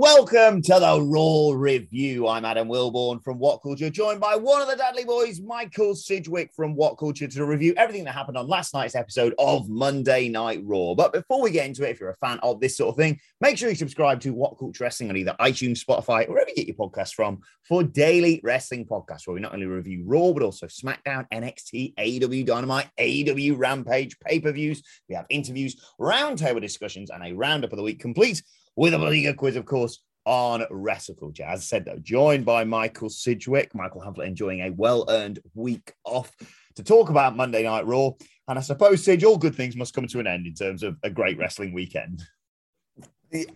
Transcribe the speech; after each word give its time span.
Welcome 0.00 0.62
to 0.62 0.80
the 0.80 1.02
Raw 1.02 1.50
Review. 1.54 2.26
I'm 2.26 2.46
Adam 2.46 2.68
Wilborn 2.68 3.22
from 3.22 3.38
What 3.38 3.62
Culture, 3.62 3.90
joined 3.90 4.18
by 4.18 4.34
one 4.34 4.62
of 4.62 4.66
the 4.66 4.74
Dudley 4.74 5.04
Boyz, 5.04 5.44
Michael 5.44 5.94
Sidgwick 5.94 6.54
from 6.54 6.74
What 6.74 6.96
Culture, 6.96 7.28
to 7.28 7.44
review 7.44 7.74
everything 7.76 8.04
that 8.04 8.14
happened 8.14 8.38
on 8.38 8.48
last 8.48 8.72
night's 8.72 8.94
episode 8.94 9.34
of 9.38 9.68
Monday 9.68 10.30
Night 10.30 10.62
Raw. 10.64 10.94
But 10.94 11.12
before 11.12 11.42
we 11.42 11.50
get 11.50 11.66
into 11.66 11.86
it, 11.86 11.90
if 11.90 12.00
you're 12.00 12.08
a 12.08 12.16
fan 12.16 12.38
of 12.42 12.60
this 12.60 12.78
sort 12.78 12.88
of 12.88 12.96
thing, 12.96 13.20
make 13.42 13.58
sure 13.58 13.68
you 13.68 13.74
subscribe 13.74 14.20
to 14.22 14.32
What 14.32 14.58
Culture 14.58 14.84
Wrestling 14.84 15.10
on 15.10 15.18
either 15.18 15.36
iTunes, 15.38 15.84
Spotify, 15.84 16.26
wherever 16.26 16.48
you 16.48 16.56
get 16.56 16.66
your 16.66 16.76
podcasts 16.76 17.12
from, 17.12 17.42
for 17.68 17.82
daily 17.82 18.40
wrestling 18.42 18.86
podcasts 18.86 19.26
where 19.26 19.34
we 19.34 19.40
not 19.42 19.52
only 19.52 19.66
review 19.66 20.04
Raw, 20.06 20.32
but 20.32 20.42
also 20.42 20.66
SmackDown, 20.66 21.28
NXT, 21.30 21.94
AEW 21.96 22.46
Dynamite, 22.46 22.88
AEW 22.98 23.58
Rampage, 23.58 24.18
pay 24.20 24.40
per 24.40 24.50
views. 24.50 24.82
We 25.10 25.14
have 25.14 25.26
interviews, 25.28 25.76
roundtable 26.00 26.62
discussions, 26.62 27.10
and 27.10 27.22
a 27.22 27.34
roundup 27.34 27.74
of 27.74 27.76
the 27.76 27.82
week 27.82 28.00
complete 28.00 28.42
with 28.76 28.94
a 28.94 28.98
good 28.98 29.36
quiz, 29.36 29.56
of 29.56 29.66
course, 29.66 30.00
on 30.24 30.64
Wrestle 30.70 31.32
As 31.44 31.60
I 31.60 31.62
said, 31.62 31.84
though, 31.84 31.98
joined 31.98 32.44
by 32.44 32.64
Michael 32.64 33.08
Sidgwick. 33.08 33.74
Michael 33.74 34.02
Hamflett 34.02 34.26
enjoying 34.26 34.60
a 34.60 34.70
well 34.70 35.04
earned 35.08 35.40
week 35.54 35.92
off 36.04 36.32
to 36.76 36.84
talk 36.84 37.10
about 37.10 37.36
Monday 37.36 37.64
Night 37.64 37.86
Raw. 37.86 38.10
And 38.48 38.58
I 38.58 38.62
suppose, 38.62 39.04
Sidge, 39.04 39.24
all 39.24 39.38
good 39.38 39.54
things 39.54 39.76
must 39.76 39.94
come 39.94 40.06
to 40.08 40.20
an 40.20 40.26
end 40.26 40.46
in 40.46 40.54
terms 40.54 40.82
of 40.82 40.96
a 41.02 41.10
great 41.10 41.38
wrestling 41.38 41.72
weekend. 41.72 42.22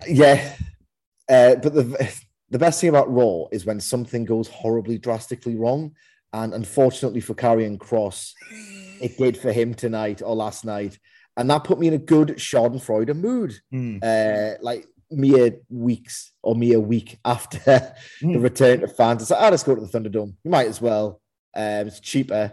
Yeah. 0.06 0.54
Uh, 1.28 1.56
but 1.56 1.74
the, 1.74 2.14
the 2.50 2.58
best 2.58 2.80
thing 2.80 2.90
about 2.90 3.12
Raw 3.12 3.46
is 3.50 3.66
when 3.66 3.80
something 3.80 4.24
goes 4.24 4.48
horribly 4.48 4.98
drastically 4.98 5.56
wrong. 5.56 5.92
And 6.32 6.54
unfortunately 6.54 7.20
for 7.20 7.34
Karrion 7.34 7.78
Kross, 7.78 8.32
it 9.00 9.16
did 9.16 9.36
for 9.36 9.52
him 9.52 9.74
tonight 9.74 10.22
or 10.22 10.34
last 10.34 10.64
night. 10.64 10.98
And 11.36 11.50
that 11.50 11.64
put 11.64 11.78
me 11.78 11.88
in 11.88 11.94
a 11.94 11.98
good 11.98 12.36
Schadenfreude 12.36 13.16
mood. 13.16 13.54
Mm. 13.72 14.02
Uh, 14.02 14.58
like 14.60 14.86
mere 15.14 15.58
weeks 15.68 16.32
or 16.42 16.54
mere 16.54 16.80
week 16.80 17.18
after 17.24 17.58
the 18.20 18.38
return 18.38 18.80
to 18.80 18.88
fans. 18.88 19.22
It's 19.22 19.30
like, 19.30 19.40
oh, 19.42 19.50
let's 19.50 19.62
go 19.62 19.74
to 19.74 19.80
the 19.80 19.86
Thunderdome. 19.86 20.34
You 20.44 20.50
might 20.50 20.68
as 20.68 20.80
well. 20.80 21.20
Um, 21.54 21.86
it's 21.86 22.00
cheaper. 22.00 22.52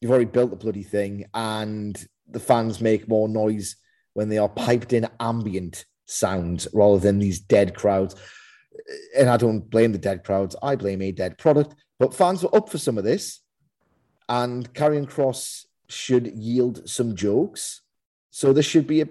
You've 0.00 0.10
already 0.10 0.26
built 0.26 0.50
the 0.50 0.56
bloody 0.56 0.82
thing, 0.82 1.26
and 1.32 1.96
the 2.28 2.40
fans 2.40 2.80
make 2.80 3.08
more 3.08 3.28
noise 3.28 3.76
when 4.12 4.28
they 4.28 4.38
are 4.38 4.48
piped 4.48 4.92
in 4.92 5.08
ambient 5.20 5.84
sounds 6.06 6.68
rather 6.72 6.98
than 6.98 7.18
these 7.18 7.40
dead 7.40 7.74
crowds. 7.74 8.14
And 9.16 9.28
I 9.28 9.36
don't 9.36 9.68
blame 9.70 9.92
the 9.92 9.98
dead 9.98 10.24
crowds. 10.24 10.54
I 10.62 10.76
blame 10.76 11.02
a 11.02 11.12
dead 11.12 11.38
product. 11.38 11.74
But 11.98 12.14
fans 12.14 12.42
were 12.42 12.54
up 12.54 12.68
for 12.68 12.78
some 12.78 12.98
of 12.98 13.04
this, 13.04 13.40
and 14.28 14.72
Karrion 14.74 15.08
Kross 15.10 15.64
should 15.88 16.26
yield 16.26 16.88
some 16.88 17.16
jokes. 17.16 17.82
So 18.30 18.52
there 18.52 18.62
should 18.62 18.86
be 18.86 19.00
a 19.00 19.08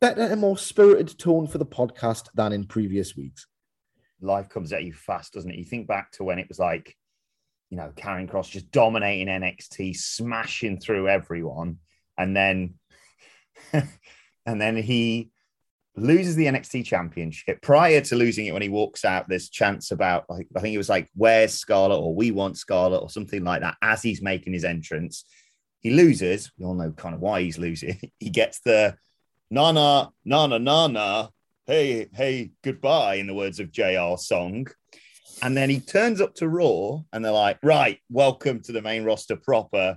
better 0.00 0.22
and 0.22 0.40
more 0.40 0.58
spirited 0.58 1.18
tone 1.18 1.46
for 1.46 1.58
the 1.58 1.66
podcast 1.66 2.28
than 2.34 2.52
in 2.52 2.64
previous 2.64 3.16
weeks. 3.16 3.46
Life 4.20 4.48
comes 4.48 4.72
at 4.72 4.84
you 4.84 4.92
fast, 4.92 5.32
doesn't 5.34 5.50
it? 5.50 5.58
You 5.58 5.64
think 5.64 5.86
back 5.86 6.12
to 6.12 6.24
when 6.24 6.38
it 6.38 6.48
was 6.48 6.58
like, 6.58 6.96
you 7.70 7.76
know, 7.76 7.92
Karrion 7.96 8.28
Kross 8.28 8.50
just 8.50 8.70
dominating 8.70 9.28
NXT, 9.28 9.96
smashing 9.96 10.80
through 10.80 11.08
everyone, 11.08 11.78
and 12.18 12.36
then, 12.36 12.74
and 13.72 14.60
then 14.60 14.76
he 14.76 15.30
loses 15.96 16.34
the 16.34 16.46
NXT 16.46 16.84
championship. 16.84 17.62
Prior 17.62 18.00
to 18.00 18.16
losing 18.16 18.46
it, 18.46 18.52
when 18.52 18.62
he 18.62 18.68
walks 18.68 19.04
out, 19.04 19.28
there's 19.28 19.48
chants 19.48 19.90
about, 19.92 20.24
like, 20.28 20.48
I 20.56 20.60
think 20.60 20.74
it 20.74 20.78
was 20.78 20.88
like, 20.88 21.08
"Where's 21.14 21.54
Scarlett?" 21.54 22.00
or 22.00 22.14
"We 22.14 22.30
want 22.30 22.58
Scarlett," 22.58 23.02
or 23.02 23.10
something 23.10 23.44
like 23.44 23.60
that. 23.60 23.76
As 23.80 24.02
he's 24.02 24.20
making 24.20 24.52
his 24.52 24.64
entrance, 24.64 25.24
he 25.80 25.90
loses. 25.90 26.50
We 26.58 26.66
all 26.66 26.74
know 26.74 26.90
kind 26.92 27.14
of 27.14 27.20
why 27.20 27.42
he's 27.42 27.58
losing. 27.58 27.98
He 28.18 28.30
gets 28.30 28.60
the 28.60 28.96
na 29.50 29.72
na 29.72 30.08
na 30.24 30.46
na 30.46 30.58
na 30.58 30.86
na 30.86 31.28
hey 31.66 32.08
hey 32.14 32.52
goodbye 32.62 33.16
in 33.16 33.26
the 33.26 33.34
words 33.34 33.58
of 33.58 33.72
JR 33.72 34.16
song. 34.16 34.68
And 35.42 35.56
then 35.56 35.70
he 35.70 35.80
turns 35.80 36.20
up 36.20 36.34
to 36.36 36.48
raw 36.48 37.00
and 37.12 37.24
they're 37.24 37.32
like 37.32 37.58
right 37.62 37.98
welcome 38.10 38.60
to 38.60 38.72
the 38.72 38.82
main 38.82 39.04
roster 39.04 39.36
proper. 39.36 39.96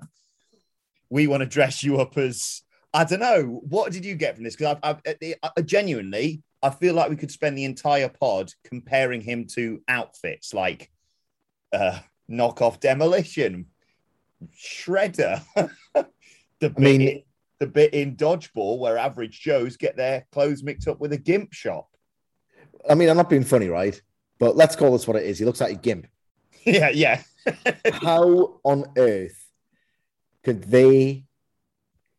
We 1.10 1.28
want 1.28 1.42
to 1.42 1.48
dress 1.48 1.84
you 1.84 2.00
up 2.00 2.18
as 2.18 2.64
I 2.94 3.04
don't 3.04 3.20
know 3.20 3.62
what 3.68 3.92
did 3.92 4.06
you 4.06 4.16
get 4.16 4.36
from 4.36 4.44
this? 4.44 4.56
Because 4.56 4.78
I've, 4.82 5.02
I've 5.06 5.36
I, 5.44 5.62
genuinely 5.62 6.42
I 6.64 6.72
feel 6.72 6.96
like 6.96 7.10
we 7.10 7.16
could 7.16 7.32
spend 7.32 7.58
the 7.58 7.66
entire 7.66 8.10
pod 8.10 8.52
comparing 8.64 9.22
him 9.22 9.46
to 9.54 9.82
outfits 9.88 10.54
like 10.54 10.90
uh 11.72 12.00
knockoff 12.32 12.80
demolition 12.80 13.68
shredder 14.56 15.44
the 15.94 16.74
I 16.76 16.80
mean, 16.80 17.24
the 17.64 17.68
bit 17.68 17.94
in 17.94 18.18
dodgeball 18.18 18.78
where 18.78 18.98
average 18.98 19.40
Joes 19.40 19.78
get 19.78 19.96
their 19.96 20.28
clothes 20.34 20.64
mixed 20.64 20.90
up 20.90 21.00
with 21.00 21.14
a 21.14 21.18
gimp 21.18 21.54
shop. 21.54 21.88
I 22.90 22.94
mean, 22.94 23.08
I'm 23.08 23.16
not 23.16 23.30
being 23.30 23.46
funny, 23.46 23.70
right? 23.70 24.00
But 24.38 24.58
let's 24.58 24.76
call 24.76 24.92
this 24.92 25.08
what 25.08 25.16
it 25.16 25.26
is. 25.26 25.40
He 25.40 25.46
looks 25.46 25.62
like 25.62 25.74
a 25.74 25.80
gimp. 25.80 26.08
Yeah, 26.66 26.90
yeah. 26.90 27.22
How 27.92 28.60
on 28.64 28.86
earth 28.96 29.50
could 30.46 30.64
they 30.64 31.26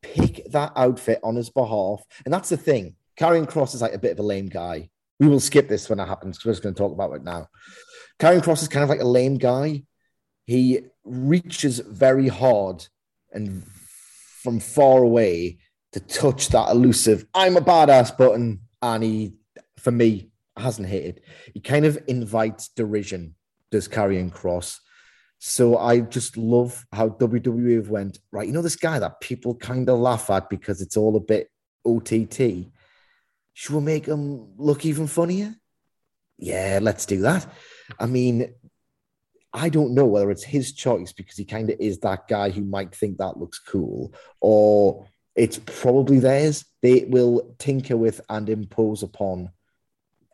pick 0.03 0.51
that 0.51 0.73
outfit 0.77 1.21
on 1.23 1.37
his 1.37 1.49
behalf? 1.49 2.03
And 2.27 2.35
that's 2.35 2.51
the 2.51 2.59
thing. 2.59 2.97
Karrion 3.19 3.51
Kross 3.51 3.75
is 3.75 3.81
like 3.81 3.95
a 3.95 3.99
bit 3.99 4.13
of 4.13 4.19
a 4.19 4.23
lame 4.23 4.51
guy. 4.51 4.91
We 5.19 5.29
will 5.29 5.41
skip 5.41 5.67
this 5.67 5.89
when 5.89 5.99
it 5.99 6.07
happens 6.07 6.37
because 6.37 6.47
we're 6.47 6.53
just 6.53 6.63
going 6.63 6.75
to 6.75 6.79
talk 6.79 6.93
about 6.93 7.15
it 7.15 7.25
now. 7.25 7.49
Karrion 8.19 8.43
Kross 8.43 8.61
is 8.61 8.69
kind 8.69 8.83
of 8.83 8.91
like 8.91 9.01
a 9.01 9.07
lame 9.07 9.39
guy. 9.39 9.85
He 10.47 10.81
reaches 11.05 11.79
very 11.79 12.29
hard 12.29 12.87
and 13.33 13.63
from 14.45 14.61
far 14.61 15.03
away 15.03 15.59
to 15.93 16.01
touch 16.01 16.49
that 16.49 16.71
elusive 16.71 17.25
I'm 17.35 17.57
a 17.57 17.63
badass 17.63 18.17
button. 18.17 18.61
And 18.83 19.03
he, 19.03 19.35
for 19.79 19.91
me, 19.91 20.31
hasn't 20.57 20.89
hit 20.89 21.05
it. 21.05 21.25
He 21.55 21.61
kind 21.61 21.87
of 21.87 21.99
invites 22.07 22.69
derision, 22.69 23.35
does 23.71 23.89
Karrion 23.89 24.31
Kross. 24.31 24.79
So 25.39 25.79
I 25.79 26.01
just 26.01 26.37
love 26.37 26.87
how 26.93 27.09
WWE 27.09 27.77
have 27.77 27.89
went, 27.89 28.19
right, 28.31 28.47
you 28.47 28.53
know, 28.53 28.63
this 28.63 28.77
guy 28.77 28.99
that 28.99 29.21
people 29.21 29.55
kind 29.55 29.89
of 29.89 29.99
laugh 29.99 30.29
at 30.31 30.51
because 30.51 30.83
it's 30.83 30.97
all 30.97 31.17
a 31.17 31.21
bit 31.21 31.51
OTT. 31.87 32.67
Should 33.55 33.75
we 33.75 33.81
make 33.81 34.07
him 34.07 34.55
look 34.57 34.85
even 34.85 35.07
funnier? 35.07 35.55
Yeah, 36.39 36.81
let's 36.83 37.07
do 37.07 37.23
that. 37.23 37.47
I 37.99 38.07
mean, 38.07 38.55
I 39.55 39.69
don't 39.69 39.95
know 39.95 40.07
whether 40.07 40.33
it's 40.33 40.43
his 40.43 40.73
choice 40.73 41.13
because 41.13 41.37
he 41.37 41.45
kind 41.45 41.71
of 41.71 41.79
is 41.79 42.01
that 42.01 42.27
guy 42.27 42.51
who 42.51 42.65
might 42.65 42.93
think 42.93 43.19
that 43.19 43.39
looks 43.39 43.61
cool, 43.61 44.13
or 44.41 45.07
it's 45.37 45.61
probably 45.65 46.19
theirs. 46.19 46.65
They 46.83 47.05
will 47.05 47.55
tinker 47.59 47.97
with 47.97 48.21
and 48.29 48.49
impose 48.49 49.05
upon 49.05 49.51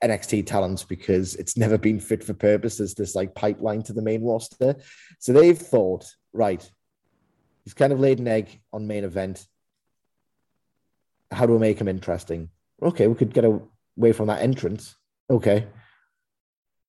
NXT 0.02 0.46
talents 0.46 0.84
because 0.84 1.36
it's 1.36 1.58
never 1.58 1.76
been 1.76 2.00
fit 2.00 2.24
for 2.24 2.32
purpose 2.32 2.80
as 2.80 2.94
this 2.94 3.14
like 3.14 3.34
pipeline 3.34 3.82
to 3.82 3.92
the 3.92 4.02
main 4.02 4.24
roster. 4.24 4.76
So 5.18 5.34
they've 5.34 5.58
thought, 5.58 6.06
right, 6.32 6.68
he's 7.64 7.74
kind 7.74 7.92
of 7.92 8.00
laid 8.00 8.20
an 8.20 8.28
egg 8.28 8.60
on 8.72 8.86
main 8.86 9.04
event. 9.04 9.46
How 11.30 11.44
do 11.44 11.52
we 11.52 11.58
make 11.58 11.78
him 11.78 11.88
interesting? 11.88 12.48
Okay, 12.82 13.06
we 13.06 13.14
could 13.14 13.34
get 13.34 13.44
away 13.44 14.12
from 14.12 14.28
that 14.28 14.40
entrance. 14.40 14.96
Okay. 15.28 15.66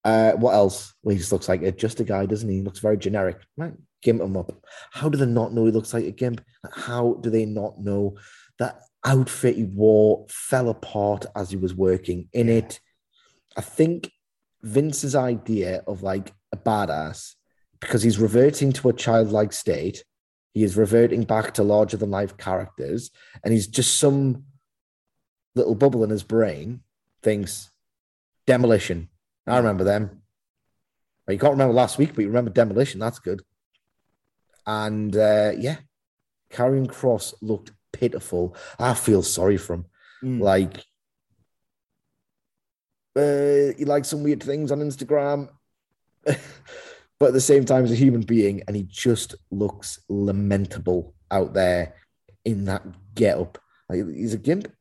Uh, 0.03 0.31
what 0.33 0.53
else? 0.53 0.93
Well, 1.03 1.13
he 1.13 1.19
just 1.19 1.31
looks 1.31 1.47
like 1.47 1.61
a, 1.61 1.71
just 1.71 1.99
a 1.99 2.03
guy, 2.03 2.25
doesn't 2.25 2.49
he? 2.49 2.55
He 2.57 2.61
looks 2.61 2.79
very 2.79 2.97
generic. 2.97 3.37
Right, 3.55 3.73
gimp 4.01 4.21
him 4.21 4.35
up. 4.35 4.51
How 4.91 5.09
do 5.09 5.17
they 5.17 5.25
not 5.25 5.53
know 5.53 5.65
he 5.65 5.71
looks 5.71 5.93
like 5.93 6.05
a 6.05 6.11
gimp? 6.11 6.43
How 6.73 7.19
do 7.21 7.29
they 7.29 7.45
not 7.45 7.79
know 7.79 8.17
that 8.57 8.81
outfit 9.05 9.55
he 9.55 9.65
wore 9.65 10.25
fell 10.29 10.69
apart 10.69 11.25
as 11.35 11.51
he 11.51 11.57
was 11.57 11.75
working 11.75 12.29
in 12.33 12.49
it? 12.49 12.79
I 13.55 13.61
think 13.61 14.11
Vince's 14.63 15.15
idea 15.15 15.83
of 15.87 16.01
like 16.01 16.33
a 16.51 16.57
badass, 16.57 17.35
because 17.79 18.01
he's 18.01 18.19
reverting 18.19 18.71
to 18.73 18.89
a 18.89 18.93
childlike 18.93 19.53
state, 19.53 20.03
he 20.53 20.63
is 20.63 20.77
reverting 20.77 21.23
back 21.23 21.53
to 21.53 21.63
larger 21.63 21.97
than 21.97 22.11
life 22.11 22.37
characters, 22.37 23.11
and 23.43 23.53
he's 23.53 23.67
just 23.67 23.97
some 23.97 24.45
little 25.55 25.75
bubble 25.75 26.03
in 26.03 26.09
his 26.09 26.23
brain 26.23 26.81
thinks 27.21 27.69
demolition. 28.47 29.09
I 29.47 29.57
remember 29.57 29.83
them. 29.83 30.21
Well, 31.25 31.33
you 31.33 31.39
can't 31.39 31.51
remember 31.51 31.73
last 31.73 31.97
week, 31.97 32.13
but 32.13 32.21
you 32.21 32.27
remember 32.27 32.51
demolition. 32.51 32.99
That's 32.99 33.19
good. 33.19 33.41
And 34.65 35.15
uh, 35.15 35.53
yeah, 35.57 35.77
Karrion 36.51 36.87
Kross 36.87 37.33
looked 37.41 37.71
pitiful. 37.91 38.55
I 38.79 38.93
feel 38.93 39.23
sorry 39.23 39.57
for 39.57 39.73
him. 39.73 39.85
Mm. 40.23 40.41
Like, 40.41 40.77
uh, 43.15 43.75
he 43.77 43.85
likes 43.85 44.09
some 44.09 44.23
weird 44.23 44.43
things 44.43 44.71
on 44.71 44.79
Instagram, 44.79 45.49
but 46.23 46.37
at 47.27 47.33
the 47.33 47.41
same 47.41 47.65
time, 47.65 47.85
he's 47.85 47.93
a 47.93 48.03
human 48.03 48.21
being, 48.21 48.61
and 48.67 48.75
he 48.75 48.83
just 48.83 49.35
looks 49.49 49.99
lamentable 50.07 51.13
out 51.29 51.53
there 51.53 51.95
in 52.45 52.65
that 52.65 52.83
get 53.15 53.37
up. 53.37 53.57
Like, 53.89 54.05
he's 54.07 54.33
a 54.33 54.37
gimp. 54.37 54.71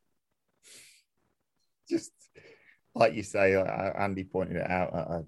Just 1.89 2.11
like 2.95 3.13
you 3.13 3.23
say, 3.23 3.55
uh, 3.55 3.63
Andy 3.63 4.23
pointed 4.23 4.57
it 4.57 4.69
out. 4.69 4.93
Uh, 4.93 5.21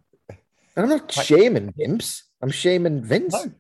And 0.75 0.86
I'm 0.86 0.89
not 0.89 1.15
Like- 1.15 1.25
shaming 1.25 1.71
Gimps. 1.74 2.24
I'm 2.42 2.50
shaming 2.51 3.04
Vince. 3.04 3.33
no. 3.33 3.51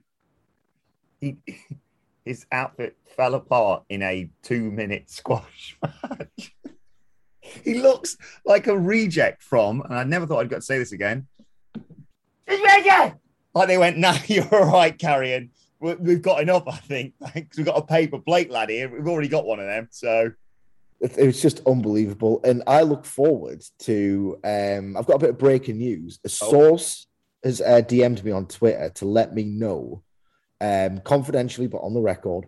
He, 1.21 1.37
his 2.25 2.45
outfit 2.51 2.97
fell 3.15 3.35
apart 3.35 3.83
in 3.89 4.01
a 4.01 4.29
two-minute 4.41 5.09
squash 5.09 5.77
match. 5.83 6.55
he 7.41 7.75
looks 7.75 8.17
like 8.45 8.67
a 8.67 8.77
reject 8.77 9.43
from, 9.43 9.81
and 9.81 9.93
I 9.93 10.03
never 10.03 10.25
thought 10.25 10.39
I'd 10.39 10.49
got 10.49 10.57
to 10.57 10.61
say 10.61 10.77
this 10.79 10.91
again. 10.91 11.27
Like 13.55 13.67
they 13.67 13.77
went, 13.77 13.97
"No, 13.99 14.13
you're 14.27 14.47
all 14.53 14.71
right, 14.71 14.97
Karrion. 14.97 15.49
We- 15.79 15.95
We've 15.95 16.21
got 16.21 16.41
enough, 16.41 16.63
I 16.67 16.77
think. 16.77 17.13
Thanks. 17.21 17.57
We've 17.57 17.65
got 17.65 17.77
a 17.77 17.85
paper 17.85 18.19
plate 18.19 18.49
lad 18.49 18.69
here. 18.69 18.89
We've 18.89 19.07
already 19.07 19.27
got 19.27 19.45
one 19.45 19.59
of 19.59 19.65
them. 19.67 19.87
So 19.91 20.31
It, 21.03 21.25
was 21.25 21.41
just 21.41 21.61
unbelievable. 21.67 22.39
And 22.45 22.63
I 22.65 22.81
look 22.83 23.03
forward 23.05 23.61
to. 23.79 24.37
Um, 24.43 24.95
I've 24.97 25.05
got 25.05 25.15
a 25.15 25.19
bit 25.19 25.31
of 25.31 25.37
breaking 25.37 25.77
news. 25.77 26.19
A 26.23 26.27
Oh. 26.27 26.49
source 26.49 27.07
has 27.43 27.59
uh, 27.59 27.81
DM'd 27.81 28.23
me 28.23 28.31
on 28.31 28.47
Twitter 28.47 28.89
to 28.95 29.05
let 29.05 29.35
me 29.35 29.43
know, 29.43 30.01
um, 30.61 30.99
confidentially 30.99 31.67
but 31.67 31.79
on 31.79 31.93
the 31.93 32.01
record, 32.01 32.45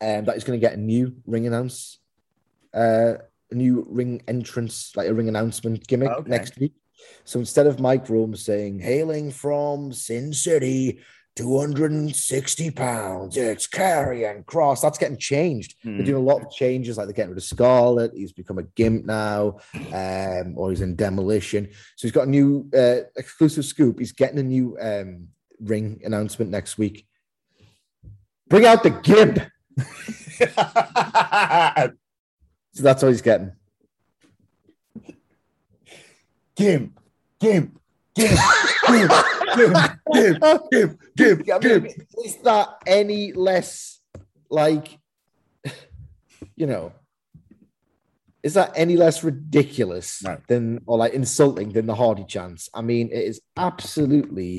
um, 0.00 0.24
that 0.24 0.34
he's 0.34 0.44
going 0.44 0.58
to 0.58 0.66
get 0.66 0.72
a 0.72 0.80
new 0.80 1.14
ring 1.26 1.46
announce, 1.46 1.98
uh, 2.72 3.14
a 3.50 3.54
new 3.54 3.86
ring 3.90 4.22
entrance, 4.26 4.92
like 4.96 5.08
a 5.08 5.14
ring 5.14 5.28
announcement 5.28 5.86
gimmick 5.86 6.10
Okay. 6.10 6.30
next 6.30 6.58
week. 6.58 6.72
So 7.24 7.38
instead 7.40 7.66
of 7.66 7.78
Mike 7.80 8.08
Rome 8.08 8.34
saying, 8.36 8.78
hailing 8.78 9.30
from 9.30 9.92
Sin 9.92 10.32
City, 10.32 11.00
260 11.36 12.70
pounds, 12.72 13.36
it's 13.36 13.68
Karrion 13.68 14.44
Kross, 14.44 14.82
that's 14.82 14.98
getting 14.98 15.16
changed. 15.16 15.76
They're 15.82 15.94
Hmm. 15.98 16.04
doing 16.04 16.22
a 16.22 16.26
lot 16.26 16.42
of 16.42 16.50
changes, 16.50 16.98
like 16.98 17.06
they're 17.06 17.14
getting 17.14 17.30
rid 17.30 17.38
of 17.38 17.44
Scarlet. 17.44 18.12
He's 18.14 18.32
become 18.32 18.58
a 18.58 18.64
gimp 18.64 19.06
now, 19.06 19.58
um, 19.92 20.54
or 20.56 20.70
he's 20.70 20.80
in 20.80 20.96
demolition. 20.96 21.68
So 21.96 22.06
he's 22.06 22.12
got 22.12 22.26
a 22.26 22.30
new 22.30 22.68
uh, 22.76 23.02
exclusive 23.16 23.64
scoop. 23.64 23.98
He's 23.98 24.12
getting 24.12 24.38
a 24.38 24.42
new 24.42 24.76
um, 24.80 25.28
ring 25.60 26.00
announcement 26.04 26.50
next 26.50 26.78
week. 26.78 27.06
Bring 28.48 28.66
out 28.66 28.82
the 28.82 28.90
gimp. 28.90 29.38
So 32.72 32.84
that's 32.84 33.02
what 33.02 33.08
he's 33.08 33.20
getting. 33.20 33.50
Gimp, 36.54 37.00
Gimp, 37.40 37.79
Gimp, 38.20 38.40
Gimp, 40.12 40.42
Gimp, 40.70 41.00
Gimp, 41.16 41.48
I 41.52 41.58
Gimp. 41.58 41.84
mean, 41.84 42.06
is 42.24 42.36
that 42.44 42.68
any 42.86 43.32
less 43.32 44.00
like, 44.50 44.98
you 46.56 46.66
know, 46.66 46.92
is 48.42 48.54
that 48.54 48.72
any 48.74 48.96
less 48.96 49.22
ridiculous 49.22 50.22
No. 50.22 50.38
than 50.48 50.80
or 50.86 50.98
like 50.98 51.12
insulting 51.12 51.72
than 51.72 51.86
the 51.86 51.94
Hardy 51.94 52.24
chance? 52.24 52.68
I 52.74 52.80
mean, 52.82 53.08
it 53.12 53.24
is 53.24 53.40
absolutely. 53.56 54.58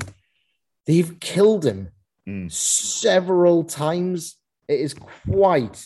They've 0.86 1.18
killed 1.20 1.64
him 1.64 1.88
Mm. 2.28 2.52
several 2.52 3.64
times. 3.64 4.38
It 4.68 4.78
is 4.78 4.94
quite 4.94 5.84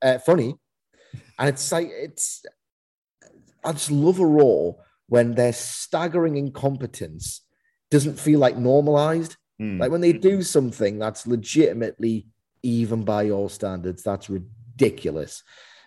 uh, 0.00 0.18
funny, 0.18 0.54
and 1.36 1.48
it's 1.48 1.72
like 1.72 1.88
it's. 1.90 2.44
I 3.64 3.72
just 3.72 3.90
love 3.90 4.20
a 4.20 4.26
Raw 4.26 4.74
when 5.08 5.34
their 5.34 5.52
staggering 5.52 6.36
incompetence 6.36 7.42
doesn't 7.90 8.18
feel 8.18 8.40
like 8.40 8.56
normalized. 8.56 9.36
Mm. 9.60 9.78
Like 9.78 9.90
when 9.90 10.00
they 10.00 10.12
do 10.12 10.42
something 10.42 10.98
that's 10.98 11.26
legitimately 11.26 12.26
even 12.62 13.04
by 13.04 13.22
your 13.22 13.50
standards, 13.50 14.02
that's 14.02 14.30
ridiculous. 14.30 15.42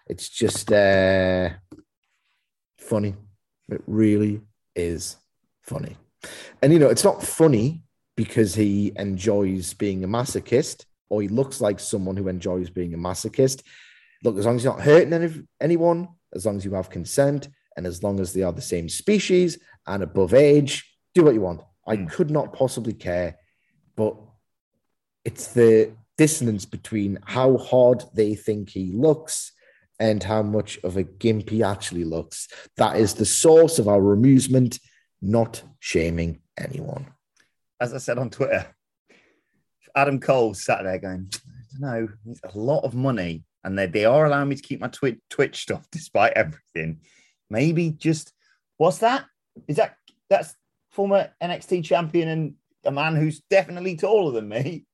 It's 0.07 0.29
just 0.29 0.71
uh, 0.71 1.49
funny. 2.77 3.15
It 3.69 3.81
really 3.87 4.41
is 4.75 5.17
funny. 5.61 5.97
And 6.61 6.71
you 6.71 6.79
know, 6.79 6.89
it's 6.89 7.03
not 7.03 7.23
funny 7.23 7.83
because 8.15 8.55
he 8.55 8.93
enjoys 8.95 9.73
being 9.73 10.03
a 10.03 10.07
masochist 10.07 10.85
or 11.09 11.21
he 11.21 11.27
looks 11.27 11.61
like 11.61 11.79
someone 11.79 12.17
who 12.17 12.27
enjoys 12.27 12.69
being 12.69 12.93
a 12.93 12.97
masochist. 12.97 13.63
Look, 14.23 14.37
as 14.37 14.45
long 14.45 14.55
as 14.55 14.63
you're 14.63 14.73
not 14.73 14.83
hurting 14.83 15.13
any, 15.13 15.43
anyone, 15.61 16.07
as 16.33 16.45
long 16.45 16.57
as 16.57 16.65
you 16.65 16.73
have 16.73 16.89
consent, 16.89 17.49
and 17.77 17.85
as 17.85 18.03
long 18.03 18.19
as 18.19 18.33
they 18.33 18.41
are 18.41 18.51
the 18.51 18.62
same 18.62 18.89
species 18.89 19.59
and 19.85 20.03
above 20.03 20.33
age, 20.33 20.83
do 21.13 21.24
what 21.24 21.35
you 21.35 21.41
want. 21.41 21.62
I 21.88 21.95
Hmm. 21.95 22.07
could 22.07 22.31
not 22.31 22.51
possibly 22.51 22.94
care, 22.94 23.38
but 23.95 24.18
it's 25.24 25.53
the 25.53 25.95
dissonance 26.18 26.65
between 26.65 27.19
how 27.24 27.57
hard 27.57 28.03
they 28.13 28.33
think 28.35 28.69
he 28.71 28.91
looks 28.91 29.53
and 30.00 30.21
how 30.24 30.41
much 30.41 30.79
of 30.83 30.97
a 30.97 31.03
gimp 31.03 31.50
he 31.50 31.63
actually 31.63 32.03
looks. 32.03 32.47
That 32.75 32.97
is 32.97 33.13
the 33.13 33.25
source 33.25 33.80
of 33.80 33.88
our 33.88 34.13
amusement, 34.13 34.80
not 35.21 35.62
shaming 35.80 36.41
anyone. 36.57 37.07
As 37.80 37.94
I 37.94 38.00
said 38.00 38.18
on 38.18 38.31
Twitter, 38.31 38.65
Adam 39.95 40.19
Cole 40.19 40.54
sat 40.56 40.83
there 40.83 40.97
going, 40.99 41.30
I 41.33 41.80
don't 41.80 41.81
know, 41.81 42.07
a 42.44 42.57
lot 42.57 42.83
of 42.83 42.95
money, 42.95 43.44
and 43.63 43.78
they, 43.78 43.85
they 43.85 44.06
are 44.06 44.25
allowing 44.25 44.49
me 44.49 44.56
to 44.56 44.61
keep 44.61 44.80
my 44.80 44.87
Twitch, 44.87 45.19
Twitch 45.30 45.61
stuff 45.61 45.87
despite 45.92 46.33
everything. 46.33 47.01
Maybe 47.49 47.92
just 47.92 48.33
what's 48.77 48.99
that? 48.99 49.25
Is 49.68 49.77
that 49.77 49.97
that's 50.30 50.56
former 50.92 51.31
NXT 51.42 51.83
champion 51.83 52.27
and 52.27 52.56
a 52.85 52.92
man 52.92 53.16
who's 53.16 53.42
definitely 53.49 53.95
taller 53.95 54.31
than 54.31 54.49
me? 54.49 54.85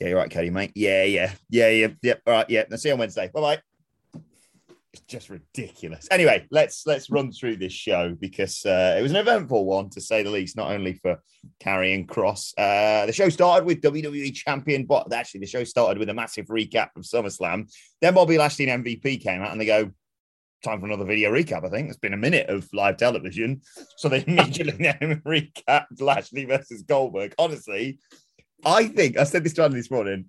Yeah, 0.00 0.08
you're 0.08 0.18
right, 0.18 0.30
Cody, 0.30 0.50
mate. 0.50 0.72
Yeah, 0.74 1.04
yeah, 1.04 1.32
yeah, 1.48 1.68
yeah, 1.68 1.88
yeah. 2.02 2.14
All 2.26 2.34
right, 2.34 2.50
yeah. 2.50 2.64
I'll 2.70 2.78
see 2.78 2.88
you 2.88 2.94
on 2.94 2.98
Wednesday. 2.98 3.30
Bye 3.32 3.40
bye. 3.40 4.22
It's 4.92 5.02
just 5.02 5.28
ridiculous. 5.28 6.06
Anyway, 6.10 6.46
let's 6.50 6.86
let's 6.86 7.10
run 7.10 7.32
through 7.32 7.56
this 7.56 7.72
show 7.72 8.16
because 8.20 8.64
uh, 8.64 8.96
it 8.96 9.02
was 9.02 9.10
an 9.10 9.16
eventful 9.16 9.64
one 9.64 9.90
to 9.90 10.00
say 10.00 10.22
the 10.22 10.30
least. 10.30 10.56
Not 10.56 10.70
only 10.70 10.94
for 10.94 11.18
Karrion 11.60 12.06
Kross, 12.06 12.52
uh, 12.58 13.06
the 13.06 13.12
show 13.12 13.28
started 13.28 13.66
with 13.66 13.82
WWE 13.82 14.32
champion, 14.34 14.84
but 14.84 15.12
actually 15.12 15.40
the 15.40 15.46
show 15.46 15.64
started 15.64 15.98
with 15.98 16.10
a 16.10 16.14
massive 16.14 16.46
recap 16.46 16.90
of 16.96 17.02
SummerSlam. 17.02 17.72
Then 18.00 18.14
Bobby 18.14 18.38
Lashley 18.38 18.68
and 18.68 18.84
MVP 18.84 19.20
came 19.20 19.42
out, 19.42 19.50
and 19.50 19.60
they 19.60 19.66
go, 19.66 19.90
"Time 20.64 20.80
for 20.80 20.86
another 20.86 21.04
video 21.04 21.30
recap." 21.30 21.64
I 21.64 21.70
think 21.70 21.88
it's 21.88 21.98
been 21.98 22.14
a 22.14 22.18
minute 22.18 22.48
of 22.48 22.68
live 22.72 22.96
television, 22.96 23.60
so 23.96 24.08
they 24.08 24.24
immediately 24.26 24.72
recapped 25.24 26.00
Lashley 26.00 26.44
versus 26.46 26.82
Goldberg. 26.82 27.34
Honestly, 27.38 27.98
I 28.64 28.88
think 28.88 29.18
I 29.18 29.24
said 29.24 29.44
this 29.44 29.52
to 29.54 29.64
Andy 29.64 29.76
this 29.76 29.90
morning. 29.90 30.26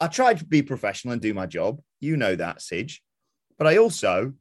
I 0.00 0.08
tried 0.08 0.38
to 0.38 0.44
be 0.44 0.62
professional 0.62 1.12
and 1.12 1.22
do 1.22 1.32
my 1.32 1.46
job. 1.46 1.80
You 2.00 2.16
know 2.16 2.36
that, 2.36 2.60
Sidge. 2.60 3.02
But 3.58 3.66
I 3.66 3.78
also, 3.78 4.32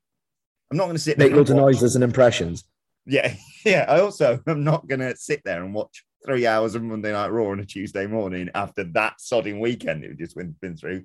I'm 0.71 0.77
not 0.77 0.85
going 0.85 0.97
to 0.97 1.01
sit 1.01 1.17
there. 1.17 1.27
Make 1.27 1.31
and 1.31 1.37
loads 1.37 1.49
of 1.51 1.57
watch- 1.57 1.63
noises 1.63 1.95
and 1.95 2.03
impressions. 2.03 2.65
Yeah, 3.05 3.33
yeah. 3.65 3.85
I 3.87 4.01
also 4.01 4.39
am 4.47 4.63
not 4.63 4.87
going 4.87 4.99
to 4.99 5.15
sit 5.15 5.41
there 5.45 5.63
and 5.63 5.73
watch 5.73 6.03
three 6.25 6.47
hours 6.47 6.75
of 6.75 6.83
Monday 6.83 7.11
Night 7.11 7.31
Raw 7.31 7.51
on 7.51 7.59
a 7.59 7.65
Tuesday 7.65 8.07
morning 8.07 8.49
after 8.55 8.83
that 8.83 9.19
sodding 9.19 9.59
weekend 9.59 10.03
that 10.03 10.09
we've 10.09 10.19
just 10.19 10.35
been, 10.35 10.55
been 10.59 10.75
through. 10.75 11.03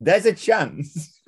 There's 0.00 0.26
a 0.26 0.32
chance 0.32 1.20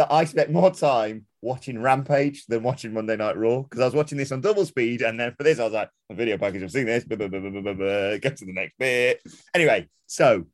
that 0.00 0.10
I 0.10 0.24
spent 0.24 0.50
more 0.50 0.70
time 0.70 1.26
watching 1.42 1.80
Rampage 1.80 2.46
than 2.46 2.62
watching 2.62 2.94
Monday 2.94 3.16
Night 3.16 3.36
Raw 3.36 3.60
because 3.60 3.80
I 3.80 3.84
was 3.84 3.94
watching 3.94 4.16
this 4.16 4.32
on 4.32 4.40
double 4.40 4.64
speed, 4.64 5.02
and 5.02 5.20
then 5.20 5.34
for 5.36 5.42
this 5.42 5.58
I 5.58 5.64
was 5.64 5.74
like, 5.74 5.90
"A 6.08 6.14
video 6.14 6.38
package. 6.38 6.62
I've 6.62 6.72
seen 6.72 6.86
this. 6.86 7.04
Get 7.04 7.18
to 7.18 7.28
the 7.28 8.52
next 8.54 8.78
bit." 8.78 9.22
Anyway, 9.54 9.88
so 10.06 10.46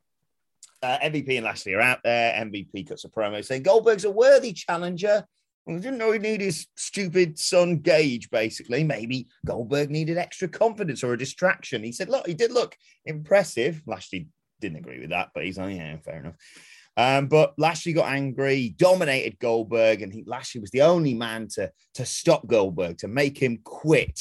uh, 0.83 0.99
MVP 0.99 1.37
and 1.37 1.45
Lashley 1.45 1.75
are 1.75 1.81
out 1.81 2.01
there. 2.03 2.45
MVP 2.45 2.89
cuts 2.89 3.05
a 3.05 3.09
promo 3.09 3.45
saying 3.45 3.63
Goldberg's 3.63 4.05
a 4.05 4.11
worthy 4.11 4.53
challenger 4.53 5.25
I 5.69 5.73
didn't 5.73 5.99
know 5.99 6.13
he 6.13 6.21
needed 6.21 6.43
his 6.43 6.67
stupid 6.77 7.39
son 7.39 7.79
Gage, 7.79 8.31
basically. 8.31 8.85
Maybe 8.85 9.27
Goldberg 9.45 9.91
needed 9.91 10.17
extra 10.17 10.47
confidence 10.47 11.03
or 11.03 11.13
a 11.13 11.19
distraction. 11.19 11.83
He 11.83 11.91
said, 11.91 12.09
look, 12.09 12.27
he 12.27 12.35
did 12.35 12.53
look 12.53 12.77
impressive. 13.05 13.83
Lashley 13.85 14.29
didn't 14.61 14.79
agree 14.79 15.01
with 15.01 15.11
that, 15.11 15.31
but 15.35 15.45
he's 15.45 15.59
like, 15.59 15.75
yeah, 15.75 15.97
fair 16.05 16.21
enough. 16.21 16.37
Um, 16.97 17.27
but 17.27 17.55
Lashley 17.59 17.93
got 17.93 18.11
angry, 18.11 18.75
dominated 18.77 19.39
Goldberg, 19.39 20.01
and 20.01 20.13
he, 20.13 20.25
Lashley 20.27 20.61
was 20.61 20.71
the 20.71 20.83
only 20.83 21.13
man 21.13 21.49
to, 21.55 21.71
to 21.95 22.07
stop 22.07 22.47
Goldberg, 22.47 22.99
to 22.99 23.09
make 23.09 23.37
him 23.39 23.59
quit. 23.63 24.21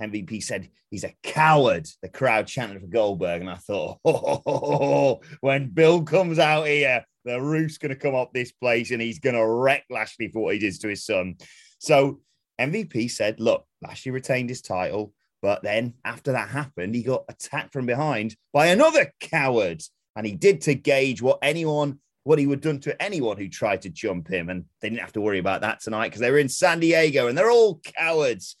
MVP 0.00 0.42
said 0.42 0.68
he's 0.90 1.04
a 1.04 1.14
coward. 1.22 1.88
The 2.02 2.08
crowd 2.08 2.46
chanted 2.46 2.80
for 2.80 2.88
Goldberg, 2.88 3.40
and 3.40 3.50
I 3.50 3.56
thought, 3.56 3.98
oh, 4.04 5.20
when 5.40 5.70
Bill 5.70 6.02
comes 6.02 6.38
out 6.38 6.66
here, 6.66 7.04
the 7.24 7.40
roof's 7.40 7.78
going 7.78 7.90
to 7.90 7.96
come 7.96 8.14
up 8.14 8.32
this 8.32 8.52
place, 8.52 8.90
and 8.90 9.00
he's 9.00 9.20
going 9.20 9.36
to 9.36 9.46
wreck 9.46 9.84
Lashley 9.88 10.28
for 10.28 10.42
what 10.42 10.54
he 10.54 10.60
did 10.60 10.80
to 10.80 10.88
his 10.88 11.04
son. 11.04 11.36
So 11.78 12.20
MVP 12.60 13.10
said, 13.10 13.38
look, 13.38 13.64
Lashley 13.80 14.10
retained 14.10 14.48
his 14.48 14.62
title, 14.62 15.12
but 15.40 15.62
then 15.62 15.94
after 16.04 16.32
that 16.32 16.48
happened, 16.48 16.96
he 16.96 17.04
got 17.04 17.24
attacked 17.28 17.72
from 17.72 17.86
behind 17.86 18.34
by 18.52 18.66
another 18.66 19.12
coward, 19.20 19.82
and 20.16 20.26
he 20.26 20.34
did 20.34 20.62
to 20.62 20.74
Gage 20.74 21.22
what 21.22 21.38
anyone 21.42 22.00
what 22.28 22.38
he 22.38 22.46
would 22.46 22.62
have 22.62 22.74
done 22.74 22.78
to 22.78 23.02
anyone 23.02 23.38
who 23.38 23.48
tried 23.48 23.80
to 23.80 23.88
jump 23.88 24.28
him. 24.28 24.50
And 24.50 24.66
they 24.82 24.90
didn't 24.90 25.00
have 25.00 25.14
to 25.14 25.20
worry 25.22 25.38
about 25.38 25.62
that 25.62 25.80
tonight 25.80 26.08
because 26.08 26.20
they 26.20 26.30
were 26.30 26.36
in 26.36 26.50
San 26.50 26.78
Diego 26.78 27.26
and 27.26 27.38
they're 27.38 27.50
all 27.50 27.80
cowards. 27.82 28.54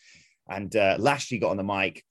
And 0.48 0.74
uh, 0.74 0.96
Lashley 0.98 1.38
got 1.38 1.50
on 1.50 1.58
the 1.58 1.62
mic 1.62 2.02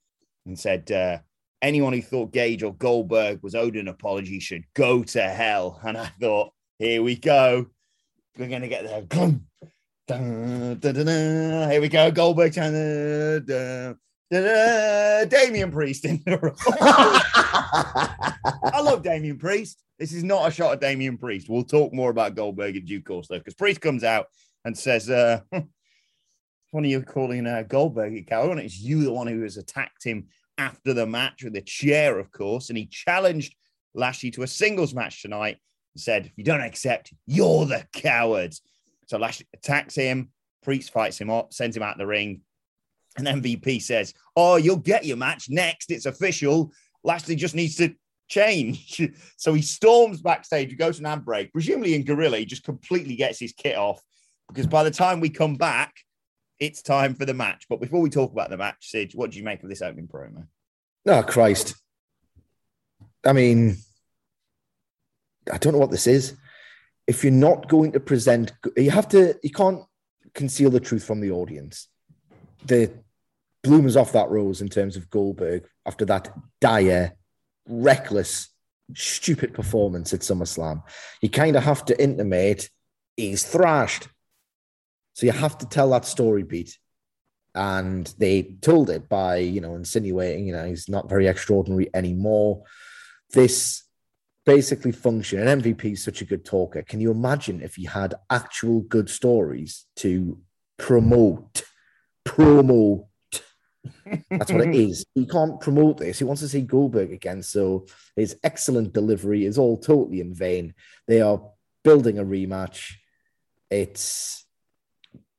and 0.46 0.56
said, 0.56 0.92
uh, 0.92 1.18
anyone 1.60 1.92
who 1.92 2.00
thought 2.00 2.32
Gage 2.32 2.62
or 2.62 2.72
Goldberg 2.72 3.42
was 3.42 3.56
owed 3.56 3.74
an 3.74 3.88
apology 3.88 4.38
should 4.38 4.62
go 4.74 5.02
to 5.02 5.20
hell. 5.20 5.80
And 5.82 5.98
I 5.98 6.06
thought, 6.20 6.52
here 6.78 7.02
we 7.02 7.16
go. 7.16 7.66
We're 8.38 8.46
going 8.46 8.62
to 8.62 8.68
get 8.68 8.84
there. 8.84 9.02
Dun, 9.02 9.44
dun, 10.06 10.78
dun, 10.78 11.70
here 11.72 11.80
we 11.80 11.88
go. 11.88 12.12
Goldberg. 12.12 12.54
Damian 14.30 15.70
Priest 15.70 16.04
in 16.04 16.22
the 16.24 16.54
I 18.72 18.80
love 18.80 19.02
Damian 19.02 19.38
Priest. 19.38 19.82
This 19.98 20.12
is 20.12 20.22
not 20.22 20.46
a 20.46 20.50
shot 20.50 20.74
at 20.74 20.80
Damian 20.80 21.16
Priest. 21.18 21.48
We'll 21.48 21.64
talk 21.64 21.92
more 21.92 22.10
about 22.10 22.34
Goldberg 22.34 22.76
in 22.76 22.84
due 22.84 23.02
course, 23.02 23.28
though, 23.28 23.38
because 23.38 23.54
Priest 23.54 23.80
comes 23.80 24.04
out 24.04 24.26
and 24.64 24.76
says, 24.76 25.08
uh, 25.08 25.40
one 25.50 26.84
of 26.84 26.90
you 26.90 27.02
calling 27.02 27.46
uh, 27.46 27.64
Goldberg 27.66 28.14
a 28.14 28.22
coward. 28.22 28.58
It's 28.58 28.78
you, 28.78 29.02
the 29.02 29.12
one 29.12 29.26
who 29.26 29.42
has 29.42 29.56
attacked 29.56 30.04
him 30.04 30.28
after 30.58 30.92
the 30.92 31.06
match 31.06 31.42
with 31.42 31.54
the 31.54 31.62
chair, 31.62 32.18
of 32.18 32.30
course. 32.30 32.68
And 32.68 32.76
he 32.76 32.86
challenged 32.86 33.54
Lashley 33.94 34.30
to 34.32 34.42
a 34.42 34.46
singles 34.46 34.94
match 34.94 35.22
tonight 35.22 35.56
and 35.94 36.00
said, 36.00 36.26
if 36.26 36.32
you 36.36 36.44
don't 36.44 36.60
accept, 36.60 37.12
you're 37.26 37.64
the 37.64 37.86
coward. 37.92 38.54
So 39.06 39.18
Lashley 39.18 39.46
attacks 39.54 39.94
him. 39.94 40.28
Priest 40.62 40.92
fights 40.92 41.18
him 41.18 41.30
up, 41.30 41.54
sends 41.54 41.76
him 41.76 41.82
out 41.82 41.94
of 41.94 41.98
the 41.98 42.06
ring. 42.06 42.42
And 43.18 43.42
MVP 43.42 43.82
says, 43.82 44.14
Oh, 44.36 44.56
you'll 44.56 44.76
get 44.76 45.04
your 45.04 45.16
match 45.16 45.48
next. 45.50 45.90
It's 45.90 46.06
official. 46.06 46.72
Lashley 47.04 47.36
just 47.36 47.54
needs 47.54 47.76
to 47.76 47.94
change. 48.28 49.02
so 49.36 49.54
he 49.54 49.62
storms 49.62 50.20
backstage, 50.20 50.70
he 50.70 50.76
goes 50.76 50.96
to 50.98 51.02
an 51.02 51.06
ad 51.06 51.24
break, 51.24 51.52
presumably 51.52 51.94
in 51.94 52.04
Gorilla, 52.04 52.38
he 52.38 52.44
just 52.44 52.64
completely 52.64 53.16
gets 53.16 53.38
his 53.38 53.52
kit 53.52 53.76
off 53.76 54.02
because 54.48 54.66
by 54.66 54.84
the 54.84 54.90
time 54.90 55.20
we 55.20 55.30
come 55.30 55.56
back, 55.56 55.94
it's 56.58 56.82
time 56.82 57.14
for 57.14 57.24
the 57.24 57.34
match. 57.34 57.66
But 57.68 57.80
before 57.80 58.00
we 58.00 58.10
talk 58.10 58.32
about 58.32 58.50
the 58.50 58.56
match, 58.56 58.90
Sid, 58.90 59.12
what 59.14 59.30
do 59.30 59.38
you 59.38 59.44
make 59.44 59.62
of 59.62 59.68
this 59.68 59.82
opening 59.82 60.08
promo? 60.08 60.46
Oh, 61.06 61.22
Christ. 61.22 61.74
I 63.24 63.32
mean, 63.32 63.76
I 65.52 65.58
don't 65.58 65.72
know 65.72 65.78
what 65.78 65.90
this 65.90 66.06
is. 66.06 66.36
If 67.06 67.24
you're 67.24 67.32
not 67.32 67.68
going 67.68 67.92
to 67.92 68.00
present, 68.00 68.52
you 68.76 68.90
have 68.90 69.08
to, 69.08 69.34
you 69.42 69.50
can't 69.50 69.82
conceal 70.34 70.70
the 70.70 70.80
truth 70.80 71.04
from 71.04 71.20
the 71.20 71.30
audience. 71.30 71.88
The 72.66 72.92
bloomers 73.62 73.96
off 73.96 74.12
that 74.12 74.30
rose 74.30 74.60
in 74.60 74.68
terms 74.68 74.96
of 74.96 75.10
Goldberg 75.10 75.66
after 75.86 76.04
that 76.06 76.32
dire 76.60 77.12
reckless, 77.66 78.48
stupid 78.94 79.54
performance 79.54 80.14
at 80.14 80.20
SummerSlam. 80.20 80.82
You 81.20 81.28
kind 81.28 81.56
of 81.56 81.64
have 81.64 81.84
to 81.86 82.02
intimate 82.02 82.70
he's 83.18 83.44
thrashed. 83.44 84.08
So 85.14 85.26
you 85.26 85.32
have 85.32 85.58
to 85.58 85.68
tell 85.68 85.90
that 85.90 86.06
story 86.06 86.44
beat. 86.44 86.78
And 87.54 88.06
they 88.18 88.56
told 88.62 88.88
it 88.88 89.08
by, 89.08 89.38
you 89.38 89.60
know, 89.60 89.74
insinuating, 89.74 90.46
you 90.46 90.52
know, 90.52 90.64
he's 90.64 90.88
not 90.88 91.08
very 91.08 91.26
extraordinary 91.26 91.90
anymore. 91.92 92.62
This 93.30 93.82
basically 94.46 94.92
function, 94.92 95.46
and 95.46 95.62
MVP 95.62 95.92
is 95.92 96.04
such 96.04 96.22
a 96.22 96.24
good 96.24 96.44
talker. 96.44 96.82
Can 96.82 97.00
you 97.00 97.10
imagine 97.10 97.60
if 97.60 97.74
he 97.74 97.84
had 97.84 98.14
actual 98.30 98.82
good 98.82 99.10
stories 99.10 99.86
to 99.96 100.40
promote, 100.78 101.64
promote 102.24 103.07
that's 104.30 104.52
what 104.52 104.62
it 104.62 104.74
is. 104.74 105.04
He 105.14 105.26
can't 105.26 105.60
promote 105.60 105.98
this. 105.98 106.18
He 106.18 106.24
wants 106.24 106.42
to 106.42 106.48
see 106.48 106.60
Goldberg 106.60 107.12
again. 107.12 107.42
So 107.42 107.86
his 108.16 108.36
excellent 108.42 108.92
delivery 108.92 109.44
is 109.44 109.58
all 109.58 109.78
totally 109.78 110.20
in 110.20 110.34
vain. 110.34 110.74
They 111.06 111.20
are 111.20 111.40
building 111.84 112.18
a 112.18 112.24
rematch. 112.24 112.92
It's 113.70 114.46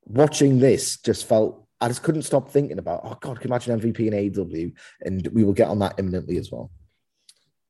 watching 0.06 0.60
this 0.60 0.98
just 0.98 1.28
felt 1.28 1.68
I 1.82 1.88
just 1.88 2.04
couldn't 2.04 2.24
stop 2.24 2.50
thinking 2.50 2.78
about, 2.78 3.02
oh 3.06 3.18
God, 3.22 3.40
can 3.40 3.52
imagine 3.52 3.80
MVP 3.80 4.00
and 4.00 4.36
AEW? 4.36 4.74
And 5.02 5.28
we 5.32 5.44
will 5.44 5.54
get 5.54 5.70
on 5.70 5.80
that 5.80 5.96
imminently 5.98 6.38
as 6.38 6.52
well. 6.52 6.72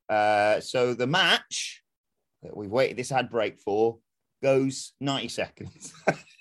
Uh, 0.10 0.60
so 0.60 0.96
the 0.96 1.06
match 1.06 1.84
that 2.42 2.58
we've 2.58 2.72
waited 2.72 2.98
this 2.98 3.12
ad 3.12 3.30
break 3.30 3.60
for 3.60 4.00
goes 4.42 4.94
90 5.00 5.28
seconds. 5.28 5.94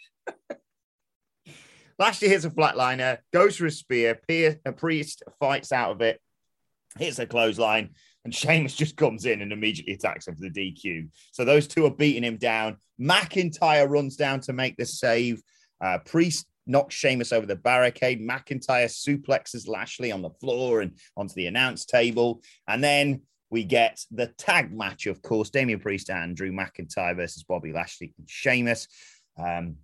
Lashley 1.98 2.28
hits 2.28 2.44
a 2.44 2.50
flatliner, 2.50 3.18
goes 3.32 3.56
for 3.56 3.66
a 3.66 3.70
spear. 3.70 4.20
a 4.28 4.72
Priest 4.72 5.22
fights 5.40 5.72
out 5.72 5.90
of 5.90 6.00
it, 6.00 6.20
hits 6.96 7.18
a 7.18 7.26
clothesline, 7.26 7.90
and 8.24 8.34
Sheamus 8.34 8.74
just 8.74 8.96
comes 8.96 9.24
in 9.24 9.42
and 9.42 9.52
immediately 9.52 9.94
attacks 9.94 10.28
him 10.28 10.36
for 10.36 10.48
the 10.48 10.50
DQ. 10.50 11.08
So 11.32 11.44
those 11.44 11.66
two 11.66 11.86
are 11.86 11.90
beating 11.90 12.22
him 12.22 12.36
down. 12.36 12.76
McIntyre 13.00 13.88
runs 13.88 14.16
down 14.16 14.40
to 14.40 14.52
make 14.52 14.76
the 14.76 14.86
save. 14.86 15.42
Uh, 15.80 15.98
Priest 16.04 16.46
knocks 16.66 16.94
Sheamus 16.94 17.32
over 17.32 17.46
the 17.46 17.56
barricade. 17.56 18.20
McIntyre 18.20 18.86
suplexes 18.86 19.66
Lashley 19.66 20.12
on 20.12 20.22
the 20.22 20.30
floor 20.30 20.82
and 20.82 20.92
onto 21.16 21.34
the 21.34 21.46
announce 21.46 21.84
table. 21.84 22.42
And 22.68 22.84
then 22.84 23.22
we 23.50 23.64
get 23.64 24.04
the 24.10 24.26
tag 24.26 24.76
match, 24.76 25.06
of 25.06 25.22
course, 25.22 25.50
Damian 25.50 25.80
Priest 25.80 26.10
and 26.10 26.36
Drew 26.36 26.52
McIntyre 26.52 27.16
versus 27.16 27.42
Bobby 27.42 27.72
Lashley 27.72 28.12
and 28.18 28.28
Sheamus. 28.28 28.86
Um, 29.38 29.76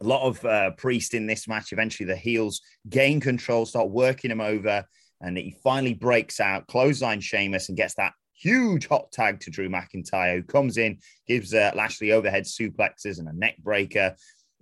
a 0.00 0.04
lot 0.06 0.26
of 0.26 0.44
uh, 0.44 0.70
Priest 0.72 1.14
in 1.14 1.26
this 1.26 1.48
match. 1.48 1.72
Eventually, 1.72 2.06
the 2.06 2.16
heels 2.16 2.60
gain 2.88 3.20
control, 3.20 3.66
start 3.66 3.90
working 3.90 4.30
him 4.30 4.40
over, 4.40 4.84
and 5.20 5.36
he 5.36 5.56
finally 5.62 5.94
breaks 5.94 6.40
out, 6.40 6.66
clothesline 6.68 7.20
Sheamus, 7.20 7.68
and 7.68 7.76
gets 7.76 7.94
that 7.94 8.12
huge 8.32 8.86
hot 8.86 9.10
tag 9.10 9.40
to 9.40 9.50
Drew 9.50 9.68
McIntyre, 9.68 10.36
who 10.36 10.42
comes 10.42 10.76
in, 10.76 10.98
gives 11.26 11.52
uh, 11.52 11.72
Lashley 11.74 12.12
overhead 12.12 12.44
suplexes 12.44 13.18
and 13.18 13.28
a 13.28 13.32
neck 13.32 13.56
breaker. 13.58 14.14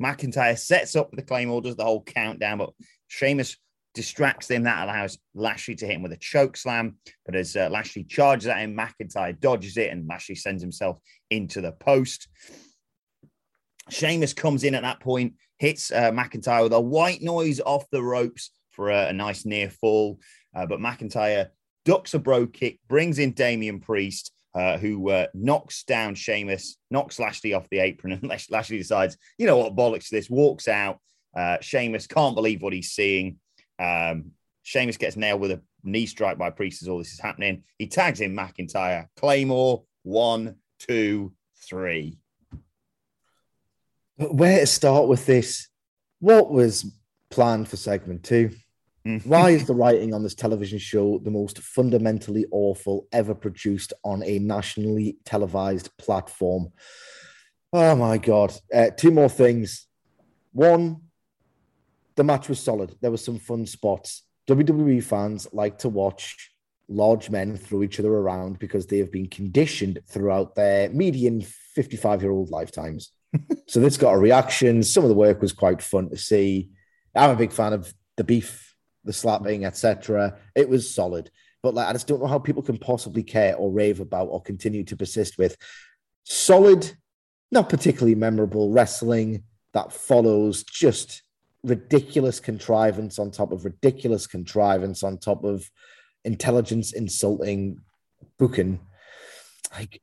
McIntyre 0.03 0.59
sets 0.59 0.97
up 0.97 1.11
the 1.13 1.23
Claymore, 1.23 1.63
does 1.63 1.77
the 1.77 1.85
whole 1.85 2.03
countdown, 2.03 2.59
but 2.59 2.71
Sheamus 3.09 3.57
distracts 3.95 4.51
him. 4.51 4.63
That 4.65 4.85
allows 4.85 5.19
Lashley 5.35 5.75
to 5.77 5.87
hit 5.87 5.97
him 5.97 6.03
with 6.03 6.13
a 6.13 6.19
choke 6.19 6.57
slam. 6.57 6.97
But 7.25 7.35
as 7.35 7.57
uh, 7.57 7.69
Lashley 7.71 8.05
charges 8.05 8.47
at 8.47 8.59
him, 8.59 8.77
McIntyre 8.77 9.39
dodges 9.41 9.77
it, 9.77 9.91
and 9.91 10.07
Lashley 10.07 10.35
sends 10.35 10.63
himself 10.63 10.99
into 11.31 11.61
the 11.61 11.73
post. 11.73 12.29
Sheamus 13.91 14.33
comes 14.33 14.65
in 14.65 14.75
at 14.75 14.83
that 14.83 15.01
point, 15.01 15.35
hits 15.59 15.91
uh, 15.91 16.11
McIntyre 16.11 16.65
with 16.65 16.73
a 16.73 16.81
white 16.81 17.23
noise 17.23 17.61
off 17.61 17.89
the 17.91 18.03
ropes 18.03 18.51
for 18.71 18.91
a, 18.91 19.09
a 19.09 19.13
nice 19.13 19.45
near 19.45 19.71
fall. 19.71 20.19
Uh, 20.55 20.67
but 20.67 20.81
McIntyre 20.81 21.49
ducks 21.85 22.15
a 22.15 22.19
bro 22.19 22.47
kick, 22.47 22.81
brings 22.89 23.19
in 23.19 23.33
Damian 23.33 23.81
Priest, 23.81 24.33
uh, 24.55 24.79
who 24.79 25.11
uh, 25.11 25.27
knocks 25.35 25.85
down 25.85 26.15
Sheamus, 26.15 26.77
knocks 26.91 27.19
Lashley 27.19 27.55
off 27.55 27.69
the 27.71 27.79
apron, 27.79 28.13
and 28.23 28.29
Lashley 28.51 28.79
decides, 28.79 29.17
you 29.39 29.47
know 29.47 29.59
what, 29.59 29.77
bollocks 29.77 30.09
this, 30.09 30.31
walks 30.31 30.69
out. 30.69 30.99
Uh, 31.37 31.59
Sheamus 31.61 32.07
can't 32.07 32.35
believe 32.35 32.63
what 32.63 32.73
he's 32.73 32.93
seeing. 32.93 33.39
Um, 33.79 34.33
Sheamus 34.63 34.97
gets 34.97 35.17
nailed 35.17 35.41
with 35.41 35.53
a 35.53 35.63
knee 35.85 36.07
strike 36.07 36.39
by 36.39 36.51
Priest 36.51 36.83
as 36.83 36.89
all 36.89 36.99
this 36.99 37.13
is 37.13 37.21
happening. 37.21 37.63
He 37.79 37.87
tags 37.87 38.21
in 38.21 38.35
McIntyre. 38.35 39.07
Claymore, 39.17 39.85
one, 40.03 40.57
two, 40.81 41.33
three. 41.69 42.19
But 44.19 44.35
where 44.35 44.61
to 44.61 44.67
start 44.67 45.09
with 45.09 45.27
this? 45.27 45.69
What 46.21 46.51
was 46.51 46.91
planned 47.31 47.69
for 47.69 47.77
segment 47.77 48.25
two? 48.25 48.51
Mm. 49.07 49.25
Why 49.27 49.51
is 49.51 49.67
the 49.67 49.75
writing 49.75 50.15
on 50.15 50.23
this 50.23 50.35
television 50.35 50.79
show 50.79 51.19
the 51.19 51.31
most 51.31 51.59
fundamentally 51.59 52.47
awful 52.51 53.07
ever 53.13 53.35
produced 53.35 53.93
on 54.05 54.23
a 54.25 54.39
nationally 54.39 55.19
televised 55.25 55.91
platform? 55.99 56.73
Oh 57.73 57.95
my 57.95 58.19
God. 58.19 58.55
Uh, 58.75 58.91
two 58.97 59.11
more 59.11 59.29
things. 59.29 59.87
One, 60.53 61.03
the 62.17 62.25
match 62.25 62.49
was 62.49 62.59
solid. 62.59 62.97
There 63.01 63.11
were 63.11 63.17
some 63.19 63.39
fun 63.39 63.67
spots. 63.67 64.23
WWE 64.49 65.03
fans 65.05 65.47
like 65.53 65.79
to 65.79 65.89
watch 65.89 66.53
large 66.89 67.31
men 67.31 67.57
throw 67.57 67.83
each 67.83 68.01
other 68.01 68.13
around 68.13 68.59
because 68.59 68.87
they 68.87 68.99
have 68.99 69.13
been 69.13 69.29
conditioned 69.29 70.01
throughout 70.09 70.55
their 70.55 70.89
median 70.91 71.43
55 71.43 72.23
year 72.23 72.31
old 72.31 72.51
lifetimes 72.51 73.13
so 73.67 73.81
this 73.81 73.97
got 73.97 74.15
a 74.15 74.19
reaction. 74.19 74.83
Some 74.83 75.05
of 75.05 75.09
the 75.09 75.15
work 75.15 75.41
was 75.41 75.53
quite 75.53 75.83
fun 75.83 76.11
to 76.11 76.17
see. 76.17 76.71
I'm 77.15 77.31
a 77.31 77.37
big 77.37 77.53
fan 77.53 77.73
of 77.73 77.93
the 78.17 78.25
beef, 78.25 78.75
the 79.05 79.13
slapping, 79.13 79.65
etc. 79.65 80.37
It 80.55 80.69
was 80.69 80.95
solid, 80.95 81.31
but 81.63 81.75
like 81.75 81.89
I 81.89 81.93
just 81.93 82.07
don't 82.07 82.21
know 82.21 82.27
how 82.27 82.39
people 82.39 82.63
can 82.63 82.79
possibly 82.79 83.23
care 83.23 83.57
or 83.57 83.71
rave 83.71 84.01
about 84.01 84.29
or 84.29 84.43
continue 84.43 84.85
to 84.85 84.97
persist 84.97 85.39
with 85.39 85.57
solid, 86.25 86.93
not 87.51 87.69
particularly 87.69 88.15
memorable 88.15 88.71
wrestling 88.71 89.45
that 89.73 89.93
follows 89.93 90.65
just 90.65 91.23
ridiculous 91.63 92.41
contrivance 92.41 93.19
on 93.19 93.31
top 93.31 93.53
of 93.53 93.65
ridiculous 93.65 94.27
contrivance 94.27 95.03
on 95.03 95.19
top 95.19 95.45
of 95.45 95.71
intelligence 96.25 96.93
insulting 96.93 97.81
booking. 98.39 98.81
Like, 99.73 100.01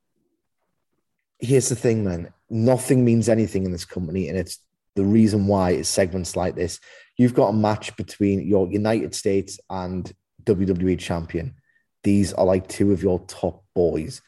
here's 1.38 1.68
the 1.68 1.76
thing, 1.76 2.04
man. 2.04 2.32
Nothing 2.50 3.04
means 3.04 3.28
anything 3.28 3.64
in 3.64 3.72
this 3.72 3.84
company, 3.84 4.28
and 4.28 4.38
it's 4.38 4.58
the 4.96 5.04
reason 5.04 5.46
why 5.46 5.70
is 5.70 5.88
segments 5.88 6.36
like 6.36 6.54
this. 6.54 6.80
You've 7.16 7.34
got 7.34 7.48
a 7.48 7.52
match 7.52 7.96
between 7.96 8.46
your 8.46 8.68
United 8.68 9.14
States 9.14 9.58
and 9.70 10.10
WWE 10.44 10.98
champion. 10.98 11.54
These 12.02 12.32
are 12.34 12.44
like 12.44 12.68
two 12.68 12.92
of 12.92 13.02
your 13.02 13.20
top 13.26 13.64
boys, 13.74 14.22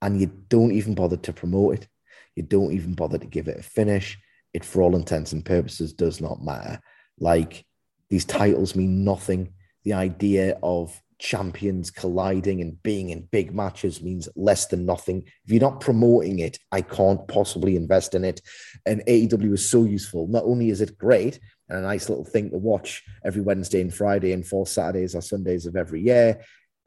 and 0.00 0.20
you 0.20 0.26
don't 0.48 0.72
even 0.72 0.94
bother 0.94 1.16
to 1.16 1.32
promote 1.32 1.74
it. 1.74 1.88
You 2.36 2.42
don't 2.42 2.72
even 2.72 2.94
bother 2.94 3.18
to 3.18 3.26
give 3.26 3.48
it 3.48 3.60
a 3.60 3.62
finish. 3.62 4.18
It, 4.52 4.64
for 4.64 4.82
all 4.82 4.96
intents 4.96 5.32
and 5.32 5.44
purposes, 5.44 5.92
does 5.92 6.20
not 6.20 6.42
matter. 6.42 6.80
Like 7.18 7.64
these 8.10 8.24
titles 8.24 8.76
mean 8.76 9.04
nothing. 9.04 9.54
The 9.84 9.94
idea 9.94 10.58
of 10.62 11.00
champions 11.22 11.88
colliding 11.88 12.60
and 12.60 12.82
being 12.82 13.10
in 13.10 13.28
big 13.30 13.54
matches 13.54 14.02
means 14.02 14.28
less 14.34 14.66
than 14.66 14.84
nothing. 14.84 15.22
If 15.44 15.52
you're 15.52 15.60
not 15.60 15.80
promoting 15.80 16.40
it, 16.40 16.58
I 16.72 16.82
can't 16.82 17.26
possibly 17.28 17.76
invest 17.76 18.16
in 18.16 18.24
it. 18.24 18.40
And 18.86 19.04
AEW 19.06 19.54
is 19.54 19.70
so 19.70 19.84
useful. 19.84 20.26
Not 20.26 20.42
only 20.42 20.68
is 20.70 20.80
it 20.80 20.98
great 20.98 21.38
and 21.68 21.78
a 21.78 21.82
nice 21.82 22.08
little 22.08 22.24
thing 22.24 22.50
to 22.50 22.58
watch 22.58 23.04
every 23.24 23.40
Wednesday 23.40 23.80
and 23.80 23.94
Friday 23.94 24.32
and 24.32 24.44
four 24.44 24.66
Saturdays 24.66 25.14
or 25.14 25.22
Sundays 25.22 25.64
of 25.64 25.76
every 25.76 26.02
year, 26.02 26.42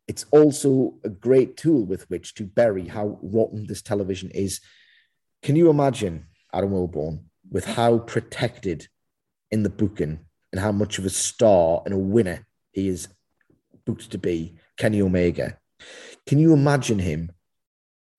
it's 0.09 0.25
also 0.31 0.95
a 1.05 1.09
great 1.09 1.55
tool 1.55 1.85
with 1.85 2.07
which 2.09 2.35
to 2.35 2.43
bury 2.43 2.87
how 2.87 3.17
rotten 3.23 3.65
this 3.65 3.81
television 3.81 4.31
is. 4.31 4.59
Can 5.43 5.55
you 5.55 5.69
imagine 5.69 6.27
Adam 6.53 6.71
Wilborn 6.71 7.23
with 7.49 7.63
how 7.63 7.99
protected 7.99 8.89
in 9.49 9.63
the 9.63 9.69
booking 9.69 10.19
and 10.51 10.59
how 10.59 10.73
much 10.73 10.99
of 10.99 11.05
a 11.05 11.09
star 11.09 11.81
and 11.85 11.93
a 11.93 11.97
winner 11.97 12.45
he 12.73 12.89
is 12.89 13.07
booked 13.85 14.11
to 14.11 14.17
be 14.17 14.55
Kenny 14.77 15.01
Omega. 15.01 15.57
Can 16.25 16.39
you 16.39 16.53
imagine 16.53 16.99
him 16.99 17.31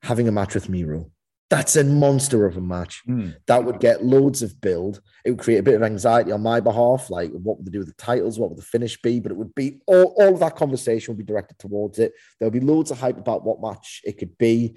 having 0.03 0.29
a 0.29 0.33
match 0.33 0.55
with 0.55 0.69
Miro? 0.69 1.11
That's 1.49 1.77
a 1.77 1.85
monster 1.85 2.45
of 2.45 2.57
a 2.57 2.61
match. 2.61 3.03
Mm. 3.09 3.37
That 3.47 3.65
would 3.65 3.79
get 3.79 4.05
loads 4.05 4.43
of 4.43 4.61
build. 4.61 5.01
It 5.25 5.31
would 5.31 5.41
create 5.41 5.59
a 5.59 5.63
bit 5.63 5.75
of 5.75 5.83
anxiety 5.83 6.33
on 6.33 6.43
my 6.43 6.59
behalf. 6.59 7.09
Like, 7.09 7.31
what 7.31 7.59
would 7.59 7.67
they 7.67 7.71
do 7.71 7.79
with 7.79 7.89
the 7.89 7.95
titles? 7.95 8.39
What 8.39 8.51
would 8.51 8.59
the 8.59 8.63
finish 8.63 9.01
be? 9.01 9.21
But 9.21 9.31
it 9.31 9.37
would 9.37 9.55
be 9.55 9.81
all, 9.87 10.15
all 10.19 10.35
of 10.35 10.41
that 10.41 10.57
conversation 10.57 11.13
would 11.13 11.25
be 11.25 11.33
directed 11.33 11.59
towards 11.59 12.01
it. 12.01 12.15
There'll 12.39 12.51
be 12.51 12.61
loads 12.61 12.91
of 12.91 12.99
hype 12.99 13.19
about 13.19 13.45
what 13.45 13.63
match 13.63 14.03
it 14.05 14.19
could 14.19 14.37
be. 14.39 14.75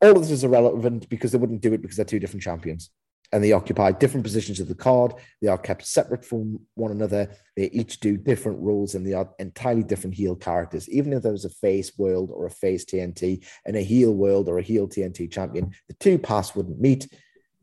All 0.00 0.12
of 0.12 0.22
this 0.22 0.30
is 0.30 0.44
irrelevant 0.44 1.08
because 1.10 1.32
they 1.32 1.38
wouldn't 1.38 1.60
do 1.60 1.74
it 1.74 1.82
because 1.82 1.96
they're 1.96 2.06
two 2.06 2.18
different 2.18 2.42
champions 2.42 2.90
and 3.32 3.42
they 3.42 3.52
occupy 3.52 3.90
different 3.92 4.24
positions 4.24 4.60
of 4.60 4.68
the 4.68 4.74
card. 4.74 5.14
They 5.40 5.48
are 5.48 5.58
kept 5.58 5.86
separate 5.86 6.24
from 6.24 6.60
one 6.74 6.90
another. 6.90 7.30
They 7.56 7.70
each 7.70 8.00
do 8.00 8.16
different 8.16 8.60
roles 8.60 8.94
and 8.94 9.06
they 9.06 9.14
are 9.14 9.30
entirely 9.38 9.82
different 9.82 10.14
heel 10.14 10.36
characters. 10.36 10.88
Even 10.90 11.12
if 11.12 11.22
there 11.22 11.32
was 11.32 11.46
a 11.46 11.50
face 11.50 11.96
world 11.96 12.30
or 12.32 12.44
a 12.44 12.50
face 12.50 12.84
TNT 12.84 13.44
and 13.64 13.74
a 13.74 13.80
heel 13.80 14.12
world 14.12 14.48
or 14.48 14.58
a 14.58 14.62
heel 14.62 14.86
TNT 14.86 15.30
champion, 15.30 15.72
the 15.88 15.94
two 15.94 16.18
paths 16.18 16.54
wouldn't 16.54 16.80
meet 16.80 17.08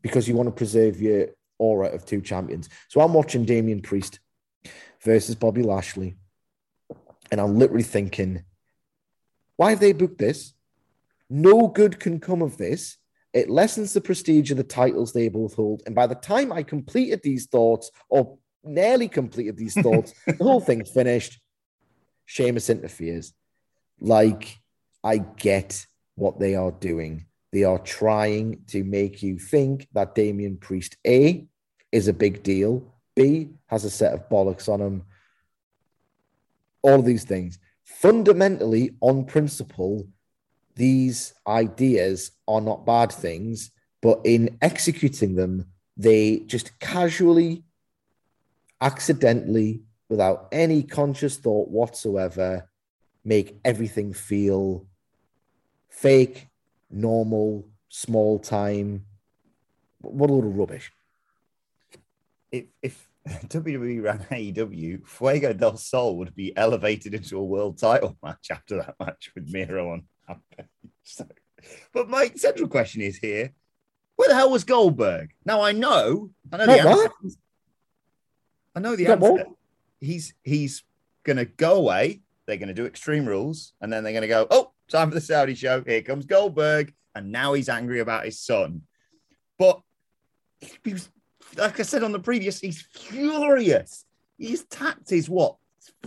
because 0.02 0.26
you 0.26 0.34
want 0.34 0.48
to 0.48 0.54
preserve 0.54 1.00
your 1.00 1.28
aura 1.58 1.88
of 1.88 2.04
two 2.04 2.20
champions. 2.20 2.68
So 2.88 3.00
I'm 3.00 3.14
watching 3.14 3.44
Damian 3.44 3.82
Priest 3.82 4.18
versus 5.02 5.34
Bobby 5.34 5.62
Lashley, 5.62 6.16
and 7.30 7.40
I'm 7.40 7.58
literally 7.58 7.84
thinking, 7.84 8.44
why 9.56 9.70
have 9.70 9.80
they 9.80 9.92
booked 9.92 10.18
this? 10.18 10.54
No 11.28 11.68
good 11.68 12.00
can 12.00 12.18
come 12.18 12.42
of 12.42 12.56
this 12.56 12.96
it 13.32 13.48
lessens 13.48 13.92
the 13.92 14.00
prestige 14.00 14.50
of 14.50 14.56
the 14.56 14.64
titles 14.64 15.12
they 15.12 15.28
both 15.28 15.54
hold. 15.54 15.82
And 15.86 15.94
by 15.94 16.06
the 16.06 16.14
time 16.14 16.52
I 16.52 16.62
completed 16.62 17.20
these 17.22 17.46
thoughts, 17.46 17.90
or 18.08 18.38
nearly 18.64 19.08
completed 19.08 19.56
these 19.56 19.74
thoughts, 19.82 20.12
the 20.26 20.42
whole 20.42 20.60
thing's 20.60 20.90
finished. 20.90 21.40
Sheamus 22.26 22.70
interferes. 22.70 23.32
Like, 24.00 24.58
I 25.02 25.18
get 25.18 25.86
what 26.14 26.38
they 26.38 26.54
are 26.54 26.70
doing. 26.70 27.26
They 27.52 27.64
are 27.64 27.78
trying 27.78 28.62
to 28.68 28.84
make 28.84 29.22
you 29.22 29.38
think 29.38 29.88
that 29.92 30.14
Damian 30.14 30.56
Priest, 30.56 30.96
A, 31.06 31.46
is 31.90 32.08
a 32.08 32.12
big 32.12 32.42
deal, 32.42 32.94
B, 33.16 33.50
has 33.66 33.84
a 33.84 33.90
set 33.90 34.12
of 34.12 34.28
bollocks 34.28 34.68
on 34.68 34.80
him. 34.80 35.02
All 36.82 37.00
of 37.00 37.04
these 37.04 37.24
things. 37.24 37.58
Fundamentally, 37.84 38.92
on 39.00 39.24
principle, 39.24 40.06
these 40.80 41.34
ideas 41.46 42.30
are 42.48 42.62
not 42.62 42.86
bad 42.86 43.12
things, 43.12 43.70
but 44.00 44.18
in 44.24 44.56
executing 44.62 45.34
them, 45.34 45.66
they 45.98 46.38
just 46.46 46.80
casually, 46.80 47.64
accidentally, 48.80 49.82
without 50.08 50.48
any 50.52 50.82
conscious 50.82 51.36
thought 51.36 51.68
whatsoever, 51.68 52.66
make 53.26 53.60
everything 53.62 54.14
feel 54.14 54.86
fake, 55.90 56.48
normal, 56.90 57.68
small 57.90 58.38
time. 58.38 59.04
What 60.00 60.30
a 60.30 60.32
load 60.32 60.46
of 60.46 60.56
rubbish. 60.56 60.90
If, 62.50 62.64
if 62.80 63.06
WWE 63.28 64.02
ran 64.02 64.20
AEW, 64.30 65.06
Fuego 65.06 65.52
del 65.52 65.76
Sol 65.76 66.16
would 66.16 66.34
be 66.34 66.56
elevated 66.56 67.12
into 67.12 67.36
a 67.36 67.44
world 67.44 67.76
title 67.76 68.16
match 68.22 68.46
after 68.50 68.76
that 68.76 68.94
match 68.98 69.30
with 69.34 69.52
Miro 69.52 69.92
on 69.92 70.04
so, 71.02 71.26
but 71.92 72.08
my 72.08 72.30
central 72.36 72.68
question 72.68 73.02
is 73.02 73.16
here: 73.16 73.52
Where 74.16 74.28
the 74.28 74.34
hell 74.34 74.50
was 74.50 74.64
Goldberg? 74.64 75.30
Now 75.44 75.60
I 75.62 75.72
know, 75.72 76.30
I 76.52 76.56
know 76.58 76.66
the 76.66 76.80
answer. 76.80 77.10
I 78.74 78.80
know 78.80 78.96
the 78.96 79.06
answer. 79.06 79.44
He's 80.00 80.34
he's 80.42 80.84
gonna 81.24 81.44
go 81.44 81.74
away. 81.76 82.22
They're 82.46 82.56
gonna 82.56 82.74
do 82.74 82.86
Extreme 82.86 83.26
Rules, 83.26 83.72
and 83.80 83.92
then 83.92 84.04
they're 84.04 84.12
gonna 84.12 84.28
go. 84.28 84.46
Oh, 84.50 84.72
time 84.88 85.08
for 85.08 85.14
the 85.14 85.20
Saudi 85.20 85.54
show. 85.54 85.82
Here 85.82 86.02
comes 86.02 86.26
Goldberg, 86.26 86.94
and 87.14 87.30
now 87.30 87.52
he's 87.52 87.68
angry 87.68 88.00
about 88.00 88.24
his 88.24 88.40
son. 88.40 88.82
But 89.58 89.80
he 90.84 90.92
was, 90.92 91.10
like 91.56 91.78
I 91.78 91.82
said 91.82 92.02
on 92.02 92.12
the 92.12 92.18
previous, 92.18 92.60
he's 92.60 92.82
furious. 92.82 94.04
He's 94.38 94.64
tapped 94.64 95.10
his 95.10 95.28
what, 95.28 95.56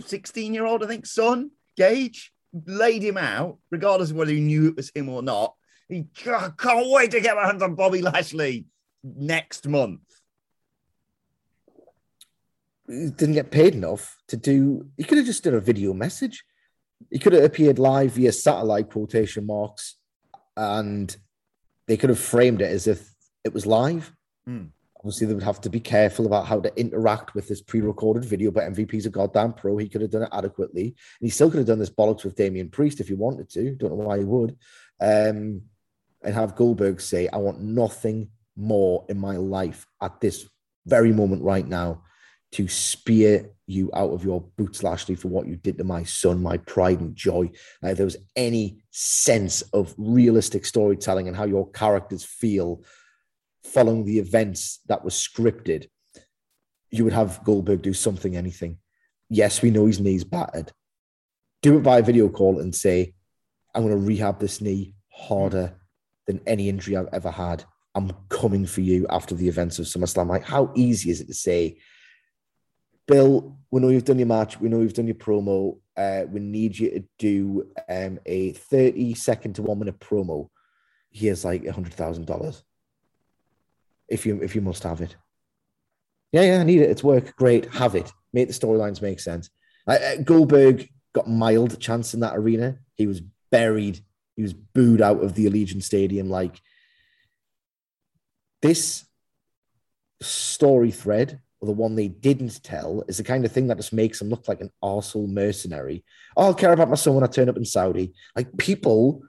sixteen-year-old, 0.04 0.82
I 0.82 0.86
think, 0.86 1.06
son 1.06 1.50
Gage 1.76 2.33
laid 2.66 3.02
him 3.02 3.16
out, 3.16 3.58
regardless 3.70 4.10
of 4.10 4.16
whether 4.16 4.32
he 4.32 4.40
knew 4.40 4.68
it 4.68 4.76
was 4.76 4.90
him 4.94 5.08
or 5.08 5.22
not. 5.22 5.54
He 5.88 6.06
can't 6.14 6.54
wait 6.90 7.10
to 7.10 7.20
get 7.20 7.36
my 7.36 7.46
hands 7.46 7.62
on 7.62 7.74
Bobby 7.74 8.00
Lashley 8.00 8.66
next 9.02 9.68
month. 9.68 10.00
He 12.88 13.10
didn't 13.10 13.34
get 13.34 13.50
paid 13.50 13.74
enough 13.74 14.16
to 14.28 14.36
do. 14.36 14.86
He 14.96 15.04
could 15.04 15.18
have 15.18 15.26
just 15.26 15.44
done 15.44 15.54
a 15.54 15.60
video 15.60 15.92
message. 15.92 16.44
He 17.10 17.18
could 17.18 17.32
have 17.32 17.44
appeared 17.44 17.78
live 17.78 18.12
via 18.12 18.32
satellite 18.32 18.90
quotation 18.90 19.46
marks, 19.46 19.96
and 20.56 21.14
they 21.86 21.96
could 21.96 22.10
have 22.10 22.18
framed 22.18 22.62
it 22.62 22.70
as 22.70 22.86
if 22.86 23.08
it 23.42 23.52
was 23.52 23.66
live. 23.66 24.12
Mm. 24.48 24.68
Obviously, 25.04 25.26
they 25.26 25.34
would 25.34 25.42
have 25.42 25.60
to 25.60 25.68
be 25.68 25.80
careful 25.80 26.24
about 26.24 26.46
how 26.46 26.58
to 26.60 26.74
interact 26.80 27.34
with 27.34 27.46
this 27.46 27.60
pre-recorded 27.60 28.24
video, 28.24 28.50
but 28.50 28.64
MVP's 28.72 29.04
a 29.04 29.10
goddamn 29.10 29.52
pro. 29.52 29.76
He 29.76 29.86
could 29.86 30.00
have 30.00 30.10
done 30.10 30.22
it 30.22 30.30
adequately. 30.32 30.86
And 30.86 30.94
he 31.20 31.28
still 31.28 31.50
could 31.50 31.58
have 31.58 31.66
done 31.66 31.78
this 31.78 31.90
bollocks 31.90 32.24
with 32.24 32.36
Damian 32.36 32.70
Priest 32.70 33.00
if 33.00 33.08
he 33.08 33.14
wanted 33.14 33.50
to. 33.50 33.74
Don't 33.74 33.90
know 33.90 34.06
why 34.06 34.20
he 34.20 34.24
would. 34.24 34.56
Um, 35.02 35.60
and 36.22 36.34
have 36.34 36.56
Goldberg 36.56 37.02
say, 37.02 37.28
I 37.28 37.36
want 37.36 37.60
nothing 37.60 38.30
more 38.56 39.04
in 39.10 39.18
my 39.18 39.36
life 39.36 39.86
at 40.00 40.22
this 40.22 40.48
very 40.86 41.12
moment 41.12 41.42
right 41.42 41.66
now 41.68 42.02
to 42.52 42.66
spear 42.66 43.50
you 43.66 43.90
out 43.92 44.10
of 44.10 44.24
your 44.24 44.40
boots, 44.56 44.82
Lashley, 44.82 45.16
for 45.16 45.28
what 45.28 45.46
you 45.46 45.56
did 45.56 45.76
to 45.76 45.84
my 45.84 46.04
son, 46.04 46.42
my 46.42 46.56
pride 46.56 47.00
and 47.00 47.14
joy. 47.14 47.50
Now, 47.82 47.90
if 47.90 47.98
there 47.98 48.06
was 48.06 48.16
any 48.36 48.78
sense 48.90 49.60
of 49.74 49.94
realistic 49.98 50.64
storytelling 50.64 51.28
and 51.28 51.36
how 51.36 51.44
your 51.44 51.70
characters 51.72 52.24
feel 52.24 52.84
following 53.64 54.04
the 54.04 54.18
events 54.18 54.80
that 54.86 55.04
was 55.04 55.14
scripted, 55.14 55.88
you 56.90 57.04
would 57.04 57.12
have 57.12 57.42
Goldberg 57.44 57.82
do 57.82 57.92
something, 57.92 58.36
anything. 58.36 58.78
Yes, 59.28 59.62
we 59.62 59.70
know 59.70 59.86
his 59.86 60.00
knee's 60.00 60.22
battered. 60.24 60.70
Do 61.62 61.78
it 61.78 61.82
by 61.82 62.02
video 62.02 62.28
call 62.28 62.60
and 62.60 62.74
say, 62.74 63.14
I'm 63.74 63.82
going 63.82 63.98
to 63.98 64.06
rehab 64.06 64.38
this 64.38 64.60
knee 64.60 64.94
harder 65.10 65.74
than 66.26 66.40
any 66.46 66.68
injury 66.68 66.96
I've 66.96 67.08
ever 67.12 67.30
had. 67.30 67.64
I'm 67.94 68.12
coming 68.28 68.66
for 68.66 68.80
you 68.80 69.06
after 69.08 69.34
the 69.34 69.48
events 69.48 69.78
of 69.78 69.86
SummerSlam. 69.86 70.28
Like, 70.28 70.44
how 70.44 70.72
easy 70.74 71.10
is 71.10 71.20
it 71.20 71.26
to 71.28 71.34
say, 71.34 71.78
Bill, 73.06 73.58
we 73.70 73.80
know 73.80 73.88
you've 73.88 74.04
done 74.04 74.18
your 74.18 74.26
match, 74.26 74.60
we 74.60 74.68
know 74.68 74.80
you've 74.80 74.94
done 74.94 75.06
your 75.06 75.16
promo. 75.16 75.78
Uh, 75.96 76.24
we 76.28 76.40
need 76.40 76.76
you 76.76 76.90
to 76.90 77.04
do 77.18 77.68
um, 77.88 78.18
a 78.26 78.52
30 78.52 79.14
second 79.14 79.54
to 79.54 79.62
one 79.62 79.78
minute 79.78 80.00
promo. 80.00 80.48
Here's 81.10 81.44
like 81.44 81.64
a 81.64 81.72
hundred 81.72 81.94
thousand 81.94 82.26
dollars 82.26 82.64
if 84.08 84.26
you 84.26 84.40
if 84.42 84.54
you 84.54 84.60
must 84.60 84.82
have 84.82 85.00
it. 85.00 85.16
Yeah, 86.32 86.42
yeah, 86.42 86.60
I 86.60 86.64
need 86.64 86.80
it. 86.80 86.90
It's 86.90 87.04
work. 87.04 87.36
Great, 87.36 87.72
have 87.74 87.94
it. 87.94 88.12
Make 88.32 88.48
the 88.48 88.54
storylines 88.54 89.00
make 89.00 89.20
sense. 89.20 89.50
Goldberg 90.24 90.88
got 91.14 91.28
mild 91.28 91.78
chance 91.78 92.14
in 92.14 92.20
that 92.20 92.36
arena. 92.36 92.78
He 92.96 93.06
was 93.06 93.22
buried. 93.50 94.00
He 94.36 94.42
was 94.42 94.52
booed 94.52 95.00
out 95.00 95.22
of 95.22 95.34
the 95.34 95.46
Allegiant 95.46 95.84
Stadium. 95.84 96.28
Like 96.28 96.60
this 98.62 99.04
story 100.20 100.90
thread, 100.90 101.40
or 101.60 101.66
the 101.66 101.72
one 101.72 101.94
they 101.94 102.08
didn't 102.08 102.62
tell, 102.64 103.04
is 103.06 103.18
the 103.18 103.24
kind 103.24 103.44
of 103.44 103.52
thing 103.52 103.68
that 103.68 103.76
just 103.76 103.92
makes 103.92 104.20
him 104.20 104.28
look 104.28 104.48
like 104.48 104.60
an 104.60 104.72
arsehole 104.82 105.28
mercenary. 105.28 106.02
Oh, 106.36 106.46
I'll 106.46 106.54
care 106.54 106.72
about 106.72 106.88
my 106.88 106.96
son 106.96 107.14
when 107.14 107.22
I 107.24 107.28
turn 107.28 107.48
up 107.48 107.56
in 107.56 107.64
Saudi. 107.64 108.12
Like 108.34 108.56
people 108.56 109.22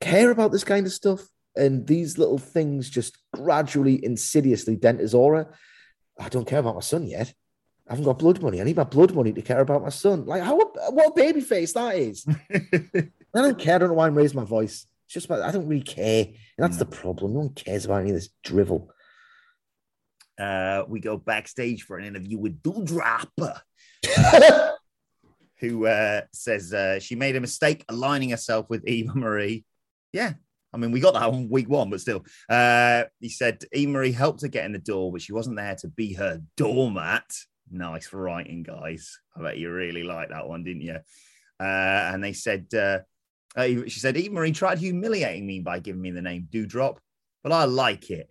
care 0.00 0.30
about 0.30 0.52
this 0.52 0.64
kind 0.64 0.84
of 0.84 0.92
stuff. 0.92 1.26
And 1.56 1.86
these 1.86 2.18
little 2.18 2.38
things 2.38 2.88
just 2.88 3.18
gradually, 3.32 4.04
insidiously 4.04 4.76
dent 4.76 5.00
his 5.00 5.14
aura. 5.14 5.48
I 6.18 6.28
don't 6.28 6.46
care 6.46 6.60
about 6.60 6.74
my 6.76 6.80
son 6.80 7.06
yet. 7.06 7.32
I 7.88 7.94
haven't 7.94 8.04
got 8.04 8.20
blood 8.20 8.40
money. 8.40 8.60
I 8.60 8.64
need 8.64 8.76
my 8.76 8.84
blood 8.84 9.14
money 9.14 9.32
to 9.32 9.42
care 9.42 9.60
about 9.60 9.82
my 9.82 9.88
son. 9.88 10.24
Like, 10.24 10.42
how 10.42 10.56
what 10.56 11.08
a 11.08 11.12
baby 11.14 11.40
face 11.40 11.72
that 11.72 11.96
is. 11.96 12.24
I 12.54 13.42
don't 13.42 13.58
care. 13.58 13.74
I 13.74 13.78
don't 13.78 13.88
know 13.88 13.94
why 13.94 14.06
I'm 14.06 14.14
raising 14.14 14.38
my 14.38 14.44
voice. 14.44 14.86
It's 15.06 15.14
just 15.14 15.26
about, 15.26 15.42
I 15.42 15.50
don't 15.50 15.66
really 15.66 15.82
care. 15.82 16.26
And 16.26 16.34
that's 16.58 16.76
the 16.76 16.86
problem. 16.86 17.32
No 17.32 17.40
one 17.40 17.48
cares 17.48 17.84
about 17.84 18.02
any 18.02 18.10
of 18.10 18.16
this 18.16 18.28
drivel. 18.44 18.92
Uh, 20.38 20.84
we 20.88 21.00
go 21.00 21.16
backstage 21.16 21.82
for 21.82 21.98
an 21.98 22.04
interview 22.04 22.38
with 22.38 22.62
Doudrop, 22.62 23.60
who 25.58 25.86
uh, 25.86 26.22
says 26.32 26.72
uh, 26.72 27.00
she 27.00 27.14
made 27.14 27.36
a 27.36 27.40
mistake 27.40 27.84
aligning 27.88 28.30
herself 28.30 28.70
with 28.70 28.86
Eva 28.86 29.14
Marie. 29.14 29.64
Yeah, 30.12 30.34
I 30.72 30.76
mean, 30.76 30.92
we 30.92 31.00
got 31.00 31.14
that 31.14 31.22
on 31.22 31.48
week 31.48 31.68
one, 31.68 31.90
but 31.90 32.00
still. 32.00 32.24
Uh, 32.48 33.04
he 33.18 33.28
said 33.28 33.64
Eva 33.72 33.90
Marie 33.90 34.12
helped 34.12 34.42
her 34.42 34.48
get 34.48 34.64
in 34.64 34.72
the 34.72 34.78
door, 34.78 35.10
but 35.12 35.22
she 35.22 35.32
wasn't 35.32 35.56
there 35.56 35.74
to 35.76 35.88
be 35.88 36.14
her 36.14 36.40
doormat. 36.56 37.24
Nice 37.70 38.12
writing, 38.12 38.62
guys. 38.62 39.18
I 39.36 39.42
bet 39.42 39.58
you 39.58 39.70
really 39.70 40.02
liked 40.02 40.30
that 40.30 40.48
one, 40.48 40.64
didn't 40.64 40.82
you? 40.82 40.98
Uh, 41.58 42.10
and 42.12 42.22
they 42.22 42.32
said, 42.32 42.66
uh, 42.74 43.00
uh, 43.56 43.66
she 43.86 44.00
said, 44.00 44.16
Eva 44.16 44.32
Marie 44.32 44.52
tried 44.52 44.78
humiliating 44.78 45.46
me 45.46 45.60
by 45.60 45.80
giving 45.80 46.00
me 46.00 46.10
the 46.10 46.22
name 46.22 46.48
Doudrop, 46.50 46.98
but 47.42 47.52
I 47.52 47.64
like 47.64 48.10
it. 48.10 48.30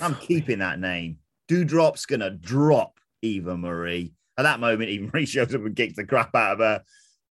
I'm 0.00 0.16
keeping 0.16 0.58
that 0.58 0.80
name. 0.80 1.18
Doudrop's 1.48 2.06
going 2.06 2.20
to 2.20 2.30
drop 2.30 2.98
Eva 3.22 3.56
Marie. 3.56 4.14
At 4.36 4.42
that 4.42 4.60
moment, 4.60 4.90
Eva 4.90 5.10
Marie 5.12 5.26
shows 5.26 5.54
up 5.54 5.64
and 5.64 5.76
kicks 5.76 5.96
the 5.96 6.04
crap 6.04 6.34
out 6.34 6.54
of 6.54 6.58
her, 6.58 6.82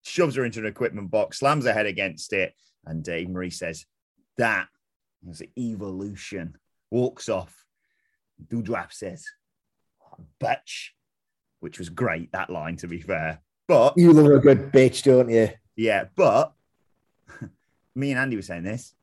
shoves 0.04 0.36
her 0.36 0.46
into 0.46 0.60
an 0.60 0.66
equipment 0.66 1.12
box, 1.12 1.40
slams 1.40 1.66
her 1.66 1.74
head 1.74 1.86
against 1.86 2.34
it. 2.34 2.54
And 2.86 3.08
Eva 3.08 3.30
Marie 3.30 3.50
says, 3.50 3.86
That 4.38 4.68
was 5.24 5.42
evolution. 5.58 6.58
Walks 6.92 7.28
off. 7.30 7.66
Doudrop 8.48 8.94
says, 8.94 9.26
Bitch, 10.42 10.90
which 11.60 11.80
was 11.80 11.90
great, 11.90 12.32
that 12.32 12.50
line, 12.50 12.76
to 12.78 12.88
be 12.88 13.02
fair. 13.02 13.42
But 13.68 13.94
You 13.98 14.14
love 14.14 14.28
a 14.32 14.40
good 14.40 14.72
bitch, 14.72 15.04
don't 15.04 15.30
you? 15.30 15.50
yeah, 15.76 16.06
but 16.16 16.54
me 17.96 18.12
and 18.12 18.20
Andy 18.20 18.36
were 18.36 18.42
saying 18.42 18.64
this. 18.64 18.94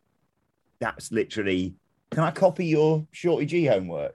That's 0.81 1.13
literally. 1.13 1.75
Can 2.11 2.23
I 2.25 2.31
copy 2.31 2.67
your 2.67 3.07
Shorty 3.11 3.47
G 3.47 3.65
homework? 3.67 4.15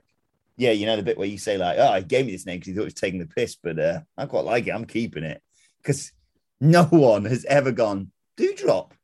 Yeah, 0.56 0.70
you 0.72 0.86
know 0.86 0.96
the 0.96 1.02
bit 1.02 1.18
where 1.18 1.26
you 1.28 1.38
say 1.38 1.56
like, 1.58 1.76
"Oh, 1.78 1.94
he 1.96 2.04
gave 2.04 2.26
me 2.26 2.32
this 2.32 2.46
name 2.46 2.56
because 2.58 2.68
he 2.68 2.74
thought 2.74 2.82
it 2.82 2.84
was 2.84 2.94
taking 2.94 3.20
the 3.20 3.26
piss," 3.26 3.56
but 3.56 3.78
uh, 3.78 4.00
I 4.16 4.26
quite 4.26 4.44
like 4.44 4.66
it. 4.66 4.70
I'm 4.74 4.84
keeping 4.86 5.24
it 5.24 5.42
because 5.82 6.12
no 6.60 6.84
one 6.84 7.24
has 7.26 7.44
ever 7.44 7.72
gone 7.72 8.10
Doudrop. 8.38 8.90
Hmm, 8.92 8.96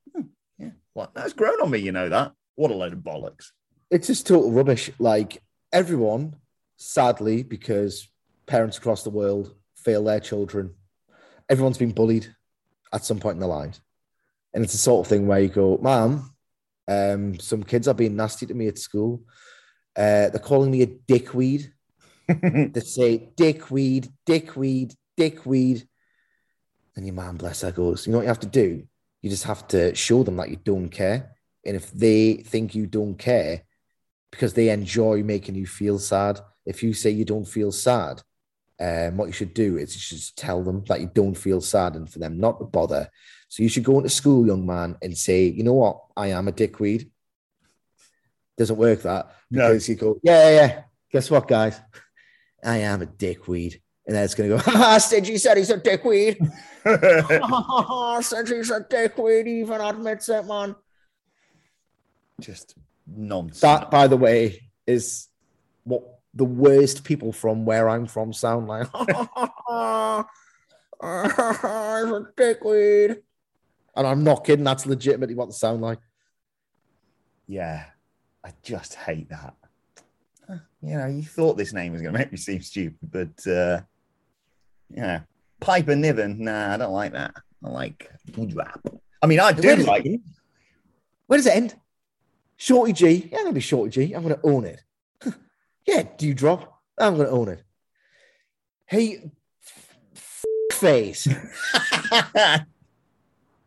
well, 0.97 1.13
that's 1.15 1.35
grown 1.35 1.61
on 1.61 1.71
me. 1.71 1.79
You 1.79 1.93
know 1.93 2.09
that. 2.09 2.33
What 2.55 2.71
a 2.71 2.75
load 2.75 2.95
of 2.95 3.01
bollocks. 3.01 3.51
It's 3.91 4.07
just 4.07 4.27
total 4.27 4.51
rubbish. 4.51 4.91
Like 4.99 5.43
everyone, 5.71 6.37
sadly, 6.79 7.43
because 7.43 8.09
parents 8.47 8.79
across 8.79 9.03
the 9.03 9.11
world 9.11 9.55
fail 9.77 10.03
their 10.03 10.21
children, 10.21 10.75
everyone's 11.51 11.77
been 11.77 11.93
bullied 11.93 12.35
at 12.95 13.05
some 13.05 13.21
point 13.21 13.35
in 13.35 13.41
their 13.41 13.49
lives. 13.49 13.79
And 14.55 14.65
it's 14.65 14.73
the 14.73 14.79
sort 14.79 15.05
of 15.05 15.11
thing 15.11 15.27
where 15.27 15.41
you 15.41 15.49
go, 15.49 15.79
Mom, 15.83 16.33
um, 16.89 17.39
some 17.41 17.63
kids 17.63 17.89
are 17.89 17.95
being 17.95 18.17
nasty 18.17 18.47
to 18.47 18.55
me 18.55 18.69
at 18.69 18.79
school. 18.79 19.21
Uh, 19.95 20.31
they're 20.31 20.39
calling 20.39 20.71
me 20.71 20.81
a 20.81 20.87
dickweed. 20.87 21.75
they 22.29 22.81
say 22.81 23.29
dickweed, 23.37 24.09
dickweed, 24.25 24.95
dickweed. 25.19 25.87
And 26.97 27.05
your 27.05 27.15
mom, 27.15 27.37
bless 27.37 27.61
her, 27.61 27.71
goes, 27.71 28.07
You 28.07 28.13
know 28.13 28.19
what 28.19 28.25
you 28.25 28.29
have 28.29 28.41
to 28.41 28.47
do? 28.47 28.87
You 29.27 29.31
just 29.31 29.43
have 29.43 29.67
to 29.69 29.93
show 29.93 30.23
them 30.23 30.37
that 30.37 30.51
you 30.51 30.57
don't 30.63 30.89
care. 30.89 31.33
And 31.65 31.75
if 31.75 31.91
they 31.91 32.35
think 32.35 32.77
you 32.77 32.87
don't 32.87 33.17
care 33.19 33.63
because 34.31 34.55
they 34.55 34.69
enjoy 34.69 35.25
making 35.25 35.57
you 35.57 35.67
feel 35.67 35.99
sad, 35.99 36.39
if 36.65 36.81
you 36.85 36.95
say 36.95 37.11
you 37.11 37.25
don't 37.25 37.45
feel 37.45 37.73
sad, 37.73 38.23
um, 38.79 39.17
what 39.17 39.27
you 39.27 39.33
should 39.33 39.53
do 39.53 39.79
is 39.79 39.97
you 39.97 40.01
should 40.01 40.19
just 40.19 40.39
tell 40.39 40.63
them 40.63 40.85
that 40.87 41.01
you 41.01 41.11
don't 41.13 41.35
feel 41.35 41.61
sad 41.61 41.97
and 41.97 42.09
for 42.09 42.21
them 42.21 42.39
not 42.39 42.61
to 42.61 42.67
bother. 42.67 43.11
So 43.49 43.65
you 43.65 43.69
should 43.69 43.83
go 43.83 43.97
into 43.97 44.11
school, 44.11 44.47
young 44.47 44.65
man, 44.65 44.97
and 45.03 45.19
say, 45.19 45.47
you 45.47 45.65
know 45.65 45.73
what, 45.73 46.05
I 46.17 46.29
am 46.29 46.47
a 46.47 46.53
dickweed. 46.53 47.11
Doesn't 48.57 48.77
work 48.77 49.03
that 49.03 49.35
No. 49.51 49.71
because 49.71 49.89
you 49.89 49.97
go, 49.97 50.21
yeah, 50.23 50.49
yeah, 50.51 50.57
yeah. 50.69 50.83
Guess 51.11 51.33
what, 51.33 51.49
guys? 51.49 51.81
I 52.63 52.77
am 52.77 53.03
a 53.03 53.07
dickweed. 53.07 53.83
And 54.07 54.15
then 54.15 54.25
it's 54.25 54.35
going 54.35 54.51
to 54.51 54.57
go, 54.57 54.63
ha, 54.71 54.99
Stingy 54.99 55.37
said 55.39 55.57
he's 55.57 55.71
a 55.71 55.79
dickweed. 55.79 56.39
Stingy's 58.21 58.71
a 58.71 58.87
dickweed, 58.89 59.49
even 59.49 59.81
admits 59.81 60.29
it, 60.29 60.47
man. 60.47 60.77
Just 62.41 62.77
nonsense. 63.07 63.61
That, 63.61 63.91
by 63.91 64.07
the 64.07 64.17
way, 64.17 64.71
is 64.87 65.29
what 65.85 66.21
the 66.35 66.45
worst 66.45 67.03
people 67.03 67.33
from 67.33 67.65
where 67.65 67.89
I'm 67.89 68.07
from 68.07 68.33
sound 68.33 68.69
like. 68.69 68.87
He's 68.95 69.17
a 71.03 72.27
dickweed. 72.37 73.17
And 73.97 74.07
I'm 74.07 74.23
not 74.23 74.45
kidding. 74.45 74.65
That's 74.65 74.87
legitimately 74.87 75.35
what 75.35 75.47
they 75.47 75.53
sound 75.53 75.81
like. 75.81 75.99
yeah, 77.49 77.87
I 78.45 78.53
just 78.63 78.95
hate 78.95 79.31
that. 79.31 79.55
You 80.83 80.99
know, 80.99 81.07
you 81.07 81.23
thought 81.23 81.57
this 81.57 81.73
name 81.73 81.93
was 81.93 82.03
going 82.03 82.13
to 82.13 82.19
make 82.19 82.31
me 82.31 82.39
seem 82.39 82.63
stupid, 82.63 82.99
but 83.03 83.47
uh, 83.51 83.81
yeah, 84.91 85.21
Piper 85.61 85.97
Niven. 85.97 86.45
Nah, 86.45 86.75
I 86.75 86.77
don't 86.77 86.93
like 86.93 87.13
that. 87.13 87.35
I 87.65 87.69
like 87.69 88.11
Doudrop. 88.31 88.99
I 89.23 89.27
mean, 89.27 89.41
I 89.41 89.53
do 89.53 89.63
like. 89.85 90.05
it 90.05 90.09
end? 90.09 90.21
Where 91.27 91.39
does 91.39 91.47
it 91.47 91.57
end? 91.57 91.75
Shorty 92.57 92.93
G. 92.93 93.29
Yeah, 93.31 93.39
I'm 93.39 93.47
to 93.47 93.53
be 93.53 93.61
Shorty 93.61 93.91
G. 93.91 94.13
I'm 94.13 94.23
to 94.29 94.41
own 94.43 94.65
it. 94.65 94.81
yeah, 95.87 96.05
do 96.17 96.27
you 96.27 96.35
drop? 96.35 96.81
I'm 96.99 97.17
going 97.17 97.27
to 97.27 97.33
own 97.33 97.49
it. 97.49 97.63
Hey, 98.87 99.31
f- 100.15 100.45
face. 100.73 101.29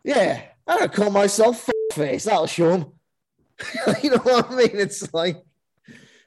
Yeah, 0.04 0.42
I'm 0.66 0.80
gonna 0.80 0.90
call 0.92 1.12
myself 1.12 1.70
f- 1.70 1.96
face. 1.96 2.24
That'll 2.24 2.48
show 2.48 2.72
him. 2.72 2.86
you 4.04 4.12
know 4.12 4.18
what 4.18 4.50
I 4.52 4.56
mean? 4.56 4.72
It's 4.74 5.14
like 5.14 5.38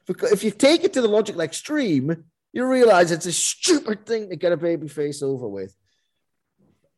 if 0.07 0.43
you 0.43 0.51
take 0.51 0.83
it 0.83 0.93
to 0.93 1.01
the 1.01 1.07
logical 1.07 1.41
extreme, 1.41 2.23
you 2.53 2.65
realize 2.65 3.11
it's 3.11 3.25
a 3.25 3.31
stupid 3.33 4.05
thing 4.05 4.29
to 4.29 4.35
get 4.35 4.51
a 4.51 4.57
baby 4.57 4.87
face 4.87 5.21
over 5.21 5.47
with. 5.47 5.75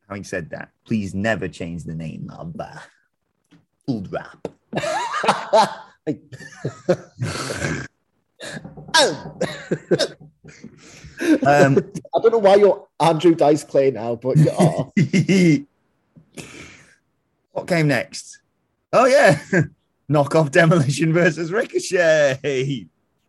Having 0.07 0.23
said 0.25 0.49
that, 0.51 0.69
please 0.85 1.15
never 1.15 1.47
change 1.47 1.83
the 1.83 1.95
name 1.95 2.29
of 2.37 2.53
uh, 2.59 2.77
Doudrop. 3.89 4.45
Like- 6.05 6.21
Oh. 8.97 9.37
Um, 11.45 11.77
I 12.13 12.19
don't 12.21 12.31
know 12.31 12.37
why 12.37 12.55
you're 12.55 12.87
Andrew 12.99 13.33
Dice 13.33 13.63
Clay 13.63 13.89
now, 13.91 14.15
but 14.15 14.37
you 14.37 14.51
are. 14.51 14.91
what 17.51 17.67
came 17.67 17.87
next? 17.87 18.39
Oh 18.93 19.05
yeah, 19.05 19.39
knock 20.09 20.35
off 20.35 20.51
demolition 20.51 21.13
versus 21.13 21.51
Ricochet. 21.51 22.87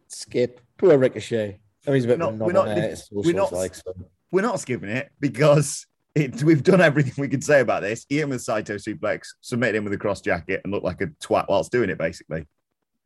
Skip. 0.09 0.61
Poor 0.77 0.99
Ricochet. 0.99 1.59
I 1.87 1.91
mean, 1.91 1.95
he's 1.97 2.05
a 2.05 2.09
bit 2.09 2.19
No, 2.19 2.29
of 2.31 2.41
a 2.41 2.45
we're 2.45 2.53
not- 2.53 2.69
it. 2.69 3.01
we're 3.13 3.33
not- 3.35 3.53
like, 3.53 3.75
so. 3.75 3.93
We're 4.33 4.43
not 4.43 4.59
skipping 4.61 4.89
it 4.91 5.11
because 5.21 5.87
it, 6.15 6.43
we've 6.43 6.63
done 6.63 6.81
everything 6.81 7.15
we 7.17 7.29
could 7.29 7.45
say 7.45 7.61
about 7.61 7.83
this. 7.83 8.05
Him 8.09 8.31
with 8.31 8.41
a 8.41 8.43
Saito 8.43 8.75
suplex, 8.77 9.29
submitted 9.41 9.77
him 9.77 9.85
with 9.85 9.93
a 9.93 9.99
Kross 9.99 10.23
Jacket, 10.23 10.61
and 10.65 10.73
looked 10.73 10.85
like 10.85 11.01
a 11.01 11.07
twat 11.07 11.47
whilst 11.49 11.71
doing 11.71 11.91
it. 11.91 11.99
Basically, 11.99 12.47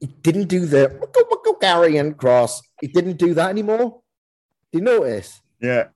He 0.01 0.07
didn't 0.07 0.49
do 0.49 0.65
the 0.67 0.99
carrying 1.61 2.15
cross. 2.15 2.63
He 2.81 2.87
didn't 2.87 3.19
do 3.19 3.35
that 3.35 3.51
anymore. 3.51 4.01
Did 4.73 4.79
you 4.79 4.85
notice? 4.85 5.41
yeah. 5.61 5.89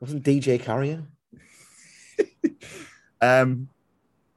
Wasn't 0.00 0.24
DJ 0.24 0.58
carrying? 0.60 1.06
Um, 3.22 3.68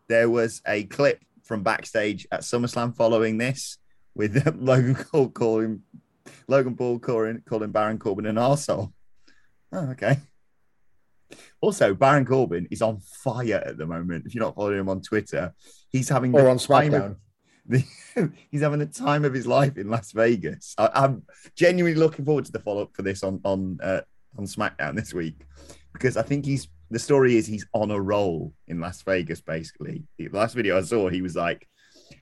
there 0.10 0.30
was 0.30 0.62
a 0.68 0.84
clip 0.84 1.22
from 1.44 1.64
backstage 1.64 2.28
at 2.34 2.42
SummerSlam 2.42 2.96
following 2.98 3.38
this 3.38 3.78
with 4.14 4.46
Logan 4.60 4.96
Paul 4.96 5.30
calling 5.30 5.84
Logan 6.54 6.76
Paul 6.76 7.00
calling, 7.00 7.42
calling 7.50 7.72
Baron 7.72 7.98
Corbin 7.98 8.28
an 8.28 8.36
arsehole. 8.36 8.94
Oh, 9.72 9.89
okay. 9.89 10.20
Also, 11.62 11.96
Baron 11.96 12.26
Corbin 12.26 12.68
is 12.70 12.84
on 12.84 13.00
fire 13.00 13.63
at 13.66 13.76
the 13.76 13.88
moment. 13.88 14.28
If 14.28 14.36
you're 14.36 14.44
not 14.44 14.54
following 14.54 14.78
him 14.78 14.89
on 14.89 15.02
Twitter, 15.02 15.52
he's 15.89 16.10
having 16.10 16.32
Or 16.36 16.44
the 16.44 16.50
on 16.52 16.60
time 16.60 16.92
SmackDown? 16.92 17.16
of, 18.16 18.32
he's 18.52 18.62
having 18.62 18.78
the 18.78 18.86
time 18.86 19.26
of 19.26 19.34
his 19.34 19.48
life 19.48 19.80
in 19.80 19.89
Las 19.89 20.12
Vegas. 20.12 20.76
I, 20.78 21.06
am 21.06 21.24
genuinely 21.56 22.00
looking 22.00 22.24
forward 22.24 22.46
to 22.46 22.52
the 22.52 22.60
follow 22.60 22.84
up 22.84 22.92
for 22.94 23.02
this 23.02 23.24
on 23.24 23.42
on 23.44 23.80
uh, 23.82 24.02
on 24.38 24.46
SmackDown 24.46 24.96
this 24.96 25.12
week 25.12 25.48
because 25.92 26.18
I 26.18 26.22
think 26.22 26.46
he's 26.46 26.68
the 26.92 27.00
story 27.00 27.36
is 27.36 27.48
he's 27.48 27.66
on 27.74 27.89
a 27.89 28.00
roll 28.00 28.54
in 28.68 28.80
Las 28.80 29.02
Vegas. 29.02 29.42
Basically, 29.42 30.04
the 30.20 30.30
last 30.30 30.54
video 30.54 30.78
I 30.78 30.82
saw, 30.82 31.10
he 31.10 31.24
was 31.24 31.36
like, 31.36 31.68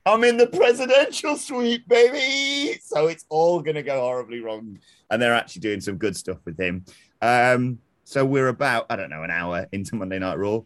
"I'm 0.04 0.24
in 0.24 0.36
the 0.36 0.46
presidential 0.46 1.36
suite, 1.36 1.86
baby." 1.88 2.78
So 2.82 3.06
it's 3.06 3.24
all 3.28 3.60
gonna 3.62 3.82
go 3.82 4.00
horribly 4.00 4.40
wrong, 4.40 4.78
and 5.10 5.20
they're 5.20 5.34
actually 5.34 5.60
doing 5.60 5.80
some 5.80 5.96
good 5.96 6.16
stuff 6.16 6.38
with 6.44 6.58
him. 6.58 6.84
Um, 7.20 7.78
so 8.04 8.24
we're 8.24 8.48
about 8.48 8.86
I 8.90 8.96
don't 8.96 9.10
know 9.10 9.22
an 9.22 9.30
hour 9.30 9.66
into 9.72 9.94
Monday 9.96 10.18
Night 10.18 10.38
Raw 10.38 10.62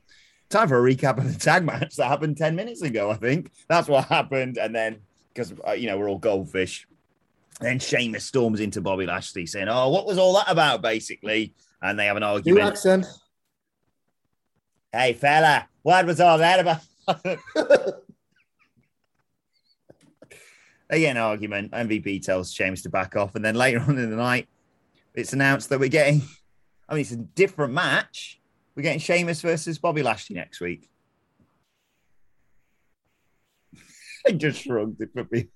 time 0.49 0.69
for 0.69 0.87
a 0.87 0.95
recap 0.95 1.19
of 1.19 1.33
the 1.33 1.39
tag 1.39 1.65
match 1.65 1.97
that 1.97 2.07
happened 2.07 2.37
10 2.37 2.55
minutes 2.55 2.83
ago, 2.83 3.11
I 3.11 3.15
think. 3.15 3.51
That's 3.69 3.89
what 3.89 4.05
happened. 4.07 4.59
And 4.59 4.75
then, 4.75 4.99
because, 5.33 5.53
uh, 5.67 5.73
you 5.73 5.87
know, 5.87 5.99
we're 5.99 6.09
all 6.09 6.19
goldfish. 6.19 6.87
Then 7.61 7.79
Sheamus 7.79 8.25
storms 8.25 8.61
into 8.61 8.81
Bobby 8.81 9.07
Lashley 9.07 9.47
saying, 9.47 9.69
Oh, 9.69 9.89
what 9.89 10.07
was 10.07 10.19
all 10.19 10.35
that 10.35 10.51
about, 10.51 10.83
basically? 10.83 11.55
And 11.81 11.99
they 11.99 12.07
have 12.07 12.17
an 12.17 12.23
argument. 12.23 12.63
New 12.63 12.69
accent. 12.69 13.07
Hey, 14.93 15.15
fella, 15.15 15.69
what 15.83 16.07
was 16.07 16.21
all 16.21 16.39
that 16.39 16.61
about? 16.61 17.39
get 20.91 21.11
an 21.11 21.17
argument. 21.17 21.73
MVP 21.73 22.23
tells 22.23 22.53
Sheamus 22.53 22.83
to 22.83 22.89
back 22.89 23.17
off. 23.17 23.35
And 23.35 23.45
then 23.45 23.55
later 23.55 23.81
on 23.81 23.99
in 23.99 24.11
the 24.11 24.17
night, 24.17 24.49
it's 25.15 25.33
announced 25.33 25.69
that 25.71 25.81
we're 25.81 25.89
getting, 25.89 26.23
I 26.89 26.95
mean, 26.95 27.01
it's 27.03 27.13
a 27.13 27.17
different 27.17 27.73
match 27.73 28.41
we're 28.77 28.83
getting 28.83 29.01
Sheamus 29.01 29.41
versus 29.41 29.79
Bobby 29.79 30.03
Lashley 30.03 30.37
next 30.37 30.61
week. 30.61 30.91
I 34.29 34.33
just 34.33 34.63
shrugged 34.63 35.01
it 35.01 35.11
for 35.15 35.27
me. 35.31 35.49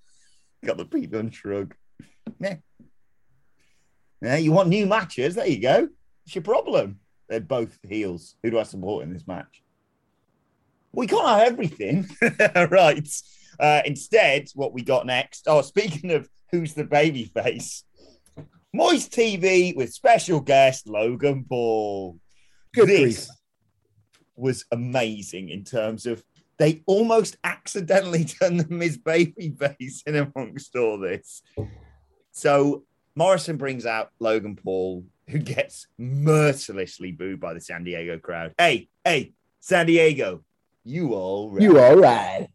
Got 0.64 0.78
the 0.78 0.86
Pete 0.86 1.10
Dunne 1.10 1.30
shrug. 1.30 1.74
Yeah. 2.40 2.56
Yeah, 4.22 4.36
you 4.36 4.52
want 4.52 4.70
new 4.70 4.86
matches? 4.86 5.34
There 5.34 5.46
you 5.46 5.60
go. 5.60 5.88
It's 6.24 6.34
your 6.34 6.42
problem. 6.42 7.00
They're 7.28 7.40
both 7.40 7.78
heels. 7.86 8.36
Who 8.42 8.50
do 8.50 8.58
I 8.58 8.62
support 8.62 9.04
in 9.04 9.12
this 9.12 9.26
match? 9.26 9.62
We 10.92 11.06
can't 11.06 11.28
have 11.28 11.52
everything. 11.52 12.08
right. 12.70 13.08
Uh, 13.58 13.82
instead, 13.84 14.48
what 14.54 14.72
we 14.72 14.82
got 14.82 15.06
next. 15.06 15.44
Oh, 15.46 15.62
speaking 15.62 16.12
of 16.12 16.28
who's 16.50 16.74
the 16.74 16.84
baby 16.84 17.24
face, 17.24 17.84
Moist 18.72 19.12
TV 19.12 19.74
with 19.74 19.92
special 19.92 20.40
guest 20.40 20.88
Logan 20.88 21.44
Paul. 21.48 22.18
Good 22.72 22.88
this 22.88 23.26
grief. 23.26 23.36
was 24.36 24.64
amazing 24.70 25.48
in 25.48 25.64
terms 25.64 26.06
of 26.06 26.22
they 26.58 26.82
almost 26.86 27.36
accidentally 27.42 28.24
turned 28.40 28.60
the 28.60 28.72
Miz 28.72 28.96
baby 28.98 29.54
face 29.58 30.02
in 30.06 30.14
amongst 30.16 30.76
all 30.76 30.98
this. 30.98 31.42
So 32.32 32.84
Morrison 33.16 33.56
brings 33.56 33.86
out 33.86 34.10
Logan 34.20 34.56
Paul, 34.56 35.04
who 35.28 35.38
gets 35.38 35.88
mercilessly 35.98 37.12
booed 37.12 37.40
by 37.40 37.54
the 37.54 37.60
San 37.60 37.82
Diego 37.82 38.18
crowd. 38.18 38.54
Hey, 38.56 38.88
hey, 39.04 39.32
San 39.60 39.86
Diego, 39.86 40.44
you 40.84 41.14
all 41.14 41.50
right? 41.50 41.62
You 41.62 41.78
all 41.80 41.96
right? 41.96 42.48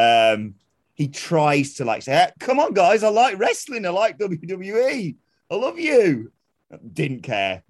Um, 0.00 0.54
he 0.94 1.08
tries 1.08 1.74
to 1.74 1.84
like 1.84 2.02
say, 2.02 2.12
hey, 2.12 2.30
"Come 2.40 2.60
on, 2.60 2.74
guys, 2.74 3.02
I 3.02 3.08
like 3.08 3.38
wrestling. 3.38 3.86
I 3.86 3.90
like 3.90 4.18
WWE. 4.18 5.16
I 5.50 5.54
love 5.54 5.78
you." 5.78 6.32
Didn't 6.92 7.22
care 7.22 7.62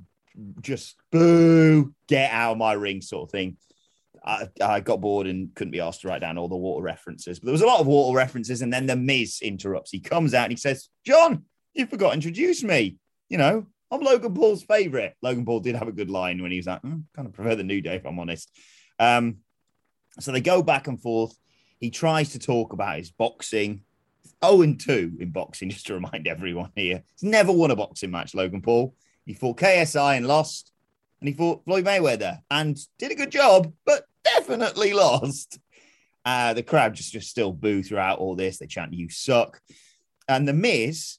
just 0.60 0.96
boo, 1.10 1.94
get 2.06 2.30
out 2.30 2.52
of 2.52 2.58
my 2.58 2.72
ring 2.72 3.00
sort 3.00 3.28
of 3.28 3.32
thing. 3.32 3.56
I, 4.24 4.48
I, 4.62 4.80
got 4.80 5.00
bored 5.00 5.26
and 5.26 5.54
couldn't 5.54 5.70
be 5.70 5.80
asked 5.80 6.02
to 6.02 6.08
write 6.08 6.20
down 6.20 6.36
all 6.36 6.48
the 6.48 6.56
water 6.56 6.82
references, 6.82 7.38
but 7.38 7.46
there 7.46 7.52
was 7.52 7.62
a 7.62 7.66
lot 7.66 7.80
of 7.80 7.86
water 7.86 8.16
references. 8.16 8.60
And 8.60 8.72
then 8.72 8.86
the 8.86 8.96
Miz 8.96 9.40
interrupts. 9.40 9.90
He 9.90 10.00
comes 10.00 10.34
out 10.34 10.44
and 10.44 10.52
he 10.52 10.58
says, 10.58 10.90
John, 11.06 11.44
you 11.72 11.86
forgot 11.86 12.10
to 12.10 12.14
introduce 12.14 12.62
me. 12.62 12.98
You 13.30 13.38
know, 13.38 13.66
I'm 13.90 14.00
Logan 14.02 14.34
Paul's 14.34 14.62
favorite. 14.62 15.16
Logan 15.22 15.46
Paul 15.46 15.60
did 15.60 15.76
have 15.76 15.88
a 15.88 15.92
good 15.92 16.10
line 16.10 16.42
when 16.42 16.50
he 16.50 16.58
was 16.58 16.66
like, 16.66 16.82
mm, 16.82 17.02
kind 17.16 17.28
of 17.28 17.32
prefer 17.32 17.54
the 17.54 17.64
New 17.64 17.80
Day, 17.80 17.96
if 17.96 18.06
I'm 18.06 18.18
honest. 18.18 18.50
Um, 18.98 19.38
so 20.18 20.32
they 20.32 20.42
go 20.42 20.62
back 20.62 20.86
and 20.86 21.00
forth. 21.00 21.34
He 21.80 21.90
tries 21.90 22.30
to 22.30 22.38
talk 22.38 22.72
about 22.72 22.98
his 22.98 23.10
boxing. 23.10 23.82
0 24.44 24.62
and 24.62 24.80
2 24.80 25.18
in 25.20 25.30
boxing, 25.30 25.70
just 25.70 25.86
to 25.86 25.94
remind 25.94 26.26
everyone 26.26 26.70
here. 26.74 27.02
He's 27.12 27.28
never 27.28 27.52
won 27.52 27.70
a 27.70 27.76
boxing 27.76 28.10
match, 28.10 28.34
Logan 28.34 28.62
Paul. 28.62 28.94
He 29.26 29.34
fought 29.34 29.58
KSI 29.58 30.16
and 30.16 30.26
lost, 30.26 30.72
and 31.20 31.28
he 31.28 31.34
fought 31.34 31.64
Floyd 31.64 31.84
Mayweather 31.84 32.40
and 32.50 32.78
did 32.98 33.12
a 33.12 33.16
good 33.16 33.30
job, 33.30 33.72
but 33.84 34.04
definitely 34.24 34.92
lost. 34.94 35.58
Uh, 36.24 36.52
the 36.52 36.62
crowd 36.62 36.94
just, 36.94 37.12
just 37.12 37.30
still 37.30 37.52
boo 37.52 37.82
throughout 37.82 38.18
all 38.18 38.34
this. 38.36 38.58
They 38.58 38.66
chant, 38.66 38.92
You 38.92 39.08
suck. 39.08 39.60
And 40.28 40.46
The 40.46 40.52
Miz, 40.52 41.18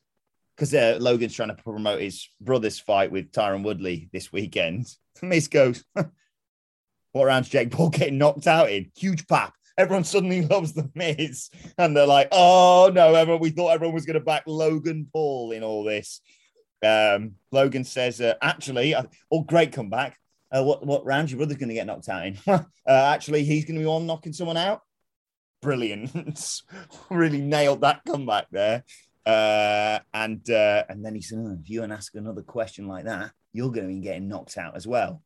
because 0.56 0.74
uh, 0.74 0.97
Logan's 1.00 1.34
trying 1.34 1.50
to 1.50 1.63
promote 1.63 2.02
his 2.02 2.28
brother's 2.39 2.80
fight 2.80 3.12
with 3.12 3.32
Tyron 3.32 3.63
Woodley 3.63 4.10
this 4.12 4.32
weekend, 4.32 4.88
The 5.19 5.28
Miz 5.28 5.47
goes, 5.47 5.84
What 5.93 7.26
round's 7.26 7.50
Jake 7.50 7.71
Paul 7.71 7.89
getting 7.89 8.17
knocked 8.17 8.47
out 8.47 8.71
in? 8.71 8.91
Huge 8.95 9.28
pap. 9.28 9.54
Everyone 9.78 10.04
suddenly 10.04 10.42
loves 10.48 10.74
The 10.74 10.90
Miz. 10.96 11.50
And 11.78 11.96
they're 11.96 12.08
like, 12.08 12.30
Oh 12.32 12.92
no, 12.94 13.16
everyone, 13.16 13.42
we 13.42 13.52
thought 13.52 13.74
everyone 13.74 13.96
was 13.96 14.06
going 14.06 14.20
to 14.20 14.26
back 14.26 14.44
Logan 14.48 15.08
Paul 15.12 15.52
in 15.52 15.64
all 15.64 15.84
this. 15.84 16.22
Um, 16.84 17.36
Logan 17.52 17.84
says, 17.84 18.22
uh, 18.22 18.34
actually, 18.42 18.96
uh, 18.96 19.04
oh, 19.32 19.42
great 19.42 19.72
comeback. 19.72 20.18
Uh, 20.52 20.64
what 20.64 20.86
what 20.86 21.06
round 21.06 21.32
your 21.32 21.38
brother's 21.38 21.58
going 21.58 21.70
to 21.70 21.76
get 21.76 21.88
knocked 21.88 22.10
out 22.10 22.26
in? 22.26 22.38
uh, 22.48 22.62
actually, 22.86 23.44
he's 23.44 23.66
going 23.66 23.76
to 23.76 23.82
be 23.82 23.88
on 23.88 24.06
knocking 24.06 24.34
someone 24.34 24.58
out. 24.58 24.82
Brilliant, 25.62 26.12
really 27.10 27.40
nailed 27.40 27.82
that 27.82 28.02
comeback 28.06 28.48
there. 28.52 28.84
Uh, 29.26 30.00
and 30.14 30.50
uh, 30.50 30.84
and 30.90 31.06
then 31.06 31.16
he 31.16 31.22
said, 31.22 31.40
oh, 31.40 31.58
if 31.62 31.70
you 31.70 31.84
and 31.84 31.94
ask 31.94 32.16
another 32.16 32.42
question 32.42 32.88
like 32.88 33.06
that, 33.06 33.32
you're 33.54 33.72
going 33.72 33.88
to 33.88 33.94
be 33.94 34.02
getting 34.02 34.28
knocked 34.28 34.58
out 34.58 34.76
as 34.76 34.88
well. 34.88 35.22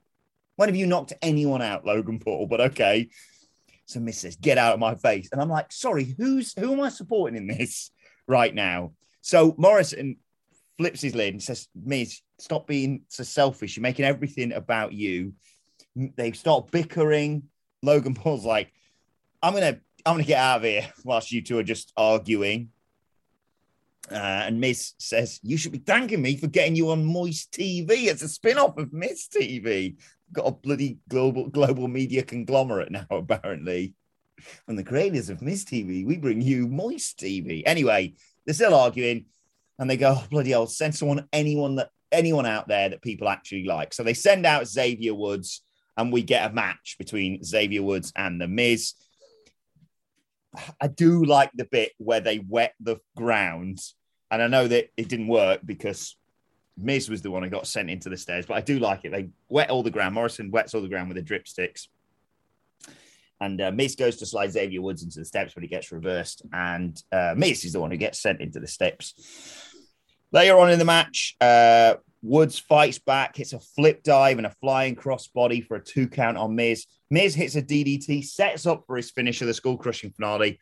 When 0.57 0.69
have 0.69 0.75
you 0.75 0.85
knocked 0.85 1.13
anyone 1.21 1.61
out, 1.61 1.85
Logan 1.85 2.19
Paul? 2.19 2.47
But 2.47 2.61
okay. 2.61 3.09
So 3.85 3.99
Miz 3.99 4.19
says, 4.19 4.35
"Get 4.35 4.57
out 4.57 4.73
of 4.73 4.79
my 4.79 4.95
face," 4.95 5.29
and 5.31 5.41
I'm 5.41 5.49
like, 5.49 5.71
"Sorry, 5.71 6.15
who's 6.17 6.53
who 6.57 6.73
am 6.73 6.81
I 6.81 6.89
supporting 6.89 7.37
in 7.37 7.47
this 7.47 7.91
right 8.27 8.53
now?" 8.53 8.93
So 9.21 9.55
Morrison 9.57 10.17
flips 10.77 11.01
his 11.01 11.15
lid 11.15 11.33
and 11.33 11.43
says, 11.43 11.67
Miz, 11.75 12.21
stop 12.37 12.67
being 12.67 13.01
so 13.09 13.23
selfish. 13.23 13.75
You're 13.75 13.81
making 13.81 14.05
everything 14.05 14.53
about 14.53 14.93
you. 14.93 15.33
They 15.95 16.31
start 16.33 16.71
bickering. 16.71 17.43
Logan 17.81 18.13
Paul's 18.13 18.45
like, 18.45 18.71
I'm 19.41 19.53
gonna 19.53 19.79
I'm 20.05 20.15
gonna 20.15 20.23
get 20.23 20.39
out 20.39 20.57
of 20.57 20.63
here 20.63 20.87
whilst 21.03 21.31
you 21.31 21.41
two 21.41 21.57
are 21.57 21.63
just 21.63 21.93
arguing. 21.95 22.69
Uh, 24.11 24.15
and 24.45 24.59
Miz 24.59 24.93
says, 24.99 25.39
You 25.41 25.57
should 25.57 25.71
be 25.71 25.79
thanking 25.79 26.21
me 26.21 26.37
for 26.37 26.47
getting 26.47 26.75
you 26.75 26.91
on 26.91 27.03
Moist 27.03 27.51
TV. 27.51 28.05
It's 28.05 28.21
a 28.21 28.29
spin-off 28.29 28.77
of 28.77 28.93
Miz 28.93 29.27
TV. 29.27 29.95
Got 30.33 30.47
a 30.47 30.51
bloody 30.51 30.99
global 31.07 31.49
global 31.49 31.87
media 31.87 32.23
conglomerate 32.23 32.91
now, 32.91 33.05
apparently. 33.11 33.93
From 34.65 34.75
the 34.75 34.83
creators 34.83 35.29
of 35.29 35.41
Miz 35.41 35.63
TV, 35.63 36.05
we 36.05 36.17
bring 36.17 36.41
you 36.41 36.67
Moist 36.67 37.19
TV. 37.19 37.63
Anyway, 37.65 38.15
they're 38.45 38.53
still 38.53 38.75
arguing 38.75 39.25
and 39.79 39.89
they 39.89 39.97
go, 39.97 40.15
oh, 40.17 40.25
bloody 40.29 40.51
hell, 40.51 40.67
send 40.67 40.95
someone, 40.95 41.27
anyone 41.33 41.75
that 41.75 41.89
anyone 42.11 42.45
out 42.45 42.67
there 42.67 42.89
that 42.89 43.01
people 43.01 43.27
actually 43.27 43.65
like. 43.65 43.93
So 43.93 44.03
they 44.03 44.13
send 44.13 44.45
out 44.45 44.67
Xavier 44.67 45.13
Woods, 45.13 45.61
and 45.97 46.11
we 46.11 46.23
get 46.23 46.49
a 46.49 46.53
match 46.53 46.95
between 46.97 47.43
Xavier 47.43 47.83
Woods 47.83 48.11
and 48.15 48.39
the 48.39 48.47
Miz. 48.47 48.93
I 50.81 50.87
do 50.87 51.23
like 51.23 51.51
the 51.53 51.65
bit 51.65 51.91
where 51.97 52.21
they 52.21 52.39
wet 52.39 52.73
the 52.79 52.97
ground, 53.15 53.79
and 54.31 54.41
I 54.41 54.47
know 54.47 54.67
that 54.67 54.89
it 54.97 55.09
didn't 55.09 55.27
work 55.27 55.61
because 55.65 56.15
Miz 56.77 57.09
was 57.09 57.21
the 57.21 57.31
one 57.31 57.43
who 57.43 57.49
got 57.49 57.67
sent 57.67 57.89
into 57.89 58.09
the 58.09 58.17
stairs, 58.17 58.45
but 58.45 58.55
I 58.55 58.61
do 58.61 58.79
like 58.79 59.05
it. 59.05 59.11
They 59.11 59.29
wet 59.49 59.69
all 59.69 59.83
the 59.83 59.91
ground. 59.91 60.15
Morrison 60.15 60.51
wets 60.51 60.73
all 60.73 60.81
the 60.81 60.89
ground 60.89 61.07
with 61.07 61.15
the 61.15 61.23
dripsticks. 61.23 61.87
And 63.41 63.59
uh, 63.61 63.71
Miz 63.71 63.95
goes 63.95 64.17
to 64.17 64.25
slide 64.25 64.51
Xavier 64.51 64.81
Woods 64.81 65.03
into 65.03 65.19
the 65.19 65.25
steps, 65.25 65.53
but 65.53 65.63
he 65.63 65.69
gets 65.69 65.91
reversed. 65.91 66.41
And 66.53 67.01
uh, 67.11 67.33
Miz 67.35 67.65
is 67.65 67.73
the 67.73 67.79
one 67.79 67.91
who 67.91 67.97
gets 67.97 68.19
sent 68.19 68.41
into 68.41 68.59
the 68.59 68.67
steps. 68.67 69.13
Later 70.31 70.57
on 70.57 70.71
in 70.71 70.79
the 70.79 70.85
match, 70.85 71.35
uh, 71.39 71.95
Woods 72.21 72.57
fights 72.57 72.97
back, 72.97 73.35
hits 73.35 73.53
a 73.53 73.59
flip 73.59 74.03
dive 74.03 74.37
and 74.37 74.47
a 74.47 74.55
flying 74.61 74.95
crossbody 74.95 75.65
for 75.65 75.75
a 75.75 75.83
two 75.83 76.07
count 76.07 76.37
on 76.37 76.55
Miz. 76.55 76.85
Miz 77.09 77.35
hits 77.35 77.55
a 77.55 77.61
DDT, 77.61 78.25
sets 78.25 78.65
up 78.65 78.83
for 78.87 78.97
his 78.97 79.11
finish 79.11 79.41
of 79.41 79.47
the 79.47 79.53
skull 79.53 79.77
crushing 79.77 80.11
finale. 80.11 80.59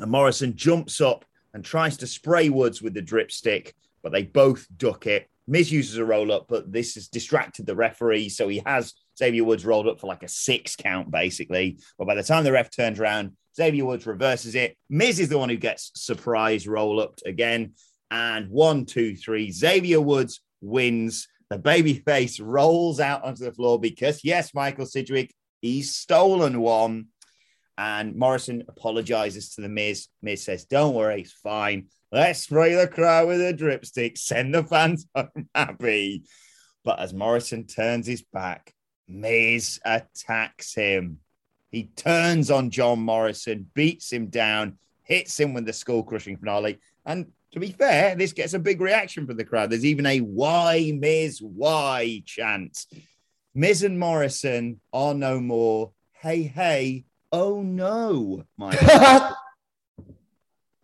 And 0.00 0.10
Morrison 0.10 0.54
jumps 0.54 1.00
up 1.00 1.24
and 1.54 1.64
tries 1.64 1.96
to 1.98 2.06
spray 2.06 2.50
Woods 2.50 2.80
with 2.80 2.94
the 2.94 3.02
drip 3.02 3.32
stick, 3.32 3.74
but 4.02 4.12
they 4.12 4.22
both 4.22 4.66
duck 4.76 5.06
it. 5.06 5.28
Miz 5.46 5.72
uses 5.72 5.96
a 5.96 6.04
roll 6.04 6.30
up, 6.30 6.46
but 6.48 6.70
this 6.70 6.94
has 6.94 7.08
distracted 7.08 7.64
the 7.64 7.74
referee. 7.74 8.28
So 8.28 8.48
he 8.48 8.62
has 8.66 8.92
Xavier 9.18 9.44
Woods 9.44 9.64
rolled 9.64 9.88
up 9.88 9.98
for 9.98 10.06
like 10.06 10.22
a 10.22 10.28
six 10.28 10.76
count, 10.76 11.10
basically. 11.10 11.78
But 11.96 12.06
by 12.06 12.14
the 12.14 12.22
time 12.22 12.44
the 12.44 12.52
ref 12.52 12.70
turns 12.70 13.00
around, 13.00 13.32
Xavier 13.56 13.84
Woods 13.84 14.06
reverses 14.06 14.54
it. 14.54 14.76
Miz 14.90 15.18
is 15.18 15.30
the 15.30 15.38
one 15.38 15.48
who 15.48 15.56
gets 15.56 15.90
surprise 15.94 16.68
roll 16.68 17.00
up 17.00 17.18
again. 17.24 17.72
And 18.10 18.48
one, 18.50 18.84
two, 18.84 19.16
three. 19.16 19.50
Xavier 19.50 20.00
Woods 20.00 20.40
wins. 20.60 21.26
The 21.50 21.58
baby 21.58 21.94
face 21.94 22.40
rolls 22.40 23.00
out 23.00 23.24
onto 23.24 23.44
the 23.44 23.52
floor 23.52 23.80
because, 23.80 24.22
yes, 24.22 24.52
Michael 24.52 24.84
Sidgwick, 24.84 25.34
he's 25.62 25.96
stolen 25.96 26.60
one. 26.60 27.06
And 27.78 28.16
Morrison 28.16 28.64
apologizes 28.68 29.54
to 29.54 29.62
the 29.62 29.68
Miz. 29.68 30.08
Miz 30.20 30.44
says, 30.44 30.64
Don't 30.64 30.94
worry, 30.94 31.22
it's 31.22 31.32
fine. 31.32 31.86
Let's 32.10 32.40
spray 32.40 32.74
the 32.74 32.88
crowd 32.88 33.28
with 33.28 33.40
a 33.40 33.52
dripstick, 33.52 34.16
send 34.16 34.54
the 34.54 34.64
fans 34.64 35.06
home 35.14 35.48
happy. 35.54 36.22
But 36.82 37.00
as 37.00 37.12
Morrison 37.12 37.66
turns 37.66 38.06
his 38.06 38.22
back, 38.22 38.72
Miz 39.06 39.78
attacks 39.84 40.74
him. 40.74 41.18
He 41.70 41.90
turns 41.96 42.50
on 42.50 42.70
John 42.70 43.00
Morrison, 43.00 43.70
beats 43.74 44.10
him 44.10 44.28
down, 44.28 44.78
hits 45.02 45.38
him 45.38 45.52
with 45.52 45.66
the 45.66 45.74
skull 45.74 46.02
crushing 46.02 46.38
finale. 46.38 46.78
And 47.04 47.26
to 47.52 47.60
be 47.60 47.72
fair, 47.72 48.14
this 48.14 48.32
gets 48.32 48.54
a 48.54 48.58
big 48.58 48.80
reaction 48.80 49.26
from 49.26 49.36
the 49.36 49.44
crowd. 49.44 49.68
There's 49.68 49.84
even 49.84 50.06
a 50.06 50.20
why 50.20 50.92
Miz, 50.98 51.42
why 51.42 52.22
chant. 52.24 52.86
Miz 53.54 53.82
and 53.82 53.98
Morrison 53.98 54.80
are 54.94 55.12
no 55.12 55.40
more. 55.40 55.92
Hey, 56.12 56.42
hey, 56.42 57.04
oh 57.32 57.62
no, 57.62 58.44
my 58.56 58.74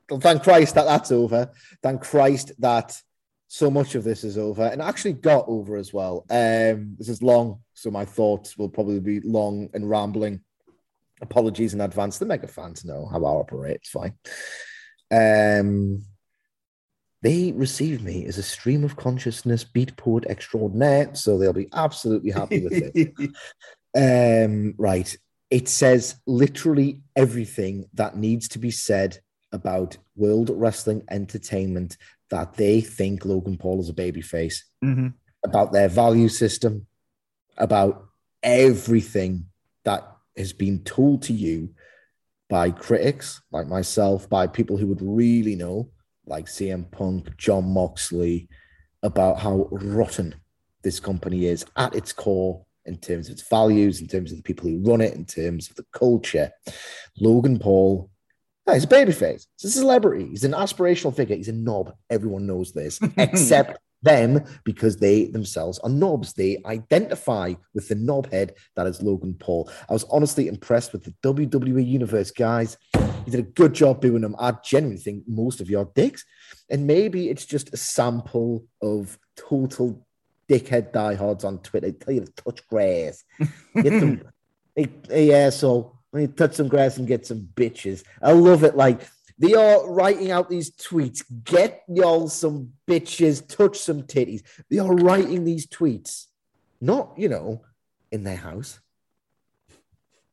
thank 0.09 0.43
Christ 0.43 0.75
that 0.75 0.85
that's 0.85 1.12
over. 1.12 1.51
Thank 1.83 2.03
Christ 2.03 2.53
that 2.59 3.01
so 3.49 3.71
much 3.71 3.95
of 3.95 4.05
this 4.05 4.25
is 4.25 4.37
over 4.37 4.64
and 4.64 4.83
actually 4.83 5.12
got 5.12 5.45
over 5.47 5.77
as 5.77 5.93
well. 5.93 6.27
Um, 6.31 6.97
this 6.99 7.09
is 7.09 7.23
long, 7.23 7.61
so 7.73 7.90
my 7.90 8.05
thoughts 8.05 8.59
will 8.59 8.69
probably 8.69 9.01
be 9.01 9.21
long 9.21 9.69
and 9.75 9.88
rambling. 9.88 10.40
Apologies 11.21 11.75
in 11.75 11.81
advance. 11.81 12.19
The 12.19 12.27
mega 12.27 12.49
fans 12.49 12.85
know 12.85 13.07
how 13.07 13.25
I 13.25 13.29
operate. 13.29 13.77
It's 13.77 13.90
fine. 13.90 14.14
Um, 15.11 16.03
they 17.23 17.53
receive 17.53 18.03
me 18.03 18.27
as 18.27 18.38
a 18.38 18.43
stream 18.43 18.85
of 18.85 18.97
consciousness 18.97 19.64
beat 19.64 19.97
poet 19.97 20.25
extraordinaire, 20.27 21.14
so 21.14 21.38
they'll 21.38 21.53
be 21.53 21.71
absolutely 21.73 22.33
happy 22.33 22.64
with 22.64 22.93
it. 22.95 23.31
um, 24.47 24.75
right. 24.77 25.17
It 25.49 25.69
says 25.69 26.17
literally 26.27 27.03
everything 27.14 27.88
that 27.95 28.17
needs 28.17 28.49
to 28.49 28.59
be 28.59 28.73
said 28.73 29.21
about 29.55 29.97
World 30.17 30.51
Wrestling 30.53 31.03
Entertainment 31.11 31.97
that 32.31 32.55
they 32.55 32.81
think 32.81 33.25
Logan 33.25 33.57
Paul 33.57 33.81
is 33.81 33.88
a 33.88 33.95
babyface, 33.95 34.57
Mm-hmm. 34.85 35.09
about 35.45 35.73
their 35.73 35.88
value 35.88 36.29
system, 36.29 36.87
about 37.57 38.07
everything 38.43 39.47
that 39.85 40.03
has 40.37 40.53
been 40.53 40.83
told 40.85 41.23
to 41.23 41.33
you 41.33 41.71
by 42.51 42.71
critics 42.71 43.40
like 43.53 43.67
myself, 43.69 44.29
by 44.29 44.47
people 44.47 44.77
who 44.77 44.87
would 44.88 45.01
really 45.01 45.55
know, 45.55 45.88
like 46.27 46.47
CM 46.47 46.90
Punk, 46.90 47.37
Jon 47.37 47.64
Moxley, 47.73 48.49
about 49.03 49.38
how 49.38 49.69
rotten 49.71 50.35
this 50.83 50.99
company 50.99 51.47
is 51.47 51.64
at 51.77 51.95
its 51.95 52.12
core 52.12 52.64
in 52.87 52.97
terms 52.99 53.29
of 53.29 53.33
its 53.35 53.49
values, 53.49 54.01
in 54.01 54.09
terms 54.09 54.31
of 54.31 54.37
the 54.38 54.43
people 54.43 54.69
who 54.69 54.83
run 54.83 55.01
it, 55.01 55.14
in 55.14 55.25
terms 55.25 55.71
of 55.71 55.77
the 55.77 55.87
culture. 55.93 56.51
Logan 57.19 57.59
Paul, 57.59 58.11
yeah, 58.66 58.74
he's 58.74 58.85
a 58.85 58.88
babyface. 58.88 59.46
He's 59.61 59.77
a 59.77 59.79
celebrity. 59.79 60.29
He's 60.29 60.44
an 60.44 60.53
aspirational 60.53 61.14
figure. 61.14 61.37
He's 61.37 61.48
a 61.48 61.53
knob. 61.53 61.94
Everyone 62.11 62.46
knows 62.46 62.72
this, 62.72 62.98
except 63.16 63.79
them 64.03 64.44
because 64.64 64.98
they 64.98 65.27
themselves 65.27 65.79
are 65.81 65.90
knobs. 65.90 66.35
They 66.35 66.62
identify 66.66 67.55
with 67.74 67.88
the 67.88 67.96
knobhead 67.96 68.53
that 68.77 68.87
is 68.87 69.03
Logan 69.03 69.35
Paul. 69.35 69.70
I 69.88 69.92
was 69.92 70.05
honestly 70.05 70.46
impressed 70.46 70.92
with 70.92 71.05
the 71.05 71.14
WWE 71.22 71.87
Universe 71.87 72.31
guys. 72.31 72.77
You 72.94 73.33
did 73.33 73.40
a 73.40 73.42
good 73.42 73.72
job 73.72 74.00
doing 74.00 74.22
them. 74.22 74.37
I 74.38 74.53
genuinely 74.62 75.03
think 75.03 75.24
most 75.27 75.61
of 75.61 75.70
your 75.70 75.90
dicks. 75.94 76.24
And 76.70 76.87
maybe 76.87 77.31
it's 77.31 77.46
just 77.46 77.72
a 77.72 77.77
sample 77.77 78.66
of 78.83 79.18
total 79.37 80.07
dickhead 80.48 80.92
diehards 80.92 81.44
on 81.44 81.59
Twitter. 81.59 81.90
They 81.90 81.92
tell 81.92 82.14
you 82.14 82.20
to 82.24 82.33
touch 82.33 82.66
grass. 82.68 83.24
Get 83.74 84.22
hey, 84.77 84.88
hey, 85.09 85.33
asshole. 85.33 85.93
When 86.14 86.22
you 86.22 86.29
touch 86.29 86.55
some 86.55 86.68
grass 86.68 86.96
and 86.96 87.09
get 87.09 87.27
some 87.27 87.48
bitches. 87.57 88.05
I 88.22 88.31
love 88.31 88.62
it. 88.62 88.77
Like 88.77 89.00
they 89.37 89.55
are 89.55 89.90
writing 89.90 90.31
out 90.31 90.48
these 90.48 90.70
tweets. 90.70 91.24
Get 91.42 91.83
y'all 91.88 92.29
some 92.29 92.70
bitches, 92.88 93.44
touch 93.48 93.81
some 93.81 94.05
titties. 94.05 94.42
They 94.70 94.79
are 94.79 94.94
writing 94.94 95.42
these 95.42 95.66
tweets, 95.66 96.27
not, 96.81 97.14
you 97.16 97.29
know, 97.29 97.62
in 98.12 98.22
their 98.22 98.37
house 98.37 98.79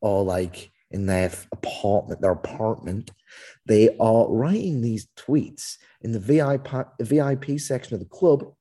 or 0.01 0.23
like 0.23 0.69
in 0.91 1.07
their 1.07 1.31
apartment, 1.51 2.21
their 2.21 2.33
apartment. 2.33 3.09
They 3.65 3.97
are 3.97 4.29
writing 4.29 4.81
these 4.81 5.07
tweets 5.17 5.77
in 6.01 6.11
the 6.11 6.19
VIP, 6.19 6.69
VIP 6.99 7.59
section 7.59 7.95
of 7.95 8.01
the 8.01 8.05
club, 8.05 8.53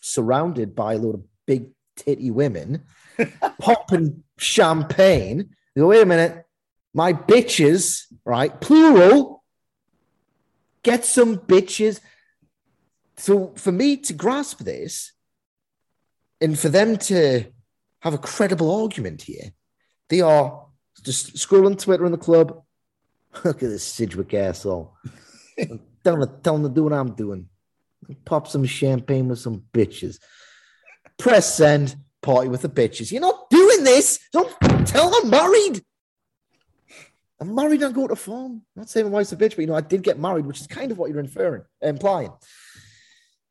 surrounded 0.00 0.74
by 0.74 0.94
a 0.94 0.98
load 0.98 1.16
of 1.16 1.24
big 1.46 1.72
titty 1.94 2.30
women, 2.30 2.84
popping 3.60 4.22
champagne. 4.38 5.50
Go, 5.78 5.86
wait 5.86 6.02
a 6.02 6.06
minute, 6.06 6.44
my 6.92 7.12
bitches, 7.12 8.02
right? 8.24 8.60
Plural. 8.60 9.44
Get 10.82 11.04
some 11.04 11.38
bitches. 11.38 12.00
So 13.16 13.52
for 13.56 13.70
me 13.70 13.96
to 13.98 14.12
grasp 14.12 14.58
this, 14.60 15.12
and 16.40 16.58
for 16.58 16.68
them 16.68 16.96
to 16.96 17.44
have 18.00 18.14
a 18.14 18.18
credible 18.18 18.82
argument 18.82 19.22
here, 19.22 19.52
they 20.08 20.20
are 20.20 20.66
just 21.04 21.36
scrolling 21.36 21.80
Twitter 21.80 22.06
in 22.06 22.12
the 22.12 22.18
club. 22.18 22.60
Look 23.44 23.62
at 23.62 23.68
this 23.68 23.84
Sidgwick 23.84 24.34
asshole. 24.34 24.96
tell 26.04 26.20
him, 26.20 26.40
tell 26.42 26.56
him 26.56 26.62
to 26.64 26.68
do 26.68 26.84
what 26.84 26.92
I'm 26.92 27.14
doing. 27.14 27.48
Pop 28.24 28.48
some 28.48 28.64
champagne 28.64 29.28
with 29.28 29.38
some 29.38 29.62
bitches. 29.72 30.18
Press 31.18 31.56
send, 31.56 31.96
party 32.20 32.48
with 32.48 32.62
the 32.62 32.68
bitches. 32.68 33.12
You're 33.12 33.20
not 33.20 33.48
doing 33.78 33.96
this. 33.96 34.18
Don't 34.32 34.50
tell 34.86 35.12
I'm 35.14 35.30
married. 35.30 35.82
I'm 37.40 37.54
married 37.54 37.82
and 37.82 37.92
I 37.92 37.92
go 37.92 38.08
to 38.08 38.16
farm. 38.16 38.52
I'm 38.52 38.62
not 38.80 38.90
saying 38.90 39.06
my 39.06 39.12
wife's 39.12 39.32
a 39.32 39.36
bitch, 39.36 39.50
but 39.50 39.58
you 39.58 39.66
know, 39.66 39.76
I 39.76 39.80
did 39.80 40.02
get 40.02 40.18
married, 40.18 40.46
which 40.46 40.60
is 40.60 40.66
kind 40.66 40.90
of 40.90 40.98
what 40.98 41.10
you're 41.10 41.20
inferring, 41.20 41.62
implying. 41.80 42.32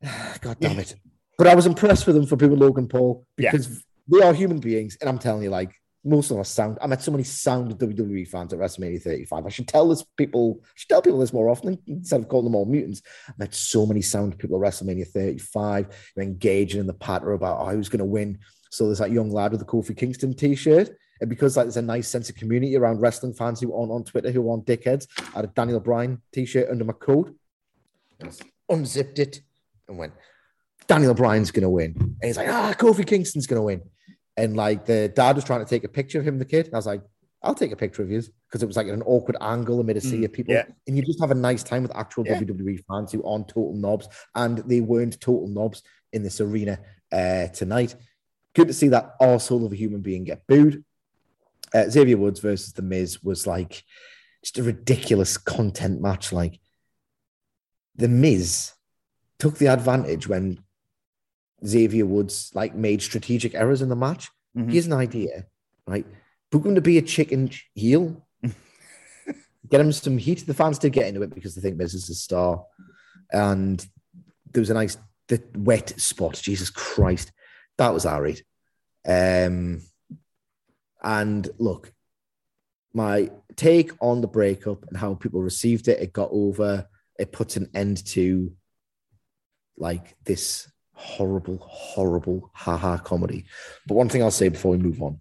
God 0.40 0.58
damn 0.60 0.78
it. 0.78 0.94
But 1.38 1.46
I 1.46 1.54
was 1.54 1.66
impressed 1.66 2.06
with 2.06 2.16
them 2.16 2.26
for 2.26 2.36
people 2.36 2.56
Logan 2.56 2.88
Paul 2.88 3.24
Yeah. 3.38 3.50
because 3.52 3.82
they 4.08 4.20
are 4.20 4.34
human 4.34 4.58
beings. 4.58 4.98
And 5.00 5.08
I'm 5.08 5.18
telling 5.18 5.42
you, 5.42 5.50
like, 5.50 5.74
most 6.04 6.26
of 6.26 6.30
them 6.30 6.40
are 6.40 6.44
sound. 6.44 6.78
I 6.80 6.86
met 6.86 7.02
so 7.02 7.10
many 7.10 7.24
sound 7.24 7.78
WWE 7.78 8.28
fans 8.28 8.52
at 8.52 8.58
WrestleMania 8.58 9.00
35. 9.02 9.46
I 9.46 9.48
should 9.48 9.68
tell 9.68 9.88
this 9.88 10.04
people, 10.16 10.60
I 10.62 10.68
should 10.74 10.88
tell 10.88 11.02
people 11.02 11.18
this 11.18 11.32
more 11.32 11.48
often 11.48 11.78
instead 11.86 12.20
of 12.20 12.28
calling 12.28 12.44
them 12.44 12.54
all 12.54 12.66
mutants. 12.66 13.02
I 13.28 13.32
met 13.38 13.54
so 13.54 13.86
many 13.86 14.02
sound 14.02 14.38
people 14.38 14.62
at 14.62 14.70
WrestleMania 14.72 15.06
35 15.08 16.12
engaging 16.18 16.80
in 16.80 16.86
the 16.86 16.94
patter 16.94 17.32
about 17.32 17.58
oh, 17.60 17.70
who's 17.70 17.88
going 17.88 17.98
to 18.00 18.04
win. 18.04 18.38
So 18.70 18.86
there's 18.86 18.98
that 18.98 19.10
young 19.12 19.30
lad 19.30 19.50
with 19.52 19.60
the 19.60 19.66
Kofi 19.66 19.96
Kingston 19.96 20.34
t-shirt. 20.34 20.90
And 21.20 21.28
because 21.28 21.56
like 21.56 21.64
there's 21.64 21.76
a 21.76 21.82
nice 21.82 22.06
sense 22.08 22.28
of 22.30 22.36
community 22.36 22.76
around 22.76 23.00
wrestling 23.00 23.32
fans 23.34 23.60
who 23.60 23.74
aren't 23.76 23.90
on 23.90 24.04
Twitter, 24.04 24.30
who 24.30 24.48
aren't 24.50 24.66
dickheads, 24.66 25.06
I 25.34 25.36
had 25.38 25.44
a 25.46 25.48
Daniel 25.48 25.80
Bryan 25.80 26.20
t-shirt 26.32 26.70
under 26.70 26.84
my 26.84 26.92
coat. 26.92 27.34
Unzipped 28.68 29.18
it 29.18 29.40
and 29.88 29.96
went, 29.98 30.12
Daniel 30.86 31.14
Bryan's 31.14 31.50
going 31.50 31.62
to 31.62 31.70
win. 31.70 31.94
And 31.96 32.16
he's 32.22 32.36
like, 32.36 32.48
ah, 32.48 32.74
Kofi 32.78 33.06
Kingston's 33.06 33.46
going 33.46 33.58
to 33.58 33.62
win. 33.64 33.82
And 34.36 34.56
like 34.56 34.84
the 34.84 35.08
dad 35.14 35.36
was 35.36 35.44
trying 35.44 35.64
to 35.64 35.68
take 35.68 35.84
a 35.84 35.88
picture 35.88 36.18
of 36.20 36.26
him, 36.26 36.38
the 36.38 36.44
kid. 36.44 36.66
And 36.66 36.74
I 36.74 36.78
was 36.78 36.86
like, 36.86 37.02
I'll 37.42 37.54
take 37.54 37.72
a 37.72 37.76
picture 37.76 38.02
of 38.02 38.10
you 38.10 38.22
because 38.48 38.62
it 38.62 38.66
was 38.66 38.76
like 38.76 38.88
an 38.88 39.02
awkward 39.02 39.36
angle 39.40 39.80
amid 39.80 39.96
a 39.96 40.00
sea 40.00 40.18
Mm, 40.18 40.24
of 40.24 40.32
people. 40.32 40.54
yeah. 40.54 40.64
And 40.86 40.96
you 40.96 41.02
just 41.02 41.20
have 41.20 41.30
a 41.30 41.34
nice 41.36 41.62
time 41.62 41.82
with 41.82 41.94
actual 41.96 42.26
Yeah. 42.26 42.38
WWE 42.40 42.84
fans 42.88 43.12
who 43.12 43.24
aren't 43.24 43.48
total 43.48 43.74
knobs. 43.74 44.08
And 44.34 44.58
they 44.58 44.80
weren't 44.80 45.20
total 45.20 45.46
knobs 45.48 45.82
in 46.12 46.22
this 46.22 46.40
arena 46.40 46.78
uh, 47.12 47.46
tonight. 47.48 47.94
Good 48.58 48.66
to 48.66 48.74
see 48.74 48.88
that 48.88 49.16
arsehole 49.20 49.64
of 49.64 49.72
a 49.72 49.76
human 49.76 50.00
being 50.00 50.24
get 50.24 50.44
booed. 50.48 50.84
Uh, 51.72 51.88
Xavier 51.88 52.16
Woods 52.16 52.40
versus 52.40 52.72
The 52.72 52.82
Miz 52.82 53.22
was 53.22 53.46
like 53.46 53.84
just 54.42 54.58
a 54.58 54.64
ridiculous 54.64 55.36
content 55.36 56.00
match. 56.00 56.32
Like 56.32 56.58
The 57.94 58.08
Miz 58.08 58.72
took 59.38 59.58
the 59.58 59.68
advantage 59.68 60.26
when 60.26 60.58
Xavier 61.64 62.04
Woods 62.04 62.50
like 62.52 62.74
made 62.74 63.00
strategic 63.00 63.54
errors 63.54 63.80
in 63.80 63.90
the 63.90 63.94
match. 63.94 64.28
Mhm. 64.56 64.70
He 64.70 64.76
has 64.76 64.86
an 64.86 64.92
idea, 64.92 65.46
right? 65.86 66.06
Book 66.50 66.66
him 66.66 66.74
to 66.74 66.80
be 66.80 66.98
a 66.98 67.02
chicken 67.02 67.50
heel. 67.76 68.26
get 69.70 69.80
him 69.80 69.92
some 69.92 70.18
heat. 70.18 70.44
The 70.44 70.52
fans 70.52 70.80
did 70.80 70.92
get 70.92 71.06
into 71.06 71.22
it 71.22 71.32
because 71.32 71.54
they 71.54 71.60
think 71.62 71.76
Miz 71.76 71.94
is 71.94 72.10
a 72.10 72.14
star. 72.16 72.64
And 73.32 73.86
there 74.50 74.60
was 74.60 74.70
a 74.70 74.74
nice 74.74 74.96
the 75.28 75.40
wet 75.54 75.90
spot. 76.00 76.40
Jesus 76.42 76.70
Christ. 76.70 77.30
That 77.76 77.94
was 77.94 78.04
Ari. 78.04 78.38
Um, 79.08 79.80
and 81.02 81.48
look, 81.58 81.92
my 82.92 83.30
take 83.56 83.92
on 84.00 84.20
the 84.20 84.28
breakup 84.28 84.86
and 84.88 84.96
how 84.96 85.14
people 85.14 85.40
received 85.40 85.88
it, 85.88 86.00
it 86.00 86.12
got 86.12 86.28
over, 86.30 86.86
it 87.18 87.32
puts 87.32 87.56
an 87.56 87.70
end 87.74 88.04
to 88.06 88.52
like 89.76 90.16
this 90.24 90.70
horrible, 90.92 91.58
horrible 91.58 92.50
haha 92.54 92.98
comedy. 92.98 93.44
But 93.86 93.94
one 93.94 94.08
thing 94.08 94.22
I'll 94.22 94.30
say 94.30 94.48
before 94.48 94.72
we 94.72 94.78
move 94.78 95.02
on 95.02 95.20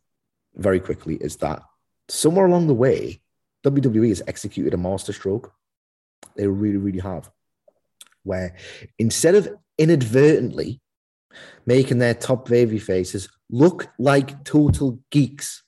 very 0.55 0.79
quickly 0.79 1.15
is 1.15 1.37
that 1.37 1.61
somewhere 2.09 2.47
along 2.47 2.67
the 2.67 2.73
way, 2.73 3.21
WWE 3.65 4.09
has 4.09 4.23
executed 4.27 4.73
a 4.73 4.77
masterstroke. 4.77 5.53
They 6.35 6.47
really, 6.47 6.77
really 6.77 6.99
have. 6.99 7.29
Where 8.23 8.55
instead 8.99 9.35
of 9.35 9.49
inadvertently 9.77 10.81
making 11.65 11.99
their 11.99 12.13
top 12.13 12.49
baby 12.49 12.79
faces 12.79 13.29
look 13.49 13.89
like 13.97 14.43
total 14.43 14.99
geeks, 15.11 15.63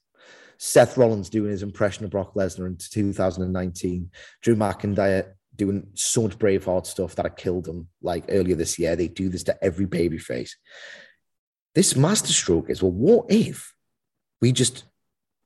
Seth 0.57 0.97
Rollins 0.97 1.29
doing 1.29 1.51
his 1.51 1.63
impression 1.63 2.05
of 2.05 2.11
Brock 2.11 2.33
Lesnar 2.33 2.67
in 2.67 2.77
2019, 2.77 4.11
Drew 4.41 4.55
McIntyre 4.55 5.33
doing 5.55 5.87
so 5.93 6.23
much 6.23 6.37
Braveheart 6.37 6.85
stuff 6.85 7.15
that 7.15 7.25
I 7.25 7.29
killed 7.29 7.67
him 7.67 7.87
like 8.01 8.25
earlier 8.29 8.55
this 8.55 8.79
year. 8.79 8.95
They 8.95 9.07
do 9.07 9.29
this 9.29 9.43
to 9.43 9.63
every 9.63 9.85
babyface. 9.85 10.51
This 11.75 11.95
masterstroke 11.95 12.69
is 12.69 12.81
well, 12.81 12.91
what 12.91 13.25
if 13.29 13.73
we 14.41 14.51
just 14.51 14.85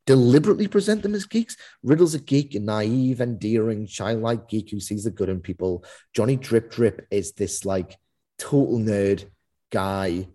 deliberately 0.06 0.68
present 0.68 1.04
them 1.04 1.16
as 1.16 1.26
geeks? 1.26 1.58
Riddle's 1.84 2.16
a 2.16 2.20
geek, 2.20 2.56
a 2.56 2.60
naive, 2.60 3.22
endearing, 3.22 3.88
childlike 3.88 4.48
geek 4.48 4.70
who 4.72 4.80
sees 4.80 5.04
the 5.04 5.12
good 5.12 5.30
in 5.30 5.42
people. 5.42 5.84
Johnny 6.14 6.38
Drip 6.38 6.72
Drip 6.72 7.06
is 7.12 7.34
this 7.34 7.66
like 7.66 7.98
total 8.40 8.80
nerd 8.80 9.26
guy 9.72 10.28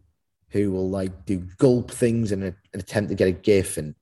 who 0.51 0.71
will 0.73 0.89
like 0.89 1.25
do 1.27 1.39
gulp 1.59 1.91
things 1.91 2.33
in 2.33 2.43
a, 2.43 2.47
an 2.47 2.81
attempt 2.81 3.11
to 3.11 3.15
get 3.15 3.29
a 3.29 3.33
gif 3.33 3.77
and 3.77 3.95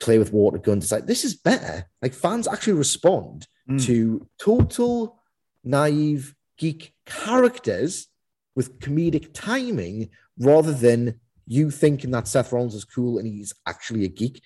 play 0.00 0.18
with 0.18 0.32
water 0.32 0.58
guns. 0.58 0.84
It's 0.84 0.92
like 0.92 1.06
this 1.06 1.24
is 1.24 1.34
better. 1.34 1.86
Like 2.02 2.14
fans 2.14 2.48
actually 2.48 2.74
respond 2.74 3.46
Mm. 3.68 3.84
to 3.86 4.24
total 4.38 5.20
naive 5.64 6.36
geek 6.56 6.94
characters 7.04 8.06
with 8.54 8.78
comedic 8.78 9.30
timing 9.34 10.10
rather 10.38 10.72
than 10.72 11.18
you 11.48 11.72
thinking 11.72 12.12
that 12.12 12.28
Seth 12.28 12.52
Rollins 12.52 12.76
is 12.76 12.84
cool 12.84 13.18
and 13.18 13.26
he's 13.26 13.52
actually 13.66 14.04
a 14.04 14.08
geek. 14.08 14.40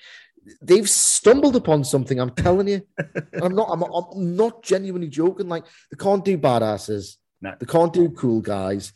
They've 0.63 0.89
stumbled 0.89 1.55
upon 1.55 1.85
something. 1.85 2.19
I'm 2.19 2.31
telling 2.31 2.67
you. 2.69 2.81
I'm 3.43 3.55
not. 3.55 3.69
I'm, 3.71 3.83
I'm 3.83 4.37
not 4.37 4.63
genuinely 4.63 5.09
joking. 5.09 5.51
Like 5.51 5.67
they 5.91 5.99
can't 6.03 6.25
do 6.25 6.39
badasses. 6.39 7.17
No. 7.43 7.55
They 7.61 7.67
can't 7.67 7.93
do 7.93 8.09
cool 8.09 8.41
guys. 8.41 8.95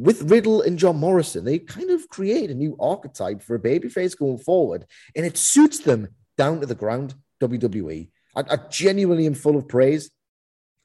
With 0.00 0.30
Riddle 0.30 0.62
and 0.62 0.78
John 0.78 0.96
Morrison, 0.96 1.44
they 1.44 1.58
kind 1.58 1.90
of 1.90 2.08
create 2.08 2.50
a 2.50 2.54
new 2.54 2.74
archetype 2.80 3.42
for 3.42 3.54
a 3.54 3.60
babyface 3.60 4.16
going 4.16 4.38
forward, 4.38 4.86
and 5.14 5.26
it 5.26 5.36
suits 5.36 5.80
them 5.80 6.08
down 6.38 6.60
to 6.60 6.66
the 6.66 6.74
ground. 6.74 7.14
WWE. 7.42 8.08
I, 8.34 8.40
I 8.40 8.56
genuinely 8.70 9.26
am 9.26 9.34
full 9.34 9.56
of 9.56 9.68
praise. 9.68 10.10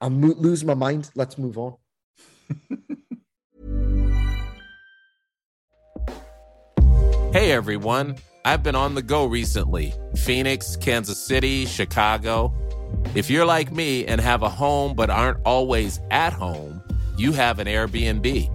I'm 0.02 0.20
mo- 0.20 0.36
losing 0.38 0.68
my 0.68 0.74
mind. 0.74 1.12
Let's 1.16 1.38
move 1.38 1.58
on. 1.58 1.76
Hey 7.32 7.52
everyone, 7.52 8.16
I've 8.46 8.64
been 8.64 8.76
on 8.76 8.96
the 8.96 9.02
go 9.02 9.26
recently 9.26 9.94
Phoenix, 10.16 10.78
Kansas 10.78 11.22
City, 11.22 11.66
Chicago. 11.66 12.54
If 13.14 13.30
you're 13.30 13.46
like 13.46 13.74
me 13.74 14.06
and 14.06 14.22
have 14.22 14.42
a 14.42 14.48
home 14.48 14.96
but 14.96 15.10
aren't 15.10 15.40
always 15.46 16.00
at 16.12 16.32
home, 16.32 16.82
you 17.18 17.34
have 17.34 17.60
an 17.60 17.68
Airbnb. 17.68 18.55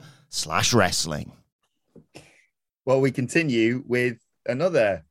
slash 0.31 0.73
wrestling. 0.73 1.33
Well, 2.85 2.99
we 2.99 3.11
continue 3.11 3.83
with 3.85 4.17
another 4.47 5.05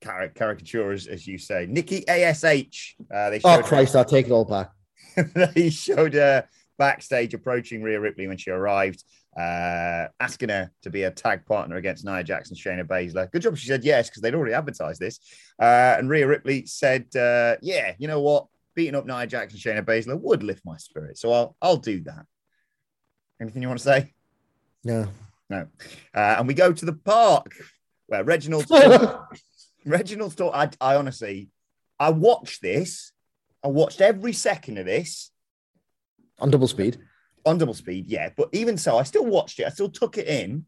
car- 0.00 0.28
caricature, 0.28 0.92
as, 0.92 1.06
as 1.06 1.26
you 1.26 1.36
say, 1.36 1.66
Nikki 1.68 2.08
Ash. 2.08 2.42
Uh, 2.42 3.28
they 3.30 3.40
Oh 3.44 3.56
showed 3.56 3.64
Christ! 3.66 3.94
I'll 3.94 4.04
take 4.06 4.26
it 4.26 4.32
all 4.32 4.46
back. 4.46 4.70
they 5.54 5.68
showed 5.68 6.14
her 6.14 6.48
backstage 6.78 7.34
approaching 7.34 7.82
Rhea 7.82 8.00
Ripley 8.00 8.26
when 8.26 8.38
she 8.38 8.50
arrived, 8.50 9.04
uh, 9.36 10.06
asking 10.18 10.48
her 10.48 10.70
to 10.82 10.90
be 10.90 11.02
a 11.02 11.10
tag 11.10 11.44
partner 11.44 11.76
against 11.76 12.06
Nia 12.06 12.24
Jackson, 12.24 12.56
Shayna 12.56 12.84
Baszler. 12.84 13.30
Good 13.30 13.42
job 13.42 13.58
she 13.58 13.68
said 13.68 13.84
yes 13.84 14.08
because 14.08 14.22
they'd 14.22 14.34
already 14.34 14.54
advertised 14.54 15.00
this. 15.00 15.20
Uh, 15.60 15.96
and 15.98 16.08
Rhea 16.08 16.26
Ripley 16.26 16.64
said, 16.64 17.14
uh, 17.14 17.56
"Yeah, 17.60 17.94
you 17.98 18.08
know 18.08 18.20
what? 18.20 18.46
Beating 18.74 18.94
up 18.94 19.04
Nia 19.04 19.26
Jackson, 19.26 19.58
Shayna 19.58 19.84
Baszler 19.84 20.18
would 20.18 20.42
lift 20.42 20.64
my 20.64 20.78
spirit, 20.78 21.18
so 21.18 21.30
I'll 21.30 21.56
I'll 21.60 21.76
do 21.76 22.00
that." 22.04 22.24
Anything 23.38 23.60
you 23.60 23.68
want 23.68 23.80
to 23.80 23.84
say? 23.84 24.14
No. 24.84 25.08
No. 25.48 25.66
Uh, 26.14 26.36
and 26.38 26.48
we 26.48 26.54
go 26.54 26.72
to 26.72 26.84
the 26.84 26.92
park 26.94 27.52
where 28.06 28.24
Reginald 28.24 28.66
Reginald's 29.84 30.34
talk. 30.34 30.54
I, 30.54 30.70
I 30.80 30.96
honestly, 30.96 31.48
I 31.98 32.10
watched 32.10 32.62
this. 32.62 33.12
I 33.62 33.68
watched 33.68 34.00
every 34.00 34.32
second 34.32 34.78
of 34.78 34.86
this 34.86 35.30
On 36.40 36.50
double 36.50 36.66
speed. 36.68 36.98
on 37.44 37.58
double 37.58 37.74
speed, 37.74 38.06
yeah. 38.06 38.30
But 38.36 38.48
even 38.52 38.76
so, 38.76 38.98
I 38.98 39.02
still 39.04 39.24
watched 39.26 39.60
it. 39.60 39.66
I 39.66 39.70
still 39.70 39.90
took 39.90 40.18
it 40.18 40.26
in. 40.26 40.66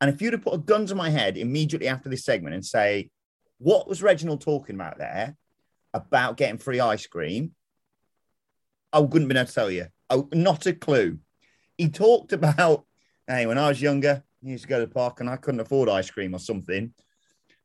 And 0.00 0.10
if 0.10 0.20
you'd 0.20 0.34
have 0.34 0.42
put 0.42 0.54
a 0.54 0.58
gun 0.58 0.86
to 0.86 0.94
my 0.94 1.08
head 1.10 1.36
immediately 1.38 1.88
after 1.88 2.08
this 2.08 2.24
segment 2.24 2.54
and 2.54 2.64
say, 2.64 3.10
what 3.58 3.88
was 3.88 4.02
Reginald 4.02 4.42
talking 4.42 4.74
about 4.74 4.98
there 4.98 5.36
about 5.94 6.36
getting 6.36 6.58
free 6.58 6.78
ice 6.80 7.06
cream? 7.06 7.52
I 8.92 9.00
wouldn't 9.00 9.28
be 9.30 9.36
able 9.36 9.46
to 9.46 9.52
tell 9.52 9.70
you. 9.70 9.86
Oh, 10.10 10.28
not 10.32 10.66
a 10.66 10.72
clue. 10.74 11.18
He 11.78 11.88
talked 11.88 12.32
about, 12.32 12.84
hey, 13.28 13.46
when 13.46 13.58
I 13.58 13.68
was 13.68 13.80
younger, 13.82 14.22
I 14.44 14.48
used 14.48 14.64
to 14.64 14.68
go 14.68 14.80
to 14.80 14.86
the 14.86 14.92
park 14.92 15.20
and 15.20 15.28
I 15.28 15.36
couldn't 15.36 15.60
afford 15.60 15.88
ice 15.88 16.10
cream 16.10 16.34
or 16.34 16.38
something. 16.38 16.92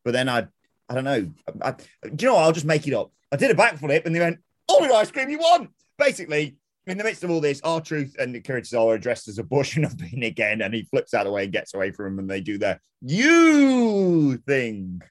But 0.03 0.13
then 0.13 0.29
I, 0.29 0.47
I 0.89 0.95
don't 0.95 1.03
know. 1.03 1.31
I, 1.61 1.69
I- 1.69 2.09
do 2.09 2.25
you 2.25 2.29
know 2.29 2.35
what? 2.35 2.43
I'll 2.43 2.51
just 2.51 2.65
make 2.65 2.87
it 2.87 2.93
up. 2.93 3.11
I 3.31 3.35
did 3.37 3.51
a 3.51 3.55
backflip 3.55 4.05
and 4.05 4.15
they 4.15 4.19
went, 4.19 4.39
all 4.67 4.81
the 4.81 4.93
ice 4.93 5.11
cream 5.11 5.29
you 5.29 5.37
want. 5.39 5.69
Basically, 5.97 6.57
in 6.87 6.97
the 6.97 7.03
midst 7.03 7.23
of 7.23 7.29
all 7.29 7.39
this, 7.41 7.61
R-Truth 7.63 8.15
and 8.17 8.33
the 8.33 8.41
Curtis 8.41 8.73
are 8.73 8.95
addressed 8.95 9.27
as 9.27 9.37
a 9.37 9.43
bush 9.43 9.75
and 9.77 9.85
I've 9.85 9.97
been 9.97 10.23
again, 10.23 10.61
and 10.61 10.73
he 10.73 10.83
flips 10.83 11.13
out 11.13 11.21
of 11.21 11.25
the 11.27 11.31
way 11.31 11.43
and 11.43 11.53
gets 11.53 11.73
away 11.73 11.91
from 11.91 12.07
him, 12.13 12.19
and 12.19 12.29
they 12.29 12.41
do 12.41 12.57
their 12.57 12.81
you 13.01 14.37
thing. 14.37 15.01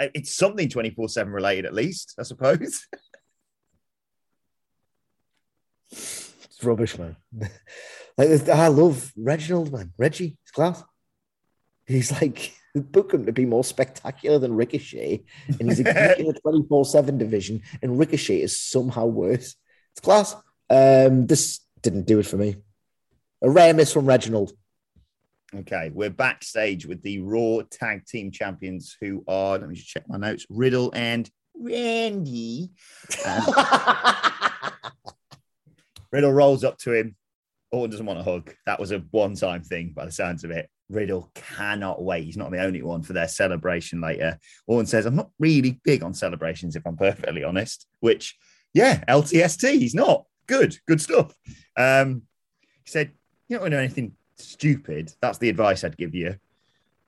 It's 0.00 0.34
something 0.34 0.68
24 0.68 1.08
7 1.08 1.32
related, 1.32 1.64
at 1.64 1.74
least, 1.74 2.14
I 2.18 2.22
suppose. 2.24 2.86
It's 6.58 6.64
rubbish, 6.64 6.98
man. 6.98 7.16
like 8.16 8.48
I 8.48 8.68
love 8.68 9.12
Reginald, 9.16 9.72
man. 9.72 9.92
Reggie, 9.98 10.38
it's 10.42 10.52
class. 10.52 10.82
He's 11.86 12.12
like 12.12 12.52
book 12.74 13.12
him 13.12 13.26
to 13.26 13.32
be 13.32 13.46
more 13.46 13.64
spectacular 13.64 14.38
than 14.38 14.54
Ricochet, 14.54 15.24
and 15.60 15.68
he's 15.68 15.80
a 15.86 16.18
in 16.18 16.26
the 16.26 16.40
twenty 16.40 16.64
four 16.68 16.84
seven 16.84 17.18
division, 17.18 17.62
and 17.82 17.98
Ricochet 17.98 18.40
is 18.40 18.58
somehow 18.58 19.06
worse. 19.06 19.56
It's 19.92 20.00
class. 20.00 20.34
Um, 20.68 21.26
this 21.26 21.60
didn't 21.82 22.06
do 22.06 22.18
it 22.18 22.26
for 22.26 22.36
me. 22.36 22.56
A 23.42 23.50
rare 23.50 23.74
miss 23.74 23.92
from 23.92 24.06
Reginald. 24.06 24.52
Okay, 25.54 25.90
we're 25.94 26.10
backstage 26.10 26.86
with 26.86 27.02
the 27.02 27.20
Raw 27.20 27.60
Tag 27.70 28.04
Team 28.04 28.32
Champions, 28.32 28.96
who 29.00 29.22
are, 29.28 29.58
let 29.58 29.68
me 29.68 29.76
just 29.76 29.88
check 29.88 30.02
my 30.08 30.18
notes, 30.18 30.44
Riddle 30.50 30.90
and 30.94 31.30
Randy. 31.54 32.72
Um, 33.26 34.72
Riddle 36.12 36.32
rolls 36.32 36.64
up 36.64 36.78
to 36.78 36.92
him, 36.92 37.16
Orton 37.76 37.90
doesn't 37.90 38.06
want 38.06 38.18
a 38.18 38.22
hug. 38.22 38.54
That 38.66 38.80
was 38.80 38.92
a 38.92 38.98
one-time 39.10 39.62
thing 39.62 39.92
by 39.94 40.04
the 40.04 40.12
sounds 40.12 40.44
of 40.44 40.50
it. 40.50 40.68
Riddle 40.88 41.30
cannot 41.34 42.02
wait. 42.02 42.24
He's 42.24 42.36
not 42.36 42.50
the 42.50 42.62
only 42.62 42.82
one 42.82 43.02
for 43.02 43.12
their 43.12 43.28
celebration 43.28 44.00
later. 44.00 44.38
Orton 44.66 44.86
says, 44.86 45.06
I'm 45.06 45.16
not 45.16 45.30
really 45.38 45.80
big 45.84 46.02
on 46.02 46.14
celebrations, 46.14 46.76
if 46.76 46.86
I'm 46.86 46.96
perfectly 46.96 47.44
honest. 47.44 47.86
Which, 48.00 48.36
yeah, 48.72 49.04
LTST, 49.08 49.78
he's 49.78 49.94
not. 49.94 50.24
Good, 50.46 50.78
good 50.86 51.00
stuff. 51.00 51.34
Um, 51.76 52.22
he 52.84 52.90
said, 52.90 53.12
You 53.48 53.58
don't 53.58 53.70
do 53.70 53.78
anything 53.78 54.12
stupid. 54.36 55.12
That's 55.20 55.38
the 55.38 55.48
advice 55.48 55.84
I'd 55.84 55.96
give 55.96 56.14
you. 56.14 56.36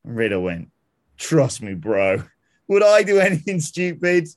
Riddle 0.05 0.43
went, 0.43 0.71
Trust 1.17 1.63
me, 1.63 1.75
bro. 1.75 2.23
Would 2.69 2.83
I 2.83 3.03
do 3.03 3.19
anything 3.19 3.61
stupid? 3.61 4.29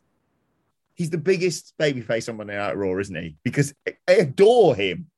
He's 0.94 1.10
the 1.10 1.18
biggest 1.18 1.74
babyface 1.80 2.30
on 2.30 2.38
Monday 2.38 2.58
Night 2.58 2.78
Raw, 2.78 2.98
isn't 2.98 3.16
he? 3.16 3.36
Because 3.44 3.74
I 3.88 4.14
adore 4.14 4.76
him. 4.76 5.11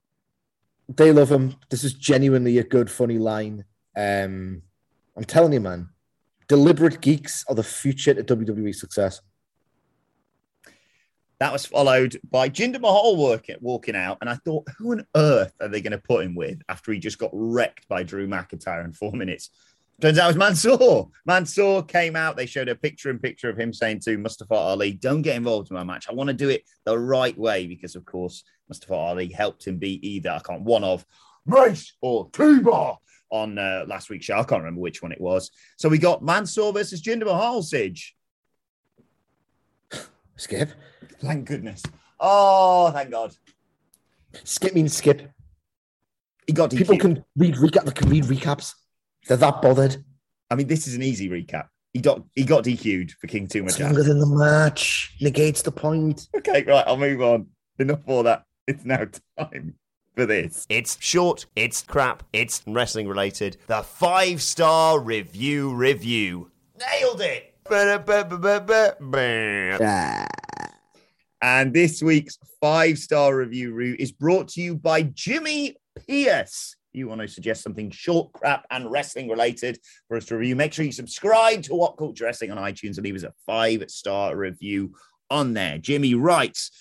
They 0.96 1.12
love 1.12 1.32
him. 1.32 1.56
This 1.70 1.84
is 1.84 1.94
genuinely 1.94 2.58
a 2.60 2.64
good, 2.64 2.90
funny 2.90 3.18
line. 3.18 3.66
Um, 3.96 4.62
I'm 5.16 5.24
telling 5.24 5.54
you, 5.54 5.60
man, 5.60 5.90
deliberate 6.48 7.02
geeks 7.02 7.44
are 7.48 7.56
the 7.56 7.64
future 7.64 8.14
to 8.14 8.24
WWE 8.24 8.76
success. 8.76 9.22
That 11.40 11.52
was 11.52 11.66
followed 11.66 12.20
by 12.30 12.48
Jinder 12.50 12.80
Mahal 12.80 13.18
working, 13.18 13.58
walking 13.60 13.96
out, 13.96 14.20
and 14.22 14.30
I 14.30 14.36
thought, 14.36 14.68
who 14.78 14.94
on 14.94 15.06
earth 15.16 15.54
are 15.60 15.68
they 15.68 15.82
going 15.82 15.92
to 15.92 15.98
put 15.98 16.26
him 16.26 16.36
with 16.36 16.62
after 16.70 16.92
he 16.92 17.00
just 17.00 17.18
got 17.18 17.32
wrecked 17.34 17.88
by 17.88 18.04
Drew 18.04 18.28
McIntyre 18.28 18.86
in 18.86 18.94
four 18.94 19.12
minutes? 19.14 19.50
Turns 20.04 20.20
out 20.20 20.26
it 20.26 20.36
was 20.36 20.36
Mansoor. 20.36 21.10
Mansoor 21.26 21.82
came 21.82 22.18
out. 22.18 22.36
They 22.36 22.46
showed 22.46 22.68
a 22.68 22.76
picture 22.76 23.10
in 23.10 23.20
picture 23.20 23.50
of 23.50 23.58
him 23.58 23.72
saying 23.72 24.02
to 24.02 24.18
Mustafa 24.18 24.54
Ali, 24.54 24.92
Don't 24.92 25.22
get 25.22 25.38
involved 25.38 25.72
in 25.72 25.78
my 25.78 25.84
match. 25.86 26.10
I 26.10 26.14
want 26.14 26.28
to 26.28 26.34
do 26.34 26.50
it 26.50 26.64
the 26.84 27.00
right 27.00 27.38
way 27.38 27.68
because, 27.68 27.96
of 27.96 28.04
course, 28.04 28.44
Mustafa 28.68 28.96
Ali 28.96 29.30
helped 29.30 29.66
him 29.66 29.78
beat 29.78 30.04
either, 30.04 30.32
I 30.32 30.40
can't, 30.40 30.64
one 30.64 30.84
of 30.84 31.06
Mace 31.46 31.94
or 32.02 32.30
T-Bar 32.34 32.98
on 33.30 33.58
uh, 33.58 33.86
last 33.88 34.10
week's 34.10 34.26
show. 34.26 34.34
I 34.34 34.44
can't 34.44 34.62
remember 34.62 34.82
which 34.82 35.02
one 35.02 35.14
it 35.14 35.22
was. 35.22 35.52
So 35.78 35.88
we 35.88 36.00
got 36.00 36.22
Mansoor 36.22 36.74
versus 36.74 37.02
Jinder 37.02 37.24
Mahal, 37.24 37.64
Sidge. 37.64 38.14
Skip. 40.36 40.70
Thank 41.22 41.46
goodness. 41.46 41.82
Oh, 42.20 42.92
thank 42.92 43.10
God. 43.10 43.34
Skip 44.44 44.74
means 44.74 44.98
skip. 44.98 45.32
He 46.46 46.52
got 46.52 46.72
People 46.72 46.96
DQ'd. 46.96 47.02
can 47.02 47.26
read 47.38 47.56
recap. 47.56 47.96
Can 47.96 48.10
read 48.10 48.26
recaps. 48.26 48.74
They're 49.28 49.38
that 49.38 49.62
bothered. 49.62 50.04
I 50.50 50.56
mean, 50.56 50.68
this 50.68 50.88
is 50.88 50.96
an 50.96 51.04
easy 51.04 51.30
recap. 51.30 51.68
He 51.94 52.02
got 52.02 52.24
he 52.36 52.44
got 52.44 52.64
DQ'd 52.64 53.12
for 53.12 53.28
King 53.28 53.48
Too 53.48 53.64
much. 53.64 53.74
It's 53.74 53.80
longer 53.82 54.04
than 54.04 54.20
the 54.20 54.26
match. 54.26 55.16
Negates 55.22 55.62
the 55.62 55.72
point. 55.72 56.28
Okay, 56.36 56.64
right, 56.64 56.86
I'll 56.88 56.98
move 56.98 57.22
on. 57.22 57.48
Enough 57.80 58.04
for 58.06 58.24
that. 58.24 58.46
It's 58.68 58.86
now 58.86 59.06
time 59.38 59.76
for 60.16 60.26
this. 60.26 60.66
It's 60.70 60.98
short, 61.00 61.46
it's 61.56 61.84
crap, 61.84 62.24
it's 62.34 62.64
wrestling 62.68 63.08
related. 63.08 63.58
The 63.68 63.84
five 63.84 64.42
star 64.42 65.00
review 65.00 65.74
review. 65.74 66.52
Nailed 66.80 67.22
it! 67.22 67.54
Ah. 69.82 70.26
And 71.42 71.74
this 71.74 72.02
week's 72.02 72.38
five 72.62 72.98
star 72.98 73.36
review 73.36 73.74
route 73.74 74.00
is 74.00 74.12
brought 74.12 74.48
to 74.50 74.62
you 74.62 74.76
by 74.76 75.04
Jimmy 75.04 75.76
Pierce. 76.08 76.76
You 76.94 77.08
want 77.08 77.22
to 77.22 77.28
suggest 77.28 77.64
something 77.64 77.90
short, 77.90 78.32
crap, 78.34 78.66
and 78.70 78.90
wrestling 78.90 79.28
related 79.28 79.80
for 80.08 80.18
us 80.18 80.26
to 80.26 80.38
review? 80.38 80.56
Make 80.56 80.74
sure 80.74 80.86
you 80.86 80.92
subscribe 80.92 81.64
to 81.64 81.74
What 81.74 81.98
Culture 81.98 82.26
Wrestling 82.26 82.52
on 82.52 82.58
iTunes 82.58 82.98
and 82.98 83.04
leave 83.04 83.16
us 83.16 83.24
a 83.24 83.34
five 83.46 83.84
star 83.90 84.36
review 84.36 84.94
on 85.30 85.54
there. 85.54 85.80
Jimmy 85.80 86.14
writes, 86.14 86.72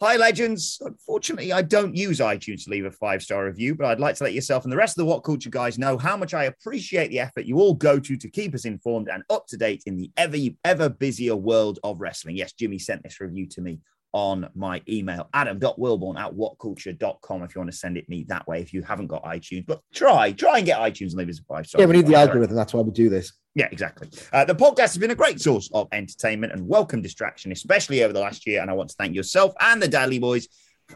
Hi, 0.00 0.16
legends. 0.16 0.78
Unfortunately, 0.80 1.52
I 1.52 1.62
don't 1.62 1.94
use 1.94 2.18
iTunes 2.18 2.64
to 2.64 2.70
leave 2.70 2.86
a 2.86 2.90
five 2.90 3.22
star 3.22 3.44
review, 3.44 3.74
but 3.74 3.86
I'd 3.86 4.00
like 4.00 4.16
to 4.16 4.24
let 4.24 4.32
yourself 4.32 4.64
and 4.64 4.72
the 4.72 4.76
rest 4.76 4.98
of 4.98 5.02
the 5.02 5.10
What 5.10 5.22
Culture 5.22 5.50
guys 5.50 5.78
know 5.78 5.96
how 5.96 6.16
much 6.16 6.34
I 6.34 6.44
appreciate 6.44 7.10
the 7.10 7.20
effort 7.20 7.44
you 7.44 7.60
all 7.60 7.74
go 7.74 8.00
to 8.00 8.16
to 8.16 8.30
keep 8.30 8.54
us 8.54 8.64
informed 8.64 9.08
and 9.08 9.22
up 9.30 9.46
to 9.48 9.56
date 9.56 9.84
in 9.86 9.96
the 9.96 10.10
ever, 10.16 10.38
ever 10.64 10.88
busier 10.88 11.36
world 11.36 11.78
of 11.84 12.00
wrestling. 12.00 12.36
Yes, 12.36 12.52
Jimmy 12.52 12.80
sent 12.80 13.04
this 13.04 13.20
review 13.20 13.46
to 13.50 13.60
me 13.60 13.78
on 14.12 14.48
my 14.54 14.82
email, 14.88 15.28
adam.wilborn 15.32 16.18
at 16.18 16.32
whatculture.com, 16.32 17.42
if 17.42 17.54
you 17.54 17.60
want 17.60 17.70
to 17.70 17.76
send 17.76 17.96
it 17.96 18.08
me 18.08 18.24
that 18.28 18.46
way 18.46 18.60
if 18.60 18.72
you 18.72 18.82
haven't 18.82 19.06
got 19.06 19.24
iTunes. 19.24 19.66
But 19.66 19.80
try, 19.92 20.32
try 20.32 20.58
and 20.58 20.66
get 20.66 20.78
iTunes 20.78 21.10
and 21.10 21.14
leave 21.14 21.30
us 21.30 21.40
a 21.40 21.44
five 21.44 21.66
star. 21.66 21.80
Yeah, 21.80 21.86
we 21.86 21.96
need 21.96 22.06
the 22.06 22.14
algorithm. 22.14 22.54
That's 22.54 22.74
why 22.74 22.82
we 22.82 22.90
do 22.92 23.08
this. 23.08 23.32
Yeah, 23.54 23.68
exactly. 23.70 24.08
Uh, 24.32 24.44
the 24.44 24.54
podcast 24.54 24.78
has 24.78 24.98
been 24.98 25.10
a 25.10 25.14
great 25.14 25.40
source 25.40 25.70
of 25.74 25.88
entertainment 25.92 26.52
and 26.52 26.66
welcome 26.66 27.02
distraction, 27.02 27.52
especially 27.52 28.02
over 28.02 28.12
the 28.12 28.20
last 28.20 28.46
year. 28.46 28.62
And 28.62 28.70
I 28.70 28.74
want 28.74 28.90
to 28.90 28.96
thank 28.96 29.14
yourself 29.14 29.52
and 29.60 29.82
the 29.82 29.88
Dudley 29.88 30.20
Boyz 30.20 30.46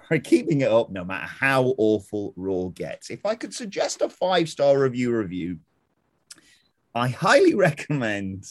for 0.09 0.19
keeping 0.19 0.63
it 0.63 0.71
up 0.71 0.91
no 0.91 1.05
matter 1.05 1.27
how 1.27 1.75
awful 1.79 2.33
Raw 2.37 2.69
gets. 2.69 3.11
If 3.11 3.27
I 3.27 3.35
could 3.35 3.55
suggest 3.55 4.03
a 4.03 4.09
five 4.09 4.49
star 4.49 4.79
review 4.79 5.15
review, 5.15 5.59
I 6.95 7.09
highly 7.09 7.55
recommend 7.69 8.45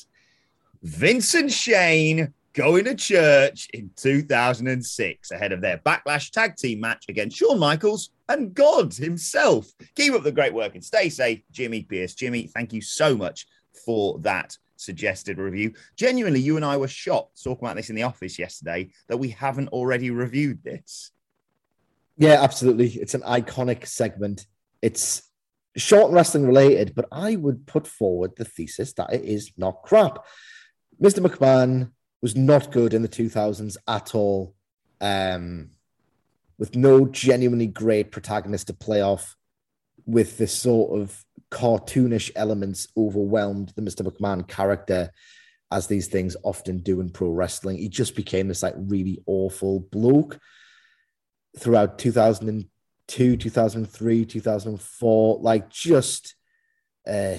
Vincent 0.83 1.51
Shane 1.51 2.33
going 2.55 2.85
to 2.85 2.95
church 2.95 3.67
in 3.73 3.91
2006 3.97 5.31
ahead 5.31 5.51
of 5.51 5.61
their 5.61 5.77
backlash 5.79 6.31
tag 6.31 6.55
team 6.55 6.79
match 6.79 7.03
against 7.09 7.37
Shawn 7.37 7.59
Michaels 7.59 8.11
and 8.29 8.53
God 8.53 8.93
himself. 8.93 9.71
Keep 9.95 10.13
up 10.13 10.23
the 10.23 10.31
great 10.31 10.53
work 10.53 10.73
and 10.73 10.83
stay 10.83 11.09
safe, 11.09 11.41
Jimmy 11.51 11.83
Pierce. 11.83 12.15
Jimmy, 12.15 12.47
thank 12.47 12.71
you 12.71 12.81
so 12.81 13.15
much 13.15 13.45
for 13.85 14.17
that 14.19 14.57
suggested 14.77 15.37
review. 15.37 15.73
Genuinely, 15.97 16.39
you 16.39 16.55
and 16.55 16.63
I 16.63 16.77
were 16.77 16.87
shocked 16.87 17.43
talking 17.43 17.65
about 17.65 17.75
this 17.75 17.89
in 17.89 17.95
the 17.95 18.03
office 18.03 18.39
yesterday 18.39 18.89
that 19.09 19.17
we 19.17 19.29
haven't 19.29 19.69
already 19.69 20.09
reviewed 20.09 20.63
this. 20.63 21.11
Yeah, 22.17 22.41
absolutely. 22.41 22.87
It's 22.87 23.13
an 23.13 23.21
iconic 23.21 23.85
segment. 23.85 24.47
It's 24.81 25.23
short 25.75 26.13
wrestling 26.13 26.47
related, 26.47 26.95
but 26.95 27.07
I 27.11 27.35
would 27.35 27.67
put 27.67 27.85
forward 27.85 28.31
the 28.37 28.45
thesis 28.45 28.93
that 28.93 29.13
it 29.13 29.25
is 29.25 29.51
not 29.57 29.83
crap. 29.83 30.25
Mr. 31.01 31.19
McMahon 31.19 31.91
was 32.21 32.35
not 32.35 32.71
good 32.71 32.93
in 32.93 33.01
the 33.01 33.09
2000s 33.09 33.77
at 33.87 34.15
all, 34.15 34.55
um, 35.01 35.69
with 36.57 36.75
no 36.75 37.05
genuinely 37.05 37.67
great 37.67 38.11
protagonist 38.11 38.67
to 38.67 38.73
play 38.73 39.01
off, 39.01 39.35
with 40.05 40.37
this 40.37 40.53
sort 40.53 40.99
of 40.99 41.25
cartoonish 41.51 42.31
elements 42.35 42.87
overwhelmed 42.97 43.73
the 43.75 43.81
Mr. 43.81 44.05
McMahon 44.05 44.47
character, 44.47 45.11
as 45.71 45.87
these 45.87 46.07
things 46.07 46.37
often 46.43 46.79
do 46.79 46.99
in 47.01 47.09
pro 47.09 47.29
wrestling. 47.29 47.77
He 47.77 47.89
just 47.89 48.15
became 48.15 48.47
this 48.47 48.63
like 48.63 48.75
really 48.77 49.21
awful 49.25 49.79
bloke 49.79 50.39
throughout 51.57 51.97
2002, 51.97 53.37
2003, 53.37 54.25
2004, 54.25 55.39
like 55.41 55.69
just 55.69 56.35
uh, 57.07 57.37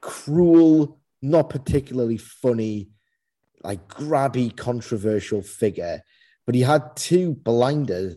cruel, 0.00 1.00
not 1.20 1.50
particularly 1.50 2.16
funny, 2.16 2.90
like 3.64 3.88
grabby, 3.88 4.56
controversial 4.56 5.42
figure. 5.42 6.02
But 6.46 6.54
he 6.54 6.62
had 6.62 6.96
two 6.96 7.34
blinder 7.34 8.16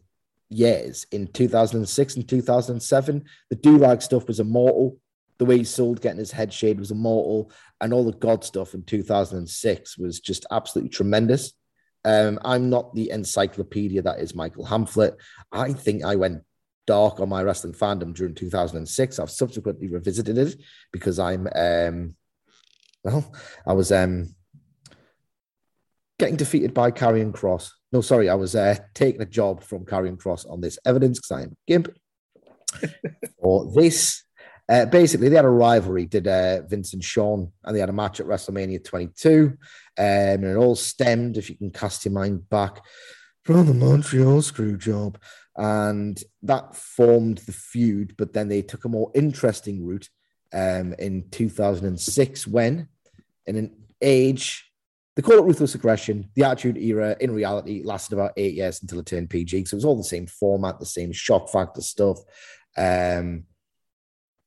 years 0.50 1.06
in 1.12 1.28
2006 1.28 2.16
and 2.16 2.28
2007. 2.28 3.26
The 3.50 3.56
do 3.56 3.78
rag 3.78 4.02
stuff 4.02 4.28
was 4.28 4.40
immortal. 4.40 4.98
The 5.38 5.46
way 5.46 5.58
he 5.58 5.64
sold 5.64 6.02
getting 6.02 6.20
his 6.20 6.32
head 6.32 6.54
shaved 6.54 6.80
was 6.80 6.92
immortal. 6.92 7.52
And 7.82 7.94
all 7.94 8.06
the 8.06 8.14
God 8.14 8.44
stuff 8.44 8.74
in 8.74 8.84
2006 8.84 9.98
was 9.98 10.20
just 10.20 10.46
absolutely 10.52 10.90
tremendous. 10.90 11.54
Um, 12.04 12.40
I'm 12.46 12.70
not 12.70 12.94
the 12.94 13.10
encyclopedia 13.10 14.02
that 14.04 14.20
is 14.20 14.36
Michael 14.36 14.66
Hamflett. 14.66 15.16
I 15.52 15.74
think 15.74 16.04
I 16.04 16.16
went 16.16 16.44
dark 16.86 17.20
on 17.20 17.30
my 17.30 17.42
wrestling 17.42 17.74
fandom 17.74 18.14
during 18.14 18.36
2006. 18.36 19.20
I've 19.20 19.32
subsequently 19.32 19.88
revisited 19.88 20.38
it 20.38 20.62
because 20.92 21.18
I'm, 21.18 21.48
um, 21.56 22.16
well, 23.04 23.34
I 23.66 23.74
was 23.74 23.92
um, 23.92 24.36
getting 26.20 26.36
defeated 26.36 26.74
by 26.74 26.92
Karrion 26.92 27.32
Kross. 27.32 27.72
No, 27.92 28.02
sorry, 28.02 28.30
I 28.30 28.36
was 28.36 28.56
uh, 28.56 28.76
taking 28.94 29.22
a 29.22 29.26
job 29.26 29.64
from 29.64 29.86
Karrion 29.86 30.18
Kross 30.18 30.50
on 30.50 30.62
this 30.62 30.80
evidence 30.86 31.20
because 31.20 31.32
I 31.32 31.44
am 31.44 31.58
gimp. 31.68 31.90
or 33.38 33.72
this, 33.74 34.24
uh, 34.68 34.86
basically, 34.86 35.30
they 35.30 35.36
had 35.36 35.46
a 35.46 35.50
rivalry, 35.50 36.06
did 36.06 36.28
uh, 36.28 36.62
Vince 36.64 36.94
and 36.94 37.04
Shawn, 37.04 37.52
and 37.64 37.76
they 37.76 37.80
had 37.80 37.90
a 37.90 37.94
match 37.94 38.20
at 38.20 38.26
WrestleMania 38.26 38.84
22. 38.84 39.54
Um, 39.54 39.58
and 39.98 40.46
it 40.46 40.56
all 40.56 40.76
stemmed, 40.76 41.38
if 41.38 41.50
you 41.50 41.56
can 41.56 41.72
cast 41.72 42.06
your 42.06 42.14
mind 42.14 42.50
back, 42.50 42.82
from 43.44 43.68
the 43.68 43.74
Montreal 43.74 44.42
screw 44.42 44.78
job. 44.78 45.20
And 45.56 46.22
that 46.44 46.76
formed 46.76 47.38
the 47.40 47.54
feud, 47.54 48.16
but 48.18 48.34
then 48.34 48.50
they 48.50 48.62
took 48.62 48.86
a 48.86 48.90
more 48.90 49.12
interesting 49.16 49.86
route 49.86 50.10
um, 50.52 50.94
in 51.00 51.30
2006 51.30 52.48
when, 52.48 52.90
in 53.46 53.56
an 53.56 53.76
age, 54.02 54.70
they 55.16 55.22
call 55.22 55.38
it 55.38 55.44
ruthless 55.44 55.76
aggression. 55.76 56.30
The 56.36 56.44
Attitude 56.44 56.78
Era, 56.78 57.16
in 57.20 57.34
reality, 57.34 57.82
lasted 57.84 58.16
about 58.16 58.34
eight 58.36 58.56
years 58.56 58.82
until 58.82 59.00
it 59.00 59.06
turned 59.06 59.30
PG. 59.30 59.66
So 59.66 59.76
it 59.76 59.78
was 59.78 59.86
all 59.86 59.96
the 59.96 60.04
same 60.04 60.28
format, 60.28 60.80
the 60.80 60.86
same 60.86 61.14
shock 61.14 61.50
factor 61.50 61.82
stuff. 61.82 62.20
Um, 62.78 63.46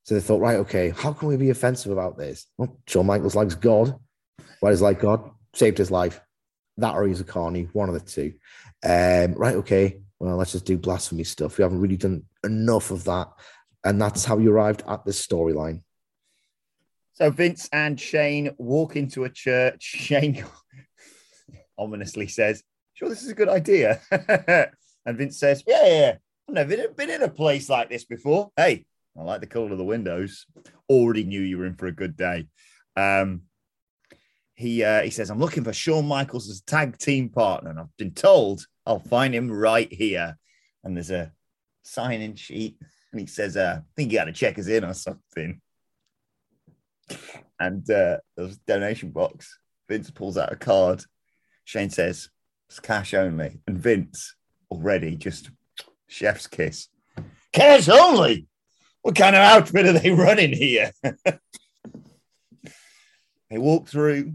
so 0.04 0.14
they 0.14 0.20
thought, 0.20 0.40
right, 0.40 0.56
okay, 0.56 0.90
how 0.90 1.12
can 1.12 1.28
we 1.28 1.36
be 1.36 1.50
offensive 1.50 1.92
about 1.92 2.18
this? 2.18 2.46
Well, 2.58 2.78
Shawn 2.86 3.06
Michaels 3.06 3.34
likes 3.34 3.54
God. 3.54 3.94
Why 4.60 4.70
does 4.70 4.82
like 4.82 5.00
God? 5.00 5.30
Saved 5.54 5.78
his 5.78 5.90
life. 5.90 6.20
That 6.76 6.94
or 6.94 7.06
he's 7.06 7.20
a 7.20 7.24
carny, 7.24 7.68
one 7.72 7.88
of 7.88 7.94
the 7.94 8.00
two. 8.00 8.34
Um, 8.84 9.34
right, 9.34 9.56
okay. 9.56 10.00
well, 10.20 10.36
let's 10.36 10.52
just 10.52 10.66
do 10.66 10.78
blasphemy 10.78 11.24
stuff. 11.24 11.58
We 11.58 11.62
haven't 11.62 11.80
really 11.80 11.96
done 11.96 12.24
enough 12.44 12.90
of 12.90 13.04
that. 13.04 13.28
And 13.84 14.00
that's 14.00 14.24
how 14.24 14.38
you 14.38 14.52
arrived 14.52 14.82
at 14.86 15.04
this 15.04 15.24
storyline. 15.24 15.82
So 17.18 17.30
Vince 17.30 17.68
and 17.72 18.00
Shane 18.00 18.54
walk 18.58 18.94
into 18.94 19.24
a 19.24 19.28
church. 19.28 19.82
Shane 19.82 20.44
ominously 21.76 22.28
says, 22.28 22.62
Sure, 22.94 23.08
this 23.08 23.24
is 23.24 23.30
a 23.30 23.34
good 23.34 23.48
idea. 23.48 24.00
and 25.04 25.18
Vince 25.18 25.36
says, 25.36 25.64
Yeah, 25.66 25.86
yeah, 25.86 26.14
I've 26.48 26.54
never 26.54 26.88
been 26.90 27.10
in 27.10 27.22
a 27.22 27.28
place 27.28 27.68
like 27.68 27.88
this 27.90 28.04
before. 28.04 28.50
Hey, 28.56 28.86
I 29.18 29.22
like 29.24 29.40
the 29.40 29.48
color 29.48 29.72
of 29.72 29.78
the 29.78 29.84
windows. 29.84 30.46
Already 30.88 31.24
knew 31.24 31.40
you 31.40 31.58
were 31.58 31.66
in 31.66 31.74
for 31.74 31.88
a 31.88 31.92
good 31.92 32.16
day. 32.16 32.46
Um, 32.94 33.42
he 34.54 34.84
uh, 34.84 35.02
he 35.02 35.10
says, 35.10 35.28
I'm 35.28 35.40
looking 35.40 35.64
for 35.64 35.72
Shawn 35.72 36.06
Michaels 36.06 36.48
as 36.48 36.60
tag 36.60 36.98
team 36.98 37.30
partner, 37.30 37.70
and 37.70 37.80
I've 37.80 37.96
been 37.96 38.14
told 38.14 38.64
I'll 38.86 39.00
find 39.00 39.34
him 39.34 39.50
right 39.50 39.92
here. 39.92 40.38
And 40.84 40.96
there's 40.96 41.10
a 41.10 41.32
sign 41.82 42.20
in 42.20 42.36
sheet, 42.36 42.76
and 43.10 43.20
he 43.20 43.26
says, 43.26 43.56
uh, 43.56 43.80
I 43.80 43.82
think 43.96 44.12
you 44.12 44.18
got 44.18 44.26
to 44.26 44.32
check 44.32 44.56
us 44.56 44.68
in 44.68 44.84
or 44.84 44.94
something. 44.94 45.60
And 47.58 47.88
uh, 47.90 48.18
there's 48.36 48.56
a 48.56 48.60
donation 48.66 49.10
box. 49.10 49.58
Vince 49.88 50.10
pulls 50.10 50.38
out 50.38 50.52
a 50.52 50.56
card. 50.56 51.02
Shane 51.64 51.90
says, 51.90 52.30
It's 52.68 52.80
cash 52.80 53.14
only. 53.14 53.60
And 53.66 53.78
Vince 53.78 54.34
already 54.70 55.16
just 55.16 55.50
chef's 56.06 56.46
kiss. 56.46 56.88
Cash 57.52 57.88
only? 57.88 58.46
What 59.02 59.16
kind 59.16 59.34
of 59.34 59.42
outfit 59.42 59.86
are 59.86 59.92
they 59.92 60.10
running 60.10 60.52
here? 60.52 60.92
they 61.02 61.38
walk 63.58 63.88
through. 63.88 64.34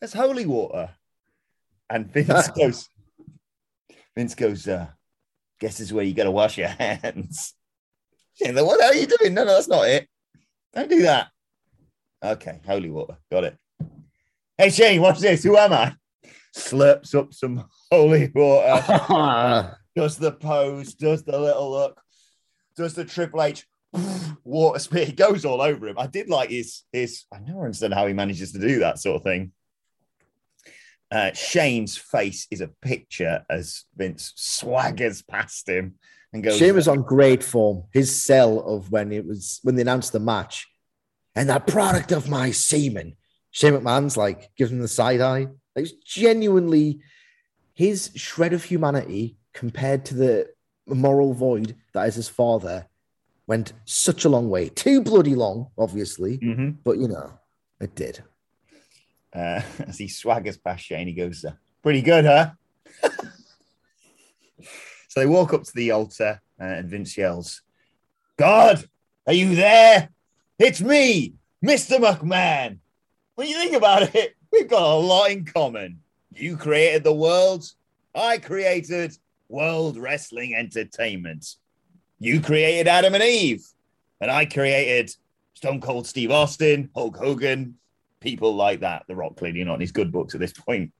There's 0.00 0.12
holy 0.12 0.46
water. 0.46 0.90
And 1.88 2.12
Vince 2.12 2.48
goes, 2.56 2.88
Vince 4.14 4.34
goes, 4.34 4.68
uh, 4.68 4.88
guess 5.60 5.78
this 5.78 5.88
is 5.88 5.92
where 5.92 6.04
you 6.04 6.14
got 6.14 6.24
to 6.24 6.30
wash 6.30 6.58
your 6.58 6.68
hands. 6.68 7.54
She's 8.34 8.52
like, 8.52 8.64
what 8.64 8.82
are 8.82 8.94
you 8.94 9.06
doing? 9.06 9.34
No, 9.34 9.44
no, 9.44 9.54
that's 9.54 9.68
not 9.68 9.88
it. 9.88 10.08
Don't 10.74 10.90
do 10.90 11.02
that. 11.02 11.28
Okay, 12.22 12.60
holy 12.66 12.90
water. 12.90 13.16
Got 13.30 13.44
it. 13.44 13.56
Hey, 14.58 14.70
Shane, 14.70 15.00
what's 15.00 15.20
this. 15.20 15.42
Who 15.42 15.56
am 15.56 15.72
I? 15.72 15.94
Slurps 16.56 17.14
up 17.14 17.34
some 17.34 17.68
holy 17.90 18.32
water, 18.34 19.76
does 19.94 20.16
the 20.16 20.32
pose, 20.32 20.94
does 20.94 21.22
the 21.22 21.38
little 21.38 21.70
look, 21.70 22.00
does 22.76 22.94
the 22.94 23.04
Triple 23.04 23.42
H 23.42 23.66
water 24.44 24.78
spit. 24.78 25.08
He 25.08 25.12
goes 25.12 25.44
all 25.44 25.60
over 25.60 25.88
him. 25.88 25.98
I 25.98 26.06
did 26.06 26.28
like 26.28 26.50
his, 26.50 26.82
his, 26.92 27.24
I 27.32 27.38
never 27.40 27.64
understand 27.64 27.94
how 27.94 28.06
he 28.06 28.14
manages 28.14 28.52
to 28.52 28.58
do 28.58 28.80
that 28.80 28.98
sort 28.98 29.16
of 29.16 29.22
thing. 29.22 29.52
Uh, 31.10 31.32
Shane's 31.32 31.96
face 31.96 32.46
is 32.50 32.60
a 32.60 32.68
picture 32.82 33.44
as 33.48 33.84
Vince 33.96 34.32
swaggers 34.36 35.26
past 35.26 35.68
him 35.68 35.94
and 36.32 36.42
goes. 36.42 36.56
Shane 36.56 36.74
was 36.74 36.88
on 36.88 37.02
great 37.02 37.44
form. 37.44 37.84
His 37.92 38.22
sell 38.22 38.60
of 38.60 38.90
when 38.90 39.12
it 39.12 39.24
was 39.24 39.60
when 39.62 39.76
they 39.76 39.82
announced 39.82 40.12
the 40.12 40.20
match, 40.20 40.66
and 41.36 41.48
that 41.48 41.66
product 41.68 42.10
of 42.10 42.28
my 42.28 42.50
semen. 42.50 43.16
Shane 43.52 43.74
McMahon's 43.74 44.16
like 44.16 44.50
gives 44.56 44.72
him 44.72 44.80
the 44.80 44.88
side 44.88 45.20
eye. 45.20 45.48
It's 45.76 45.92
genuinely 45.92 47.00
his 47.74 48.10
shred 48.16 48.52
of 48.52 48.64
humanity 48.64 49.36
compared 49.52 50.04
to 50.06 50.14
the 50.14 50.48
moral 50.88 51.34
void 51.34 51.76
that 51.92 52.08
is 52.08 52.14
his 52.16 52.28
father 52.28 52.86
went 53.46 53.72
such 53.84 54.24
a 54.24 54.28
long 54.28 54.48
way. 54.50 54.68
Too 54.70 55.02
bloody 55.02 55.34
long, 55.34 55.68
obviously, 55.78 56.38
Mhm. 56.38 56.78
but 56.82 56.98
you 56.98 57.08
know, 57.08 57.38
it 57.80 57.94
did. 57.94 58.24
uh, 59.32 59.60
as 59.86 59.98
he 59.98 60.06
swaggers 60.06 60.62
past 60.62 60.84
Shane, 60.84 61.06
he 61.06 61.12
goes, 61.12 61.44
uh, 61.44 61.52
"Pretty 61.82 62.00
good, 62.02 62.24
huh?" 62.24 62.52
so 65.08 65.20
they 65.20 65.26
walk 65.26 65.52
up 65.52 65.64
to 65.64 65.72
the 65.74 65.90
altar, 65.90 66.40
uh, 66.60 66.64
and 66.64 66.88
Vince 66.88 67.16
yells, 67.16 67.62
"God, 68.38 68.84
are 69.26 69.32
you 69.34 69.54
there? 69.54 70.08
It's 70.58 70.80
me, 70.80 71.34
Mister 71.62 71.96
McMahon." 71.96 72.78
When 73.34 73.48
you 73.48 73.58
think 73.58 73.74
about 73.74 74.14
it, 74.14 74.34
we've 74.50 74.68
got 74.68 74.82
a 74.82 74.96
lot 74.96 75.30
in 75.30 75.44
common. 75.44 76.00
You 76.34 76.56
created 76.56 77.04
the 77.04 77.12
world. 77.12 77.70
I 78.14 78.38
created 78.38 79.16
World 79.48 79.98
Wrestling 79.98 80.54
Entertainment. 80.54 81.56
You 82.18 82.40
created 82.40 82.88
Adam 82.88 83.14
and 83.14 83.22
Eve, 83.22 83.66
and 84.20 84.30
I 84.30 84.46
created 84.46 85.14
Stone 85.54 85.80
Cold 85.80 86.06
Steve 86.06 86.30
Austin, 86.30 86.90
Hulk 86.94 87.16
Hogan, 87.16 87.76
people 88.20 88.54
like 88.54 88.80
that. 88.80 89.04
The 89.06 89.14
Rock 89.14 89.36
clearly 89.36 89.64
not 89.64 89.74
in 89.74 89.80
his 89.80 89.92
good 89.92 90.12
books 90.12 90.34
at 90.34 90.40
this 90.40 90.52
point. 90.52 90.92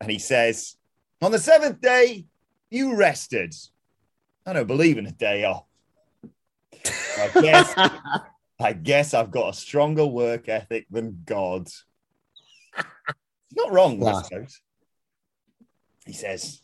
And 0.00 0.10
he 0.10 0.18
says, 0.18 0.76
On 1.20 1.32
the 1.32 1.38
seventh 1.38 1.80
day, 1.80 2.26
you 2.70 2.96
rested. 2.96 3.54
I 4.44 4.52
don't 4.52 4.66
believe 4.66 4.98
in 4.98 5.06
a 5.06 5.12
day 5.12 5.44
off. 5.44 5.64
I 7.18 7.30
guess 7.40 7.74
I 8.62 8.72
guess 8.72 9.14
I've 9.14 9.30
got 9.30 9.50
a 9.50 9.56
stronger 9.56 10.06
work 10.06 10.48
ethic 10.48 10.86
than 10.90 11.22
God. 11.24 11.66
It's 11.66 11.84
not 13.54 13.72
wrong, 13.72 13.98
Wow. 14.00 14.22
suppose. 14.22 14.60
He 16.06 16.12
says, 16.12 16.62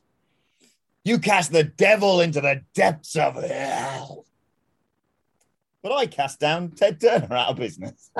You 1.04 1.18
cast 1.18 1.52
the 1.52 1.64
devil 1.64 2.20
into 2.20 2.40
the 2.40 2.62
depths 2.74 3.16
of 3.16 3.42
hell. 3.42 4.24
But 5.82 5.92
I 5.92 6.06
cast 6.06 6.40
down 6.40 6.70
Ted 6.72 7.00
Turner 7.00 7.32
out 7.34 7.50
of 7.50 7.56
business. 7.56 8.10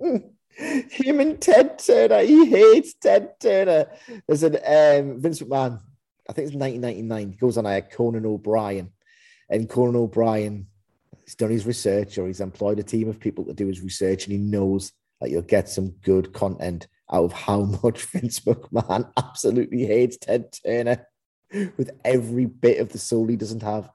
Him 0.00 1.20
and 1.20 1.40
Ted 1.40 1.78
Turner. 1.78 2.20
He 2.22 2.46
hates 2.46 2.94
Ted 2.94 3.38
Turner. 3.40 3.86
There's 4.26 4.42
an 4.42 4.56
um, 4.56 5.20
Vince 5.20 5.40
McMahon. 5.40 5.80
I 6.28 6.32
think 6.32 6.48
it's 6.48 6.56
1999. 6.56 7.30
He 7.32 7.36
goes 7.36 7.56
on 7.58 7.66
a 7.66 7.80
Conan 7.82 8.26
O'Brien, 8.26 8.90
and 9.48 9.68
Conan 9.68 9.96
O'Brien 9.96 10.66
has 11.28 11.34
done 11.34 11.50
his 11.50 11.66
research, 11.66 12.16
or 12.16 12.26
he's 12.26 12.40
employed 12.40 12.78
a 12.78 12.82
team 12.82 13.06
of 13.08 13.20
people 13.20 13.44
to 13.44 13.52
do 13.52 13.66
his 13.66 13.82
research, 13.82 14.24
and 14.24 14.32
he 14.32 14.38
knows 14.38 14.92
that 15.20 15.30
you'll 15.30 15.42
get 15.42 15.68
some 15.68 15.90
good 16.02 16.32
content 16.32 16.88
out 17.12 17.24
of 17.24 17.32
how 17.32 17.62
much 17.82 18.04
Vince 18.04 18.40
McMahon 18.40 19.10
absolutely 19.16 19.84
hates 19.84 20.16
Ted 20.16 20.50
Turner 20.64 21.06
with 21.76 21.90
every 22.02 22.46
bit 22.46 22.80
of 22.80 22.88
the 22.88 22.98
soul 22.98 23.26
he 23.26 23.36
doesn't 23.36 23.62
have. 23.62 23.90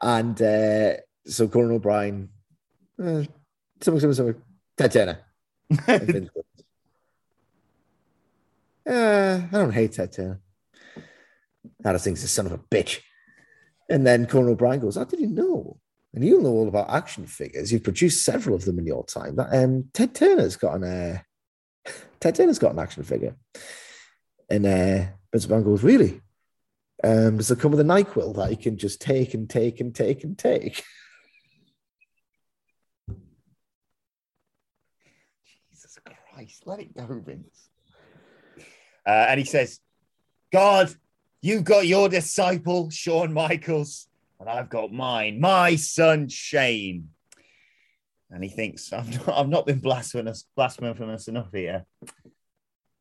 And 0.00 0.40
uh, 0.40 0.94
so 1.26 1.46
Conan 1.46 1.72
O'Brien, 1.72 2.30
uh, 2.98 3.24
something, 3.82 4.00
something, 4.00 4.12
something, 4.14 4.42
Ted 4.78 4.92
Turner. 4.92 5.18
Uh, 8.88 9.42
I 9.50 9.56
don't 9.56 9.72
hate 9.72 9.94
Ted 9.94 10.12
Turner. 10.12 10.40
I 11.84 11.90
just 11.90 12.04
think 12.04 12.16
he's 12.16 12.22
a 12.22 12.28
son 12.28 12.46
of 12.46 12.52
a 12.52 12.58
bitch. 12.58 13.00
And 13.90 14.06
then 14.06 14.26
Conan 14.26 14.50
O'Brien 14.50 14.78
goes, 14.78 14.94
How 14.94 15.02
did 15.02 15.18
you 15.18 15.26
know? 15.26 15.80
And 16.16 16.24
you 16.24 16.40
know 16.40 16.48
all 16.48 16.66
about 16.66 16.88
action 16.88 17.26
figures. 17.26 17.70
You've 17.70 17.84
produced 17.84 18.24
several 18.24 18.56
of 18.56 18.64
them 18.64 18.78
in 18.78 18.86
your 18.86 19.04
time. 19.04 19.36
That 19.36 19.54
um, 19.54 19.90
Ted 19.92 20.14
Turner's 20.14 20.56
got 20.56 20.76
an 20.76 20.84
uh, 20.84 21.18
Ted 22.20 22.34
Turner's 22.34 22.58
got 22.58 22.72
an 22.72 22.78
action 22.78 23.02
figure. 23.02 23.36
And 24.48 24.64
uh, 24.64 25.04
Vince 25.30 25.44
McMahon 25.46 25.64
goes, 25.64 25.82
Really? 25.82 26.22
Um, 27.04 27.36
does 27.36 27.50
it 27.50 27.60
come 27.60 27.72
with 27.72 27.80
a 27.80 27.84
NyQuil 27.84 28.34
that 28.36 28.48
he 28.48 28.56
can 28.56 28.78
just 28.78 29.02
take 29.02 29.34
and 29.34 29.50
take 29.50 29.78
and 29.80 29.94
take 29.94 30.24
and 30.24 30.38
take? 30.38 30.82
Jesus 35.70 35.98
Christ, 36.32 36.62
let 36.64 36.80
it 36.80 36.96
go, 36.96 37.06
Vince. 37.26 37.68
Uh, 39.06 39.26
and 39.28 39.38
he 39.38 39.44
says, 39.44 39.80
God, 40.50 40.94
you've 41.42 41.64
got 41.64 41.86
your 41.86 42.08
disciple, 42.08 42.88
Shawn 42.88 43.34
Michaels, 43.34 44.05
and 44.40 44.48
I've 44.48 44.68
got 44.68 44.92
mine, 44.92 45.40
my 45.40 45.76
son, 45.76 46.28
Shane. 46.28 47.10
And 48.30 48.42
he 48.42 48.50
thinks, 48.50 48.92
I've 48.92 49.26
not, 49.26 49.36
I've 49.36 49.48
not 49.48 49.66
been 49.66 49.78
blasphemous, 49.78 50.46
blasphemous 50.56 51.28
enough 51.28 51.52
here. 51.52 51.86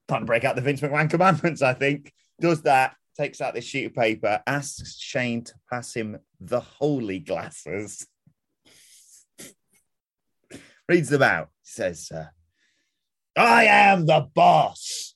Time 0.08 0.22
to 0.22 0.26
break 0.26 0.44
out 0.44 0.56
the 0.56 0.62
Vince 0.62 0.82
McMahon 0.82 1.10
commandments, 1.10 1.62
I 1.62 1.74
think. 1.74 2.14
Does 2.40 2.62
that, 2.64 2.96
takes 3.18 3.42
out 3.42 3.54
this 3.54 3.66
sheet 3.66 3.86
of 3.86 3.96
paper, 3.96 4.42
asks 4.46 5.00
Shane 5.00 5.44
to 5.46 5.54
pass 5.72 5.94
him 5.94 6.20
the 6.40 6.60
holy 6.60 7.20
glasses. 7.20 8.06
Reads 10.90 11.10
them 11.10 11.24
out. 11.24 11.50
Says, 11.64 12.12
uh, 12.14 12.26
I 13.38 13.66
am 13.66 14.06
the 14.06 14.28
boss, 14.34 15.16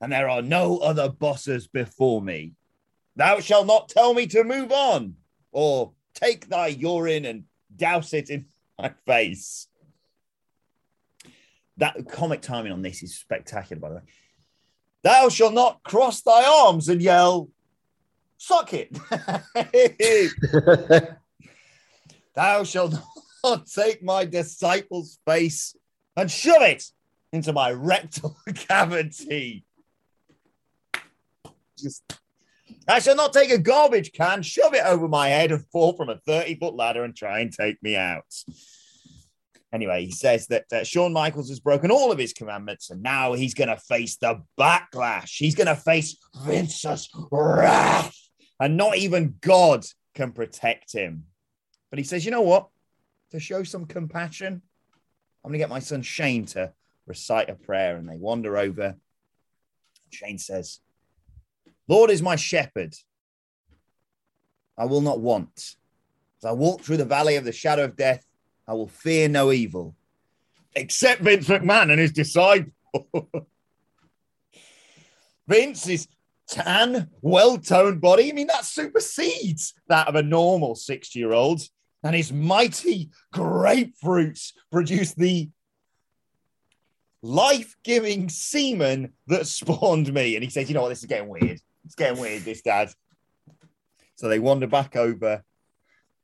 and 0.00 0.12
there 0.12 0.28
are 0.28 0.42
no 0.42 0.78
other 0.78 1.08
bosses 1.08 1.66
before 1.66 2.22
me. 2.22 2.52
Thou 3.16 3.40
shalt 3.40 3.66
not 3.66 3.88
tell 3.88 4.14
me 4.14 4.26
to 4.28 4.44
move 4.44 4.70
on, 4.72 5.14
or 5.54 5.92
take 6.12 6.48
thy 6.48 6.66
urine 6.66 7.24
and 7.24 7.44
douse 7.74 8.12
it 8.12 8.28
in 8.28 8.44
my 8.78 8.92
face. 9.06 9.68
That 11.78 12.08
comic 12.08 12.42
timing 12.42 12.72
on 12.72 12.82
this 12.82 13.02
is 13.02 13.16
spectacular, 13.16 13.80
by 13.80 13.88
the 13.88 13.94
way. 13.96 14.02
Thou 15.02 15.28
shalt 15.28 15.54
not 15.54 15.82
cross 15.82 16.22
thy 16.22 16.44
arms 16.44 16.88
and 16.88 17.02
yell, 17.02 17.50
suck 18.36 18.72
it. 18.72 18.96
Thou 22.34 22.64
shalt 22.64 22.94
not 23.42 23.66
take 23.74 24.02
my 24.02 24.24
disciple's 24.24 25.18
face 25.26 25.76
and 26.16 26.30
shove 26.30 26.62
it 26.62 26.84
into 27.32 27.52
my 27.52 27.72
rectal 27.72 28.36
cavity. 28.54 29.64
Just 31.76 32.20
I 32.86 32.98
shall 32.98 33.16
not 33.16 33.32
take 33.32 33.50
a 33.50 33.58
garbage 33.58 34.12
can, 34.12 34.42
shove 34.42 34.74
it 34.74 34.84
over 34.84 35.08
my 35.08 35.28
head, 35.28 35.52
and 35.52 35.66
fall 35.68 35.94
from 35.94 36.10
a 36.10 36.18
30 36.18 36.56
foot 36.56 36.74
ladder 36.74 37.04
and 37.04 37.16
try 37.16 37.40
and 37.40 37.52
take 37.52 37.82
me 37.82 37.96
out. 37.96 38.24
Anyway, 39.72 40.04
he 40.04 40.12
says 40.12 40.46
that 40.48 40.66
uh, 40.72 40.84
Shawn 40.84 41.12
Michaels 41.12 41.48
has 41.48 41.58
broken 41.58 41.90
all 41.90 42.12
of 42.12 42.18
his 42.18 42.32
commandments 42.32 42.90
and 42.90 43.02
now 43.02 43.32
he's 43.32 43.54
going 43.54 43.68
to 43.68 43.76
face 43.76 44.16
the 44.16 44.40
backlash. 44.58 45.36
He's 45.36 45.56
going 45.56 45.66
to 45.66 45.74
face 45.74 46.16
Vince's 46.44 47.08
wrath, 47.32 48.16
and 48.60 48.76
not 48.76 48.96
even 48.98 49.34
God 49.40 49.84
can 50.14 50.32
protect 50.32 50.92
him. 50.92 51.24
But 51.90 51.98
he 51.98 52.04
says, 52.04 52.24
you 52.24 52.30
know 52.30 52.42
what? 52.42 52.68
To 53.32 53.40
show 53.40 53.64
some 53.64 53.86
compassion, 53.86 54.62
I'm 55.44 55.50
going 55.50 55.54
to 55.54 55.58
get 55.58 55.70
my 55.70 55.80
son 55.80 56.02
Shane 56.02 56.46
to 56.46 56.72
recite 57.06 57.50
a 57.50 57.54
prayer. 57.54 57.96
And 57.96 58.08
they 58.08 58.16
wander 58.16 58.56
over. 58.56 58.96
Shane 60.10 60.38
says, 60.38 60.78
Lord 61.88 62.10
is 62.10 62.22
my 62.22 62.36
shepherd. 62.36 62.94
I 64.76 64.86
will 64.86 65.00
not 65.00 65.20
want. 65.20 65.76
As 66.38 66.46
I 66.46 66.52
walk 66.52 66.80
through 66.82 66.96
the 66.96 67.04
valley 67.04 67.36
of 67.36 67.44
the 67.44 67.52
shadow 67.52 67.84
of 67.84 67.96
death, 67.96 68.24
I 68.66 68.72
will 68.72 68.88
fear 68.88 69.28
no 69.28 69.52
evil, 69.52 69.94
except 70.74 71.20
Vince 71.20 71.48
McMahon 71.48 71.90
and 71.90 72.00
his 72.00 72.12
disciple. 72.12 72.72
Vince's 75.46 76.08
tan, 76.48 77.10
well 77.20 77.58
toned 77.58 78.00
body, 78.00 78.30
I 78.30 78.32
mean, 78.32 78.46
that 78.46 78.64
supersedes 78.64 79.74
that 79.88 80.08
of 80.08 80.14
a 80.14 80.22
normal 80.22 80.74
60 80.74 81.18
year 81.18 81.32
old. 81.32 81.60
And 82.02 82.14
his 82.14 82.32
mighty 82.32 83.10
grapefruits 83.34 84.52
produce 84.70 85.14
the 85.14 85.48
life 87.22 87.76
giving 87.82 88.28
semen 88.28 89.14
that 89.26 89.46
spawned 89.46 90.12
me. 90.12 90.36
And 90.36 90.44
he 90.44 90.50
says, 90.50 90.68
You 90.68 90.74
know 90.74 90.82
what? 90.82 90.90
This 90.90 90.98
is 91.00 91.06
getting 91.06 91.28
weird. 91.28 91.60
It's 91.84 91.94
getting 91.94 92.20
weird, 92.20 92.42
this 92.42 92.62
dad. 92.62 92.90
So 94.16 94.28
they 94.28 94.38
wander 94.38 94.66
back 94.66 94.96
over 94.96 95.44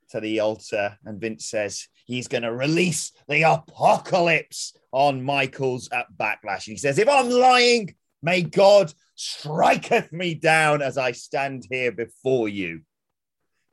to 0.09 0.19
the 0.19 0.39
altar, 0.39 0.97
and 1.05 1.19
Vince 1.19 1.45
says 1.45 1.87
he's 2.05 2.27
going 2.27 2.43
to 2.43 2.53
release 2.53 3.11
the 3.27 3.43
apocalypse 3.43 4.75
on 4.91 5.23
Michaels 5.23 5.89
at 5.91 6.07
Backlash. 6.17 6.63
He 6.63 6.77
says, 6.77 6.99
If 6.99 7.07
I'm 7.07 7.29
lying, 7.29 7.95
may 8.21 8.41
God 8.41 8.93
striketh 9.15 10.11
me 10.11 10.33
down 10.33 10.81
as 10.81 10.97
I 10.97 11.11
stand 11.11 11.65
here 11.69 11.91
before 11.91 12.49
you. 12.49 12.81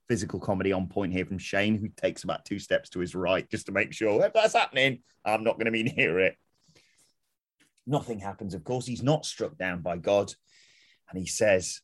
Physical 0.08 0.40
comedy 0.40 0.72
on 0.72 0.88
point 0.88 1.12
here 1.12 1.26
from 1.26 1.38
Shane, 1.38 1.78
who 1.78 1.88
takes 1.88 2.24
about 2.24 2.44
two 2.44 2.58
steps 2.58 2.90
to 2.90 3.00
his 3.00 3.14
right 3.14 3.48
just 3.50 3.66
to 3.66 3.72
make 3.72 3.92
sure 3.92 4.24
if 4.24 4.32
that's 4.32 4.54
happening, 4.54 5.00
I'm 5.24 5.44
not 5.44 5.54
going 5.54 5.66
to 5.66 5.72
be 5.72 5.82
near 5.96 6.20
it. 6.20 6.36
Nothing 7.86 8.18
happens, 8.18 8.54
of 8.54 8.64
course. 8.64 8.86
He's 8.86 9.02
not 9.02 9.24
struck 9.24 9.56
down 9.56 9.80
by 9.80 9.96
God. 9.96 10.32
And 11.10 11.18
he 11.18 11.26
says, 11.26 11.80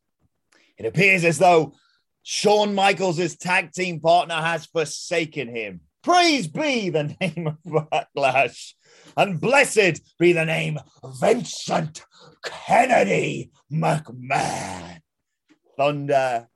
It 0.79 0.87
appears 0.87 1.25
as 1.25 1.39
though 1.39 1.75
Shawn 2.23 2.75
Michaels' 2.75 3.37
tag 3.37 3.73
team 3.73 4.01
partner 4.01 4.37
has 4.37 4.67
forsaken 4.67 5.55
him. 5.55 5.81
Praise 6.03 6.47
be 6.47 6.91
the 6.91 7.17
name 7.21 7.47
of 7.47 7.59
Backlash, 7.65 8.75
and 9.17 9.41
blessed 9.41 10.01
be 10.19 10.33
the 10.33 10.45
name 10.45 10.79
Vincent 11.21 12.03
Kennedy 12.45 13.51
McMahon. 13.73 15.01
Thunder, 15.77 16.49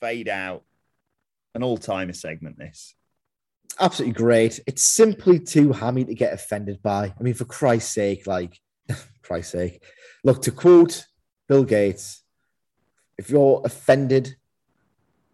fade 0.00 0.28
out. 0.28 0.64
An 1.54 1.62
all 1.62 1.78
timer 1.78 2.12
segment, 2.12 2.58
this. 2.58 2.94
Absolutely 3.78 4.14
great. 4.14 4.60
It's 4.66 4.82
simply 4.82 5.38
too 5.38 5.72
hammy 5.72 6.04
to 6.04 6.14
get 6.14 6.32
offended 6.32 6.82
by. 6.82 7.14
I 7.18 7.22
mean, 7.22 7.34
for 7.34 7.44
Christ's 7.44 7.92
sake, 7.92 8.26
like, 8.26 8.58
Christ's 9.22 9.52
sake. 9.52 9.82
Look, 10.22 10.42
to 10.42 10.50
quote 10.50 11.06
Bill 11.50 11.64
Gates, 11.64 12.22
if 13.18 13.28
you're 13.28 13.60
offended 13.64 14.36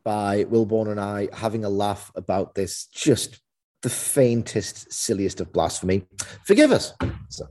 by 0.02 0.44
Wilborn 0.44 0.90
and 0.90 0.98
I 0.98 1.28
having 1.30 1.62
a 1.62 1.68
laugh 1.68 2.10
about 2.14 2.54
this, 2.54 2.86
just 2.86 3.42
the 3.82 3.90
faintest, 3.90 4.90
silliest 4.90 5.42
of 5.42 5.52
blasphemy, 5.52 6.06
forgive 6.46 6.72
us. 6.72 6.94
So. 7.28 7.48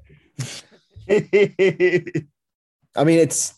I 1.07 3.03
mean, 3.03 3.20
it's 3.20 3.53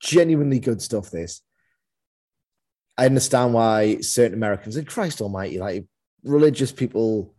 genuinely 0.00 0.60
good 0.60 0.80
stuff. 0.80 1.10
This. 1.10 1.42
I 2.96 3.04
understand 3.04 3.52
why 3.52 4.00
certain 4.00 4.32
Americans, 4.32 4.76
and 4.76 4.86
Christ 4.86 5.20
Almighty, 5.20 5.58
like 5.58 5.84
religious 6.24 6.72
people, 6.72 7.34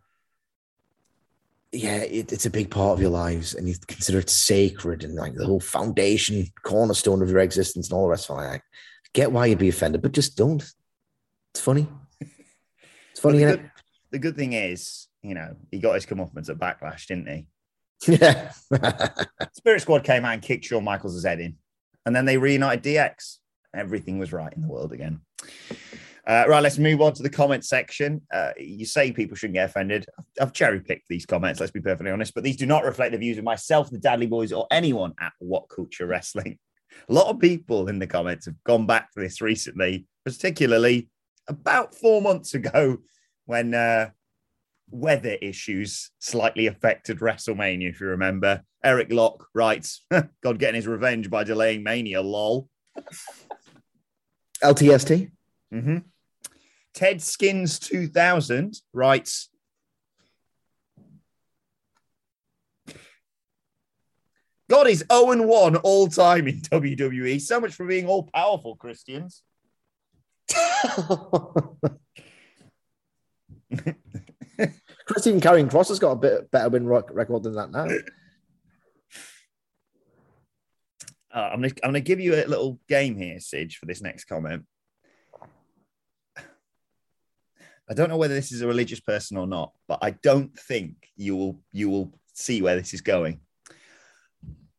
yeah, 1.71 1.97
it, 1.97 2.31
it's 2.31 2.45
a 2.45 2.51
big 2.51 2.71
part 2.71 2.93
of 2.93 3.01
your 3.01 3.11
lives, 3.11 3.53
and 3.53 3.67
you 3.67 3.75
consider 3.87 4.19
it 4.19 4.29
sacred 4.29 5.03
and 5.03 5.15
like 5.15 5.35
the 5.35 5.45
whole 5.45 5.59
foundation, 5.59 6.47
cornerstone 6.63 7.21
of 7.21 7.29
your 7.29 7.39
existence, 7.39 7.89
and 7.89 7.97
all 7.97 8.05
the 8.05 8.09
rest 8.09 8.29
of 8.29 8.39
it. 8.39 8.41
I 8.41 8.61
get 9.13 9.31
why 9.31 9.45
you'd 9.45 9.59
be 9.59 9.69
offended, 9.69 10.01
but 10.01 10.11
just 10.11 10.35
don't. 10.35 10.63
It's 11.53 11.61
funny. 11.61 11.87
It's 13.11 13.19
funny. 13.19 13.39
Well, 13.43 13.51
the, 13.51 13.57
good, 13.57 13.71
the 14.11 14.19
good 14.19 14.35
thing 14.35 14.53
is, 14.53 15.07
you 15.21 15.35
know, 15.35 15.55
he 15.71 15.79
got 15.79 15.93
his 15.93 16.05
comeuppance 16.05 16.49
at 16.49 16.57
Backlash, 16.57 17.05
didn't 17.07 17.27
he? 17.27 17.47
Yeah. 18.07 18.51
Spirit 19.53 19.81
Squad 19.81 20.03
came 20.03 20.25
out 20.25 20.33
and 20.33 20.41
kicked 20.41 20.65
Shawn 20.65 20.83
Michaels' 20.83 21.23
head 21.23 21.39
in, 21.39 21.57
and 22.05 22.15
then 22.15 22.25
they 22.25 22.37
reunited 22.37 22.83
DX. 22.83 23.37
Everything 23.75 24.17
was 24.17 24.33
right 24.33 24.51
in 24.53 24.61
the 24.61 24.67
world 24.67 24.91
again. 24.91 25.21
Uh, 26.29 26.45
right, 26.47 26.61
let's 26.61 26.77
move 26.77 27.01
on 27.01 27.11
to 27.11 27.23
the 27.23 27.29
comment 27.29 27.65
section. 27.65 28.21
Uh, 28.31 28.51
you 28.55 28.85
say 28.85 29.11
people 29.11 29.35
shouldn't 29.35 29.55
get 29.55 29.67
offended. 29.67 30.05
I've 30.39 30.53
cherry 30.53 30.79
picked 30.79 31.07
these 31.09 31.25
comments, 31.25 31.59
let's 31.59 31.71
be 31.71 31.81
perfectly 31.81 32.11
honest, 32.11 32.35
but 32.35 32.43
these 32.43 32.55
do 32.55 32.67
not 32.67 32.83
reflect 32.83 33.13
the 33.13 33.17
views 33.17 33.39
of 33.39 33.43
myself, 33.43 33.89
the 33.89 33.97
Dudley 33.97 34.27
Boyz, 34.27 34.55
or 34.55 34.67
anyone 34.69 35.15
at 35.19 35.33
What 35.39 35.69
Culture 35.69 36.05
Wrestling. 36.05 36.59
A 37.09 37.13
lot 37.13 37.33
of 37.33 37.39
people 37.39 37.87
in 37.87 37.97
the 37.97 38.05
comments 38.05 38.45
have 38.45 38.63
gone 38.63 38.85
back 38.85 39.11
to 39.13 39.21
this 39.21 39.41
recently, 39.41 40.05
particularly 40.23 41.09
about 41.47 41.95
four 41.95 42.21
months 42.21 42.53
ago 42.53 42.99
when 43.47 43.73
uh, 43.73 44.11
weather 44.91 45.35
issues 45.41 46.11
slightly 46.19 46.67
affected 46.67 47.21
WrestleMania, 47.21 47.89
if 47.89 48.01
you 48.01 48.05
remember. 48.05 48.61
Eric 48.83 49.11
Locke 49.11 49.47
writes, 49.55 50.05
God 50.43 50.59
getting 50.59 50.75
his 50.75 50.85
revenge 50.85 51.31
by 51.31 51.43
delaying 51.43 51.81
Mania, 51.81 52.21
lol. 52.21 52.69
LTST. 54.63 55.31
Mm-hmm. 55.73 55.97
Ted 56.99 57.21
Skins 57.21 57.79
2000 57.79 58.81
writes, 58.91 59.47
God 64.69 64.89
is 64.89 65.05
0 65.09 65.31
and 65.31 65.47
1 65.47 65.77
all 65.77 66.09
time 66.09 66.49
in 66.49 66.59
WWE. 66.59 67.39
So 67.39 67.61
much 67.61 67.73
for 67.73 67.85
being 67.85 68.05
all 68.05 68.23
powerful, 68.23 68.75
Christians. 68.75 69.43
Chris, 70.49 70.59
even 75.25 75.39
Karrion 75.39 75.71
Kross 75.71 75.87
has 75.87 75.99
got 75.99 76.11
a 76.11 76.17
bit 76.17 76.51
better 76.51 76.67
win 76.67 76.85
record 76.85 77.43
than 77.43 77.55
that 77.55 77.71
now. 77.71 77.87
Uh, 81.33 81.49
I'm 81.53 81.61
going 81.61 81.93
to 81.93 82.01
give 82.01 82.19
you 82.19 82.35
a 82.35 82.43
little 82.43 82.77
game 82.89 83.15
here, 83.15 83.39
Sidge, 83.39 83.77
for 83.77 83.85
this 83.85 84.01
next 84.01 84.25
comment. 84.25 84.65
I 87.89 87.93
don't 87.95 88.09
know 88.09 88.17
whether 88.17 88.35
this 88.35 88.51
is 88.51 88.61
a 88.61 88.67
religious 88.67 88.99
person 88.99 89.35
or 89.35 89.47
not, 89.47 89.73
but 89.87 89.99
I 90.01 90.11
don't 90.11 90.57
think 90.57 90.95
you 91.15 91.35
will 91.35 91.59
you 91.71 91.89
will 91.89 92.13
see 92.33 92.61
where 92.61 92.75
this 92.75 92.93
is 92.93 93.01
going. 93.01 93.39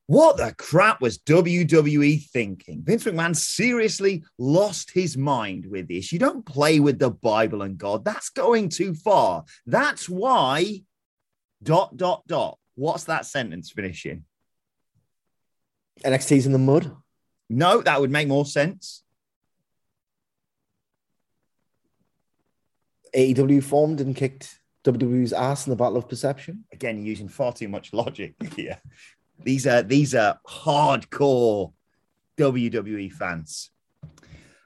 What 0.07 0.39
the 0.39 0.53
crap 0.59 1.01
was 1.01 1.19
WWE 1.19 2.25
thinking? 2.31 2.83
Vince 2.85 3.05
McMahon 3.05 3.35
seriously 3.35 4.25
lost 4.39 4.91
his 4.91 5.17
mind 5.17 5.67
with 5.67 5.87
this. 5.87 6.11
You 6.11 6.19
don't 6.19 6.45
play 6.45 6.81
with 6.81 6.99
the 6.99 7.11
Bible 7.11 7.63
and 7.63 7.79
God. 7.79 8.05
That's 8.05 8.29
going 8.31 8.71
too 8.71 8.95
far. 8.95 9.45
That's 9.67 10.09
why 10.09 10.83
dot 11.63 11.97
dot 11.97 12.23
dot. 12.27 12.59
What's 12.75 13.05
that 13.05 13.27
sentence 13.27 13.71
finishing? 13.71 14.25
NXT's 16.05 16.47
in 16.47 16.53
the 16.53 16.59
mud. 16.59 16.97
No, 17.49 17.81
that 17.83 18.01
would 18.01 18.11
make 18.11 18.29
more 18.29 18.47
sense. 18.47 19.03
AEW 23.15 23.63
formed 23.63 24.01
and 24.01 24.15
kicked 24.15 24.61
WWE's 24.85 25.33
ass 25.33 25.67
in 25.67 25.71
the 25.71 25.77
Battle 25.77 25.99
of 25.99 26.09
Perception. 26.09 26.65
Again, 26.73 27.05
using 27.05 27.29
far 27.29 27.53
too 27.53 27.69
much 27.69 27.93
logic 27.93 28.35
here. 28.55 28.79
These 29.43 29.67
are 29.67 29.83
these 29.83 30.15
are 30.15 30.39
hardcore 30.49 31.73
WWE 32.39 33.13
fans. 33.13 33.71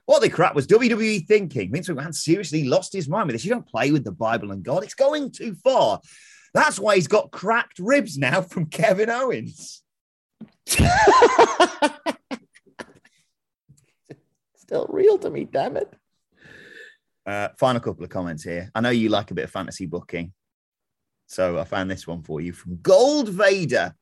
What 0.05 0.21
the 0.21 0.29
crap 0.29 0.53
was 0.53 0.67
WWE 0.67 1.25
thinking? 1.25 1.71
Vince 1.71 1.89
McMahon 1.89 2.13
seriously 2.13 2.63
lost 2.65 2.93
his 2.93 3.09
mind 3.09 3.27
with 3.27 3.35
this. 3.35 3.43
You 3.43 3.51
don't 3.51 3.67
play 3.67 3.91
with 3.91 4.03
the 4.03 4.11
Bible 4.11 4.51
and 4.51 4.63
God. 4.63 4.83
It's 4.83 4.93
going 4.93 5.31
too 5.31 5.55
far. 5.55 5.99
That's 6.53 6.79
why 6.79 6.95
he's 6.95 7.07
got 7.07 7.31
cracked 7.31 7.79
ribs 7.79 8.17
now 8.17 8.41
from 8.41 8.67
Kevin 8.67 9.09
Owens. 9.09 9.81
Still 14.55 14.87
real 14.89 15.17
to 15.17 15.29
me, 15.29 15.45
damn 15.45 15.75
it. 15.77 15.91
Uh, 17.25 17.49
final 17.57 17.81
couple 17.81 18.03
of 18.03 18.09
comments 18.09 18.43
here. 18.43 18.69
I 18.75 18.81
know 18.81 18.91
you 18.91 19.09
like 19.09 19.31
a 19.31 19.33
bit 19.33 19.45
of 19.45 19.51
fantasy 19.51 19.87
booking. 19.87 20.33
So 21.27 21.57
I 21.57 21.63
found 21.63 21.89
this 21.89 22.05
one 22.05 22.21
for 22.21 22.39
you 22.39 22.53
from 22.53 22.79
Gold 22.81 23.29
Vader. 23.29 23.95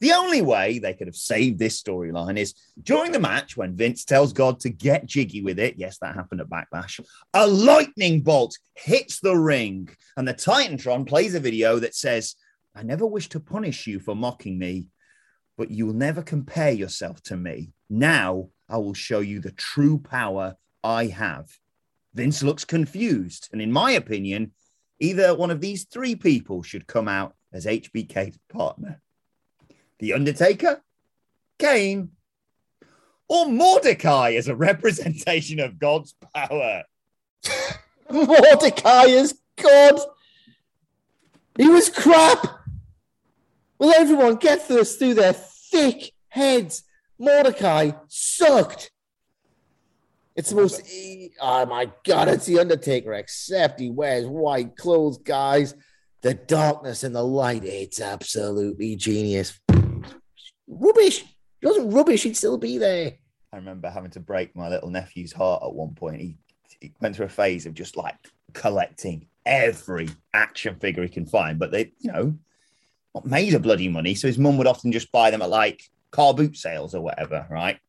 The 0.00 0.12
only 0.12 0.42
way 0.42 0.78
they 0.78 0.94
could 0.94 1.08
have 1.08 1.16
saved 1.16 1.58
this 1.58 1.80
storyline 1.80 2.36
is 2.36 2.54
during 2.80 3.10
the 3.10 3.18
match 3.18 3.56
when 3.56 3.76
Vince 3.76 4.04
tells 4.04 4.32
God 4.32 4.60
to 4.60 4.70
get 4.70 5.06
jiggy 5.06 5.42
with 5.42 5.58
it. 5.58 5.74
Yes, 5.76 5.98
that 5.98 6.14
happened 6.14 6.40
at 6.40 6.48
Backlash. 6.48 7.00
A 7.34 7.46
lightning 7.46 8.20
bolt 8.20 8.56
hits 8.74 9.18
the 9.20 9.36
ring, 9.36 9.88
and 10.16 10.26
the 10.26 10.34
Titantron 10.34 11.06
plays 11.06 11.34
a 11.34 11.40
video 11.40 11.80
that 11.80 11.96
says, 11.96 12.36
I 12.76 12.84
never 12.84 13.06
wish 13.06 13.28
to 13.30 13.40
punish 13.40 13.88
you 13.88 13.98
for 13.98 14.14
mocking 14.14 14.56
me, 14.56 14.86
but 15.56 15.70
you 15.70 15.86
will 15.86 15.94
never 15.94 16.22
compare 16.22 16.70
yourself 16.70 17.20
to 17.24 17.36
me. 17.36 17.72
Now 17.90 18.50
I 18.68 18.78
will 18.78 18.94
show 18.94 19.18
you 19.18 19.40
the 19.40 19.50
true 19.50 19.98
power 19.98 20.54
I 20.82 21.06
have. 21.06 21.50
Vince 22.14 22.42
looks 22.42 22.64
confused, 22.64 23.48
and 23.52 23.60
in 23.60 23.72
my 23.72 23.92
opinion, 23.92 24.52
either 25.00 25.34
one 25.34 25.50
of 25.50 25.60
these 25.60 25.84
three 25.84 26.14
people 26.14 26.62
should 26.62 26.86
come 26.86 27.08
out 27.08 27.34
as 27.52 27.66
HBK's 27.66 28.38
partner. 28.48 29.00
The 29.98 30.14
Undertaker, 30.14 30.82
Kane, 31.58 32.10
or 33.28 33.48
Mordecai 33.48 34.32
as 34.32 34.48
a 34.48 34.56
representation 34.56 35.60
of 35.60 35.78
God's 35.78 36.14
power. 36.34 36.84
Mordecai 38.10 39.04
is 39.04 39.38
God. 39.60 40.00
He 41.56 41.68
was 41.68 41.90
crap. 41.90 42.46
Will 43.78 43.92
everyone 43.92 44.36
get 44.36 44.66
this 44.66 44.96
through 44.96 45.14
their 45.14 45.32
thick 45.32 46.12
heads? 46.28 46.84
Mordecai 47.18 47.92
sucked. 48.08 48.90
It's 50.38 50.50
the 50.50 50.56
most. 50.56 50.82
Oh 51.40 51.66
my 51.66 51.90
God! 52.04 52.28
It's 52.28 52.46
the 52.46 52.60
Undertaker, 52.60 53.12
except 53.12 53.80
he 53.80 53.90
wears 53.90 54.24
white 54.24 54.76
clothes, 54.76 55.18
guys. 55.18 55.74
The 56.22 56.34
darkness 56.34 57.02
and 57.02 57.12
the 57.12 57.24
light. 57.24 57.64
It's 57.64 58.00
absolutely 58.00 58.94
genius. 58.94 59.58
Rubbish. 60.68 61.24
It 61.60 61.66
wasn't 61.66 61.92
rubbish, 61.92 62.22
he'd 62.22 62.36
still 62.36 62.56
be 62.56 62.78
there. 62.78 63.14
I 63.52 63.56
remember 63.56 63.90
having 63.90 64.12
to 64.12 64.20
break 64.20 64.54
my 64.54 64.68
little 64.68 64.90
nephew's 64.90 65.32
heart 65.32 65.64
at 65.64 65.74
one 65.74 65.96
point. 65.96 66.20
He, 66.20 66.36
he 66.80 66.92
went 67.00 67.16
through 67.16 67.26
a 67.26 67.30
phase 67.30 67.66
of 67.66 67.74
just 67.74 67.96
like 67.96 68.14
collecting 68.52 69.26
every 69.44 70.08
action 70.34 70.76
figure 70.76 71.02
he 71.02 71.08
can 71.08 71.26
find, 71.26 71.58
but 71.58 71.72
they, 71.72 71.92
you 71.98 72.12
know, 72.12 72.38
not 73.12 73.26
made 73.26 73.54
of 73.54 73.62
bloody 73.62 73.88
money. 73.88 74.14
So 74.14 74.28
his 74.28 74.38
mum 74.38 74.56
would 74.58 74.68
often 74.68 74.92
just 74.92 75.10
buy 75.10 75.32
them 75.32 75.42
at 75.42 75.50
like 75.50 75.82
car 76.12 76.32
boot 76.32 76.56
sales 76.56 76.94
or 76.94 77.00
whatever, 77.00 77.44
right? 77.50 77.80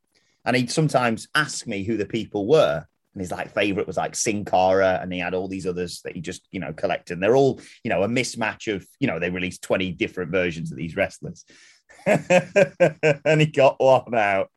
And 0.45 0.55
he'd 0.55 0.71
sometimes 0.71 1.27
ask 1.35 1.67
me 1.67 1.83
who 1.83 1.97
the 1.97 2.05
people 2.05 2.47
were. 2.47 2.85
And 3.13 3.21
his 3.21 3.31
like 3.31 3.53
favorite 3.53 3.87
was 3.87 3.97
like 3.97 4.15
Sin 4.15 4.45
Cara, 4.45 4.99
and 5.01 5.11
he 5.11 5.19
had 5.19 5.33
all 5.33 5.47
these 5.47 5.65
others 5.65 6.01
that 6.03 6.15
he 6.15 6.21
just, 6.21 6.47
you 6.51 6.59
know, 6.59 6.73
collected. 6.73 7.13
And 7.13 7.23
they're 7.23 7.35
all, 7.35 7.59
you 7.83 7.89
know, 7.89 8.03
a 8.03 8.07
mismatch 8.07 8.73
of, 8.73 8.85
you 8.99 9.07
know, 9.07 9.19
they 9.19 9.29
released 9.29 9.63
20 9.63 9.91
different 9.93 10.31
versions 10.31 10.71
of 10.71 10.77
these 10.77 10.95
wrestlers. 10.95 11.43
and 12.05 13.41
he 13.41 13.47
got 13.47 13.79
one 13.79 14.15
out 14.15 14.49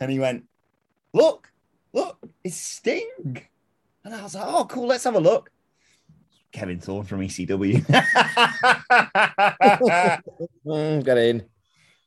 and 0.00 0.10
he 0.10 0.18
went, 0.18 0.44
Look, 1.12 1.50
look, 1.92 2.18
it's 2.44 2.56
Sting. 2.56 3.42
And 4.04 4.14
I 4.14 4.22
was 4.22 4.34
like, 4.34 4.46
Oh, 4.46 4.64
cool, 4.66 4.86
let's 4.86 5.04
have 5.04 5.14
a 5.14 5.20
look. 5.20 5.50
Kevin 6.52 6.80
Thorne 6.80 7.04
from 7.04 7.20
ECW. 7.20 7.86
Get 11.04 11.18
in. 11.18 11.44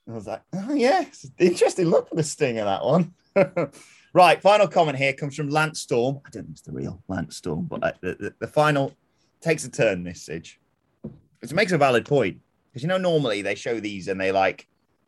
I 0.09 0.13
was 0.15 0.27
like, 0.27 0.41
oh, 0.53 0.73
yeah, 0.73 1.05
interesting 1.37 1.85
look 1.85 2.09
for 2.09 2.15
the 2.15 2.23
sting 2.23 2.57
of 2.57 2.65
that 2.65 2.83
one. 2.83 3.13
right, 4.13 4.41
final 4.41 4.67
comment 4.67 4.97
here 4.97 5.13
comes 5.13 5.35
from 5.35 5.49
Lance 5.49 5.81
Storm. 5.81 6.19
I 6.25 6.29
don't 6.31 6.43
think 6.43 6.53
it's 6.53 6.61
the 6.61 6.71
real 6.71 7.03
Lance 7.07 7.37
Storm, 7.37 7.65
but 7.65 7.83
uh, 7.83 7.91
the, 8.01 8.15
the, 8.15 8.33
the 8.39 8.47
final 8.47 8.95
takes 9.41 9.65
a 9.65 9.69
turn, 9.69 10.03
this 10.03 10.23
Sidge. 10.23 10.59
It 11.41 11.53
makes 11.53 11.71
a 11.71 11.77
valid 11.77 12.05
point. 12.05 12.39
Because, 12.69 12.83
you 12.83 12.89
know, 12.89 12.97
normally 12.97 13.41
they 13.41 13.55
show 13.55 13.79
these 13.79 14.07
and 14.07 14.19
they 14.19 14.31
like 14.31 14.67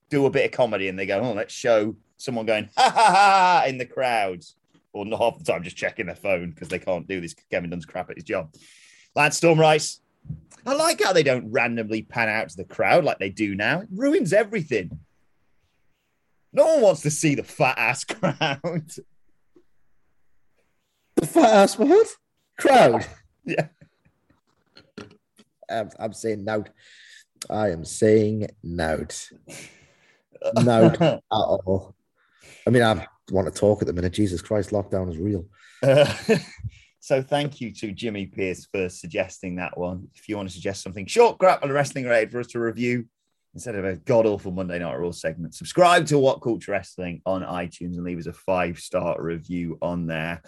do 0.09 0.25
a 0.25 0.29
bit 0.29 0.45
of 0.45 0.51
comedy 0.51 0.87
and 0.87 0.97
they 0.97 1.05
go, 1.05 1.19
oh, 1.19 1.33
let's 1.33 1.53
show 1.53 1.95
someone 2.17 2.45
going, 2.45 2.69
ha 2.77 2.89
ha 2.89 3.11
ha, 3.11 3.63
in 3.67 3.77
the 3.77 3.85
crowds. 3.85 4.55
Or 4.93 5.05
not 5.05 5.19
half 5.19 5.37
the 5.37 5.45
time 5.45 5.63
just 5.63 5.77
checking 5.77 6.07
their 6.07 6.15
phone 6.15 6.51
because 6.51 6.67
they 6.67 6.79
can't 6.79 7.07
do 7.07 7.21
this. 7.21 7.33
Kevin 7.49 7.69
Dunn's 7.69 7.85
crap 7.85 8.09
at 8.09 8.17
his 8.17 8.25
job. 8.25 8.53
Lance 9.15 9.37
Storm 9.37 9.59
writes, 9.59 10.01
I 10.65 10.73
like 10.75 11.01
how 11.03 11.13
they 11.13 11.23
don't 11.23 11.51
randomly 11.51 12.03
pan 12.03 12.29
out 12.29 12.49
to 12.49 12.57
the 12.57 12.63
crowd 12.63 13.03
like 13.03 13.19
they 13.19 13.29
do 13.29 13.55
now. 13.55 13.81
It 13.81 13.89
ruins 13.91 14.31
everything. 14.31 14.99
No 16.53 16.65
one 16.65 16.81
wants 16.81 17.01
to 17.01 17.11
see 17.11 17.35
the 17.35 17.43
fat 17.43 17.77
ass 17.77 18.03
crowd. 18.05 18.91
The 21.15 21.27
fat 21.27 21.53
ass 21.53 21.77
what? 21.77 22.07
Crowd. 22.57 23.05
yeah. 23.45 23.67
I'm, 25.69 25.89
I'm 25.99 26.13
saying 26.13 26.43
nout. 26.43 26.69
I 27.49 27.69
am 27.69 27.85
saying 27.85 28.47
nout. 28.61 29.29
No 30.61 30.85
at 30.99 31.21
all. 31.31 31.95
I 32.67 32.69
mean, 32.69 32.83
I 32.83 33.07
want 33.31 33.51
to 33.51 33.59
talk 33.59 33.81
at 33.81 33.87
the 33.87 33.93
minute. 33.93 34.13
Jesus 34.13 34.41
Christ, 34.41 34.71
lockdown 34.71 35.09
is 35.09 35.17
real. 35.17 35.45
Uh, 35.81 36.13
so 37.01 37.19
thank 37.21 37.59
you 37.59 37.71
to 37.73 37.91
Jimmy 37.91 38.27
Pierce 38.27 38.67
for 38.71 38.87
suggesting 38.87 39.55
that 39.55 39.75
one. 39.75 40.07
If 40.13 40.29
you 40.29 40.37
want 40.37 40.49
to 40.49 40.53
suggest 40.53 40.83
something 40.83 41.07
short, 41.07 41.39
crap, 41.39 41.63
and 41.63 41.73
wrestling 41.73 42.05
related 42.05 42.31
for 42.31 42.39
us 42.39 42.47
to 42.47 42.59
review 42.59 43.07
instead 43.55 43.73
of 43.73 43.83
a 43.83 43.95
god 43.95 44.27
awful 44.27 44.51
Monday 44.51 44.77
Night 44.77 44.93
Raw 44.93 45.09
segment, 45.09 45.55
subscribe 45.55 46.05
to 46.05 46.19
What 46.19 46.43
Culture 46.43 46.73
Wrestling 46.73 47.23
on 47.25 47.41
iTunes 47.41 47.95
and 47.95 48.03
leave 48.03 48.19
us 48.19 48.27
a 48.27 48.33
five 48.33 48.77
star 48.77 49.19
review 49.19 49.79
on 49.81 50.05
there. 50.05 50.43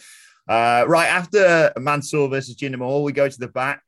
Uh, 0.47 0.85
right 0.87 1.07
after 1.07 1.73
Mansoor 1.79 2.29
versus 2.29 2.55
Jinder 2.55 2.77
Mahal, 2.77 3.03
we 3.03 3.13
go 3.13 3.27
to 3.27 3.39
the 3.39 3.47
back, 3.47 3.81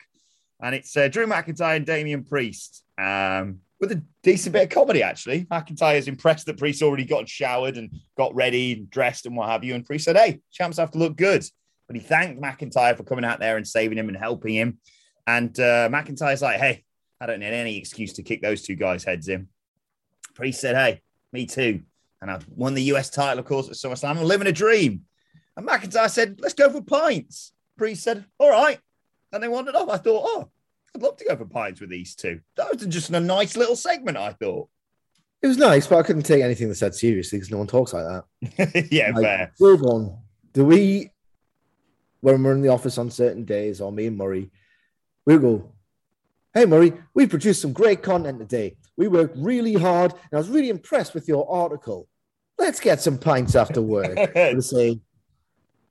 and 0.59 0.73
it's 0.73 0.97
uh, 0.97 1.07
Drew 1.07 1.27
McIntyre 1.27 1.75
and 1.75 1.85
Damian 1.85 2.23
Priest. 2.23 2.83
Um, 2.97 3.59
with 3.79 3.91
a 3.91 4.01
decent 4.23 4.53
bit 4.53 4.63
of 4.63 4.69
comedy, 4.69 5.03
actually. 5.03 5.45
McIntyre 5.45 5.97
is 5.97 6.07
impressed 6.07 6.47
that 6.47 6.57
Priest 6.57 6.81
already 6.81 7.05
got 7.05 7.29
showered 7.29 7.77
and 7.77 7.91
got 8.17 8.33
ready 8.33 8.73
and 8.73 8.89
dressed 8.89 9.27
and 9.27 9.35
what 9.35 9.49
have 9.49 9.63
you. 9.63 9.75
And 9.75 9.85
Priest 9.85 10.05
said, 10.05 10.17
Hey, 10.17 10.39
champs 10.51 10.77
have 10.77 10.91
to 10.91 10.97
look 10.97 11.15
good. 11.15 11.45
But 11.87 11.95
he 11.95 12.01
thanked 12.01 12.41
McIntyre 12.41 12.97
for 12.97 13.03
coming 13.03 13.25
out 13.25 13.39
there 13.39 13.57
and 13.57 13.67
saving 13.67 13.97
him 13.97 14.09
and 14.09 14.17
helping 14.17 14.55
him. 14.55 14.79
And 15.27 15.57
uh, 15.59 15.89
McIntyre's 15.89 16.41
like, 16.41 16.59
Hey, 16.59 16.83
I 17.21 17.25
don't 17.25 17.39
need 17.39 17.47
any 17.47 17.77
excuse 17.77 18.13
to 18.13 18.23
kick 18.23 18.41
those 18.41 18.61
two 18.61 18.75
guys' 18.75 19.03
heads 19.03 19.27
in. 19.27 19.47
Priest 20.33 20.61
said, 20.61 20.75
Hey, 20.75 21.01
me 21.31 21.45
too. 21.45 21.81
And 22.21 22.31
I've 22.31 22.47
won 22.49 22.73
the 22.73 22.83
US 22.83 23.09
title, 23.09 23.39
of 23.39 23.45
course, 23.45 23.67
at 23.67 23.75
SummerSlam. 23.75 24.17
I'm 24.17 24.23
living 24.23 24.47
a 24.47 24.51
dream. 24.51 25.01
And 25.57 25.67
McIntyre 25.67 26.09
said, 26.09 26.39
Let's 26.39 26.53
go 26.53 26.69
for 26.69 26.81
pints. 26.81 27.53
Priest 27.77 28.03
said, 28.03 28.25
All 28.39 28.49
right. 28.51 28.79
And 29.31 29.43
they 29.43 29.47
wandered 29.47 29.75
off. 29.75 29.89
I 29.89 29.97
thought, 29.97 30.23
Oh, 30.25 30.49
I'd 30.95 31.01
love 31.01 31.17
to 31.17 31.25
go 31.25 31.35
for 31.35 31.45
pints 31.45 31.81
with 31.81 31.89
these 31.89 32.15
two. 32.15 32.39
That 32.55 32.71
was 32.71 32.85
just 32.85 33.09
a 33.09 33.19
nice 33.19 33.57
little 33.57 33.75
segment, 33.75 34.17
I 34.17 34.31
thought. 34.31 34.69
It 35.41 35.47
was 35.47 35.57
nice, 35.57 35.85
but 35.85 35.99
I 35.99 36.03
couldn't 36.03 36.23
take 36.23 36.41
anything 36.41 36.69
they 36.69 36.73
said 36.73 36.95
seriously 36.95 37.37
because 37.37 37.51
no 37.51 37.57
one 37.57 37.67
talks 37.67 37.93
like 37.93 38.05
that. 38.05 38.87
yeah, 38.91 39.11
Like, 39.11 39.23
fair. 39.23 39.53
Move 39.59 39.83
on. 39.83 40.17
Do 40.53 40.65
we, 40.65 41.11
when 42.33 42.41
we're 42.41 42.53
in 42.53 42.61
the 42.63 42.69
office 42.69 42.97
on 42.97 43.11
certain 43.11 43.45
days, 43.45 43.79
or 43.79 43.91
me 43.91 44.07
and 44.07 44.17
Murray, 44.17 44.49
we 45.27 45.37
go, 45.37 45.71
Hey, 46.55 46.65
Murray, 46.65 46.93
we 47.13 47.27
produced 47.27 47.61
some 47.61 47.71
great 47.71 48.01
content 48.01 48.39
today. 48.39 48.77
We 48.97 49.07
worked 49.07 49.37
really 49.37 49.73
hard, 49.75 50.11
and 50.13 50.33
I 50.33 50.37
was 50.37 50.49
really 50.49 50.69
impressed 50.69 51.13
with 51.13 51.27
your 51.27 51.47
article. 51.51 52.07
Let's 52.57 52.79
get 52.79 52.99
some 52.99 53.19
pints 53.19 53.55
after 53.55 53.79
work. 53.79 54.17
We'll 54.35 54.61
say, 54.63 54.99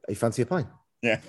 You 0.08 0.14
fancy 0.16 0.42
a 0.42 0.46
pint? 0.46 0.66
Yeah. 1.02 1.20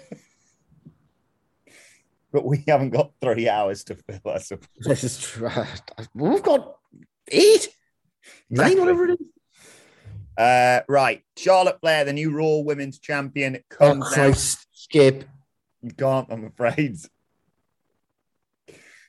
but 2.32 2.44
we 2.44 2.64
haven't 2.68 2.90
got 2.90 3.12
three 3.22 3.48
hours 3.48 3.84
to 3.84 3.96
fill 3.96 4.32
us. 4.34 4.52
up. 4.52 4.64
Let's 4.86 5.02
just 5.02 5.22
try. 5.22 5.68
We've 6.16 6.42
got 6.42 6.78
eight, 7.28 7.70
nine, 8.50 8.80
whatever 8.80 9.06
it 9.10 9.20
is. 9.20 9.28
Uh, 10.36 10.80
right. 10.90 11.22
Charlotte 11.38 11.80
Flair, 11.80 12.06
the 12.06 12.14
new 12.14 12.32
Raw 12.32 12.58
Women's 12.58 12.98
Champion, 12.98 13.58
Oh, 13.58 13.76
comes 13.78 14.18
out. 14.18 14.56
Skip. 14.86 15.24
You 15.82 15.92
can't, 15.98 16.28
I'm 16.32 16.46
afraid. 16.46 16.98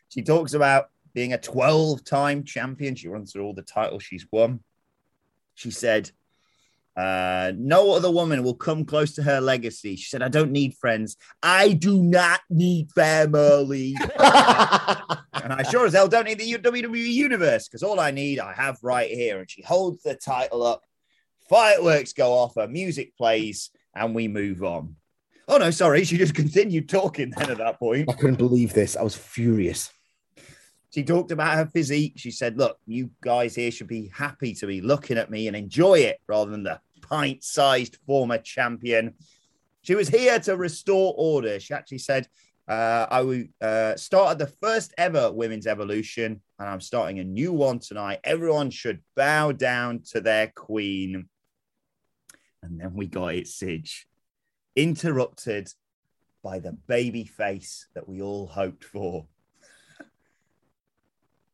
She 0.09 0.23
talks 0.23 0.55
about 0.55 0.87
being 1.13 1.35
a 1.35 1.39
12 1.39 2.03
time 2.03 2.45
champion. 2.45 2.95
She 2.95 3.09
runs 3.09 3.33
through 3.33 3.45
all 3.45 3.53
the 3.53 3.61
titles 3.61 4.03
she's 4.03 4.27
won. 4.33 4.61
She 5.55 5.71
said, 5.71 6.11
uh, 6.97 7.53
No 7.55 7.93
other 7.93 8.11
woman 8.11 8.43
will 8.43 8.55
come 8.55 8.87
close 8.87 9.13
to 9.17 9.23
her 9.23 9.39
legacy. 9.39 9.97
She 9.97 10.09
said, 10.09 10.23
I 10.23 10.29
don't 10.29 10.51
need 10.51 10.77
friends. 10.77 11.19
I 11.43 11.75
do 11.75 12.03
not 12.03 12.41
need 12.49 12.91
family. 12.93 13.95
and 14.01 15.53
I 15.53 15.63
sure 15.71 15.85
as 15.85 15.93
hell 15.93 16.09
don't 16.09 16.25
need 16.25 16.39
the 16.39 16.55
WWE 16.55 17.13
universe 17.13 17.69
because 17.69 17.83
all 17.83 18.01
I 18.01 18.13
need, 18.13 18.39
I 18.39 18.55
have 18.55 18.79
right 18.83 19.11
here. 19.11 19.41
And 19.41 19.51
she 19.51 19.61
holds 19.61 20.03
the 20.03 20.15
title 20.15 20.63
up. 20.63 20.85
Fireworks 21.51 22.15
go 22.15 22.33
off, 22.33 22.55
her 22.55 22.67
music 22.67 23.15
plays, 23.15 23.71
and 23.95 24.15
we 24.15 24.27
move 24.27 24.63
on. 24.65 24.97
Oh 25.49 25.59
no, 25.59 25.71
sorry, 25.71 26.05
she 26.05 26.19
just 26.19 26.35
continued 26.43 26.89
talking 26.89 27.33
then 27.37 27.51
at 27.51 27.59
that 27.59 27.79
point. 27.79 28.11
I 28.11 28.15
couldn't 28.15 28.37
believe 28.37 28.73
this. 28.75 28.97
I 28.97 29.03
was 29.03 29.17
furious. 29.17 29.91
She 30.93 31.05
talked 31.05 31.31
about 31.31 31.57
her 31.57 31.67
physique. 31.67 32.15
She 32.17 32.31
said, 32.31 32.57
Look, 32.57 32.79
you 32.87 33.11
guys 33.21 33.55
here 33.55 33.71
should 33.71 33.87
be 33.87 34.11
happy 34.15 34.55
to 34.55 34.67
be 34.67 34.81
looking 34.81 35.19
at 35.19 35.31
me 35.31 35.47
and 35.47 35.57
enjoy 35.57 36.01
it 36.01 36.19
rather 36.27 36.51
than 36.51 36.63
the 36.63 36.81
pint 37.03 37.45
sized 37.45 37.99
former 38.07 38.39
champion. 38.39 39.15
She 39.83 39.95
was 39.95 40.09
here 40.09 40.39
to 40.41 40.57
restore 40.57 41.15
order. 41.17 41.61
She 41.61 41.75
actually 41.75 41.99
said, 41.99 42.27
Uh, 42.67 43.07
I 43.11 43.21
will, 43.21 43.45
uh, 43.61 43.95
started 43.97 44.39
the 44.39 44.53
first 44.61 44.95
ever 44.99 45.31
women's 45.31 45.67
evolution, 45.67 46.41
and 46.59 46.69
I'm 46.69 46.81
starting 46.81 47.19
a 47.19 47.25
new 47.25 47.53
one 47.53 47.79
tonight. 47.79 48.21
Everyone 48.25 48.71
should 48.71 49.01
bow 49.15 49.53
down 49.53 50.01
to 50.13 50.21
their 50.21 50.49
queen. 50.49 51.29
And 52.63 52.81
then 52.81 52.95
we 52.95 53.07
got 53.07 53.35
it, 53.35 53.47
Sidge, 53.47 54.07
interrupted 54.77 55.73
by 56.43 56.59
the 56.59 56.73
baby 56.87 57.25
face 57.25 57.89
that 57.95 58.09
we 58.09 58.23
all 58.23 58.47
hoped 58.47 58.85
for. 58.85 59.27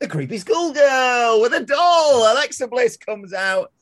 the 0.00 0.08
creepy 0.08 0.36
schoolgirl 0.36 1.40
with 1.40 1.54
a 1.54 1.64
doll. 1.64 2.32
Alexa 2.32 2.68
Bliss 2.68 2.96
comes 2.96 3.32
out. 3.32 3.72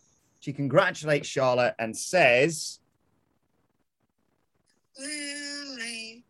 She 0.41 0.53
congratulates 0.53 1.27
Charlotte 1.27 1.75
and 1.79 1.97
says, 1.97 2.79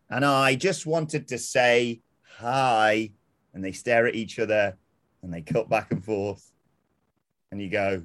and 0.09 0.25
I 0.25 0.55
just 0.55 0.85
wanted 0.85 1.27
to 1.29 1.37
say 1.37 2.01
hi. 2.37 3.11
And 3.53 3.63
they 3.63 3.71
stare 3.73 4.07
at 4.07 4.15
each 4.15 4.39
other 4.39 4.77
and 5.21 5.33
they 5.33 5.41
cut 5.41 5.69
back 5.69 5.91
and 5.91 6.03
forth. 6.03 6.51
And 7.51 7.61
you 7.61 7.69
go, 7.69 8.03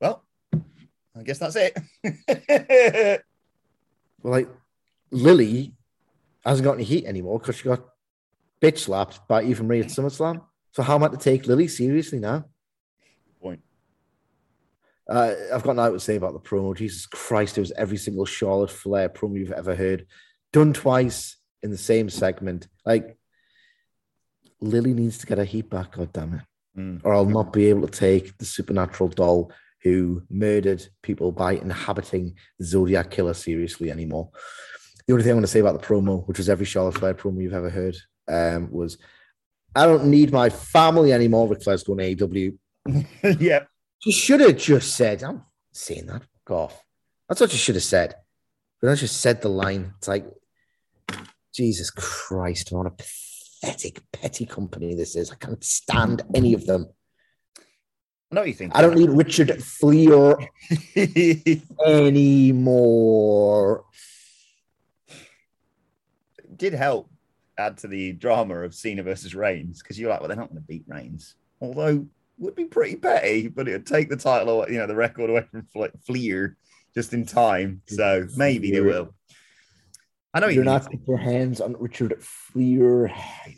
well, 0.00 0.22
I 0.54 1.22
guess 1.24 1.38
that's 1.38 1.56
it. 1.56 3.22
Well, 4.22 4.32
like 4.32 4.48
Lilly 5.10 5.74
hasn't 6.44 6.64
got 6.64 6.74
any 6.74 6.84
heat 6.84 7.06
anymore 7.06 7.38
because 7.38 7.56
she 7.56 7.64
got 7.64 7.84
bitch 8.60 8.78
slapped 8.78 9.26
by 9.28 9.42
Eva 9.42 9.62
Marie 9.62 9.80
at 9.80 9.86
SummerSlam. 9.86 10.42
So 10.72 10.82
how 10.82 10.94
am 10.94 11.04
I 11.04 11.08
to 11.08 11.16
take 11.16 11.46
Lilly 11.46 11.68
seriously 11.68 12.18
now? 12.18 12.46
Point. 13.40 13.60
Uh, 15.08 15.34
I've 15.52 15.62
got 15.62 15.76
nothing 15.76 15.94
to 15.94 16.00
say 16.00 16.16
about 16.16 16.32
the 16.32 16.40
promo. 16.40 16.74
Jesus 16.76 17.06
Christ, 17.06 17.58
it 17.58 17.60
was 17.60 17.72
every 17.72 17.96
single 17.98 18.24
Charlotte 18.24 18.70
Flair 18.70 19.08
promo 19.08 19.38
you've 19.38 19.52
ever 19.52 19.74
heard, 19.74 20.06
done 20.52 20.72
twice 20.72 21.36
in 21.62 21.70
the 21.70 21.78
same 21.78 22.08
segment. 22.08 22.68
Like 22.86 23.18
Lilly 24.60 24.94
needs 24.94 25.18
to 25.18 25.26
get 25.26 25.38
her 25.38 25.44
heat 25.44 25.68
back. 25.68 25.92
God 25.92 26.12
damn 26.12 26.34
it, 26.34 26.40
Mm. 26.78 27.00
or 27.04 27.12
I'll 27.12 27.26
not 27.26 27.52
be 27.52 27.66
able 27.66 27.86
to 27.86 27.98
take 27.98 28.38
the 28.38 28.46
supernatural 28.46 29.10
doll 29.10 29.52
who 29.82 30.22
murdered 30.30 30.86
people 31.02 31.32
by 31.32 31.52
inhabiting 31.52 32.34
the 32.58 32.64
Zodiac 32.64 33.10
Killer 33.10 33.34
seriously 33.34 33.90
anymore. 33.90 34.30
The 35.06 35.12
only 35.12 35.24
thing 35.24 35.32
I 35.32 35.34
want 35.34 35.46
to 35.46 35.52
say 35.52 35.60
about 35.60 35.80
the 35.80 35.86
promo, 35.86 36.26
which 36.28 36.38
was 36.38 36.48
every 36.48 36.66
Charlotte 36.66 36.98
Flair 36.98 37.14
promo 37.14 37.42
you've 37.42 37.52
ever 37.52 37.70
heard, 37.70 37.96
um, 38.28 38.70
was 38.70 38.98
I 39.74 39.86
don't 39.86 40.06
need 40.06 40.32
my 40.32 40.50
family 40.50 41.12
anymore. 41.12 41.48
Ric 41.48 41.62
Flair's 41.62 41.82
going 41.82 41.98
AEW. 41.98 42.56
yep. 43.40 43.68
You 44.04 44.12
should 44.12 44.40
have 44.40 44.56
just 44.56 44.96
said, 44.96 45.22
I'm 45.22 45.42
saying 45.72 46.06
that. 46.06 46.22
Fuck 46.46 46.50
off. 46.50 46.84
That's 47.28 47.40
what 47.40 47.52
you 47.52 47.58
should 47.58 47.76
have 47.76 47.84
said. 47.84 48.16
But 48.80 48.90
I 48.90 48.94
just 48.94 49.20
said 49.20 49.40
the 49.40 49.48
line. 49.48 49.94
It's 49.98 50.08
like, 50.08 50.26
Jesus 51.54 51.90
Christ, 51.90 52.72
what 52.72 52.86
a 52.86 52.90
pathetic, 52.90 54.02
petty 54.12 54.46
company 54.46 54.94
this 54.94 55.16
is. 55.16 55.30
I 55.30 55.36
can't 55.36 55.62
stand 55.62 56.22
any 56.34 56.54
of 56.54 56.66
them. 56.66 56.88
I 58.32 58.34
know 58.34 58.40
what 58.40 58.48
you 58.48 58.54
think. 58.54 58.74
I 58.74 58.80
don't 58.80 58.96
need 58.96 59.10
Richard 59.10 59.48
Fliehr 59.48 60.48
anymore. 61.86 63.84
did 66.56 66.72
help 66.72 67.10
add 67.58 67.76
to 67.76 67.88
the 67.88 68.12
drama 68.12 68.60
of 68.60 68.74
Cena 68.74 69.02
versus 69.02 69.34
Reigns 69.34 69.82
because 69.82 69.98
you're 69.98 70.08
like, 70.08 70.20
well, 70.20 70.28
they're 70.28 70.36
not 70.36 70.48
going 70.48 70.62
to 70.62 70.66
beat 70.66 70.84
Reigns, 70.86 71.34
although 71.60 72.06
would 72.38 72.54
be 72.54 72.64
pretty 72.64 72.96
petty, 72.96 73.48
but 73.48 73.68
it 73.68 73.72
would 73.72 73.86
take 73.86 74.08
the 74.08 74.16
title, 74.16 74.48
away, 74.48 74.68
you 74.70 74.78
know, 74.78 74.86
the 74.86 74.94
record 74.94 75.28
away 75.28 75.44
from 75.50 75.66
Fle- 75.72 75.86
Fliehr 76.08 76.54
just 76.94 77.12
in 77.12 77.26
time. 77.26 77.82
So 77.86 78.26
maybe 78.36 78.70
they 78.70 78.80
will. 78.80 79.14
I 80.32 80.40
know 80.40 80.46
You're 80.46 80.64
not 80.64 80.90
put 80.90 81.06
your 81.06 81.18
hands 81.18 81.60
on 81.60 81.76
Richard 81.78 82.18
Fliehr, 82.20 83.12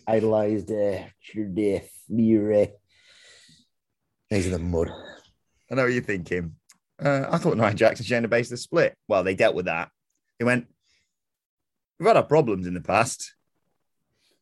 idolized 0.08 0.72
uh, 0.72 1.04
Richard 1.20 1.56
uh, 1.56 1.86
Fliehr. 2.10 2.72
He's 4.34 4.46
in 4.46 4.52
the 4.52 4.58
mud. 4.58 4.90
I 5.70 5.74
know 5.74 5.84
what 5.84 5.92
you're 5.92 6.02
thinking. 6.02 6.56
Uh, 7.02 7.26
I 7.30 7.38
thought 7.38 7.56
Nia 7.56 7.74
Jax 7.74 8.00
and 8.00 8.08
Shayna 8.08 8.28
Baszler 8.28 8.58
split. 8.58 8.96
Well, 9.08 9.24
they 9.24 9.34
dealt 9.34 9.54
with 9.54 9.66
that. 9.66 9.90
They 10.38 10.44
went, 10.44 10.66
we've 11.98 12.06
had 12.06 12.16
our 12.16 12.24
problems 12.24 12.66
in 12.66 12.74
the 12.74 12.80
past, 12.80 13.34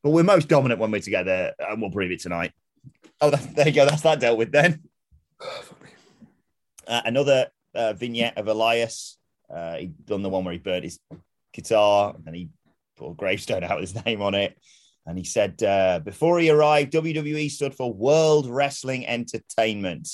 but 0.01 0.11
we're 0.11 0.23
most 0.23 0.47
dominant 0.47 0.79
when 0.79 0.91
we're 0.91 1.01
together, 1.01 1.53
and 1.59 1.81
we'll 1.81 1.91
prove 1.91 2.11
it 2.11 2.19
tonight. 2.19 2.51
Oh, 3.21 3.29
that, 3.29 3.55
there 3.55 3.67
you 3.67 3.73
go. 3.73 3.85
That's 3.85 4.01
that 4.01 4.19
dealt 4.19 4.37
with 4.37 4.51
then. 4.51 4.81
Uh, 6.85 7.01
another 7.05 7.47
uh, 7.73 7.93
vignette 7.93 8.37
of 8.37 8.49
Elias. 8.49 9.17
Uh, 9.49 9.77
he'd 9.77 10.05
done 10.05 10.21
the 10.21 10.27
one 10.27 10.43
where 10.43 10.51
he 10.51 10.59
burned 10.59 10.83
his 10.83 10.99
guitar 11.53 12.13
and 12.25 12.35
he 12.35 12.49
put 12.97 13.11
a 13.11 13.13
gravestone 13.13 13.63
out 13.63 13.79
with 13.79 13.93
his 13.93 14.05
name 14.05 14.21
on 14.21 14.35
it. 14.35 14.57
And 15.05 15.17
he 15.17 15.23
said, 15.23 15.61
uh, 15.61 15.99
before 15.99 16.39
he 16.39 16.49
arrived, 16.49 16.93
WWE 16.93 17.49
stood 17.51 17.75
for 17.75 17.93
World 17.93 18.47
Wrestling 18.47 19.05
Entertainment. 19.05 20.07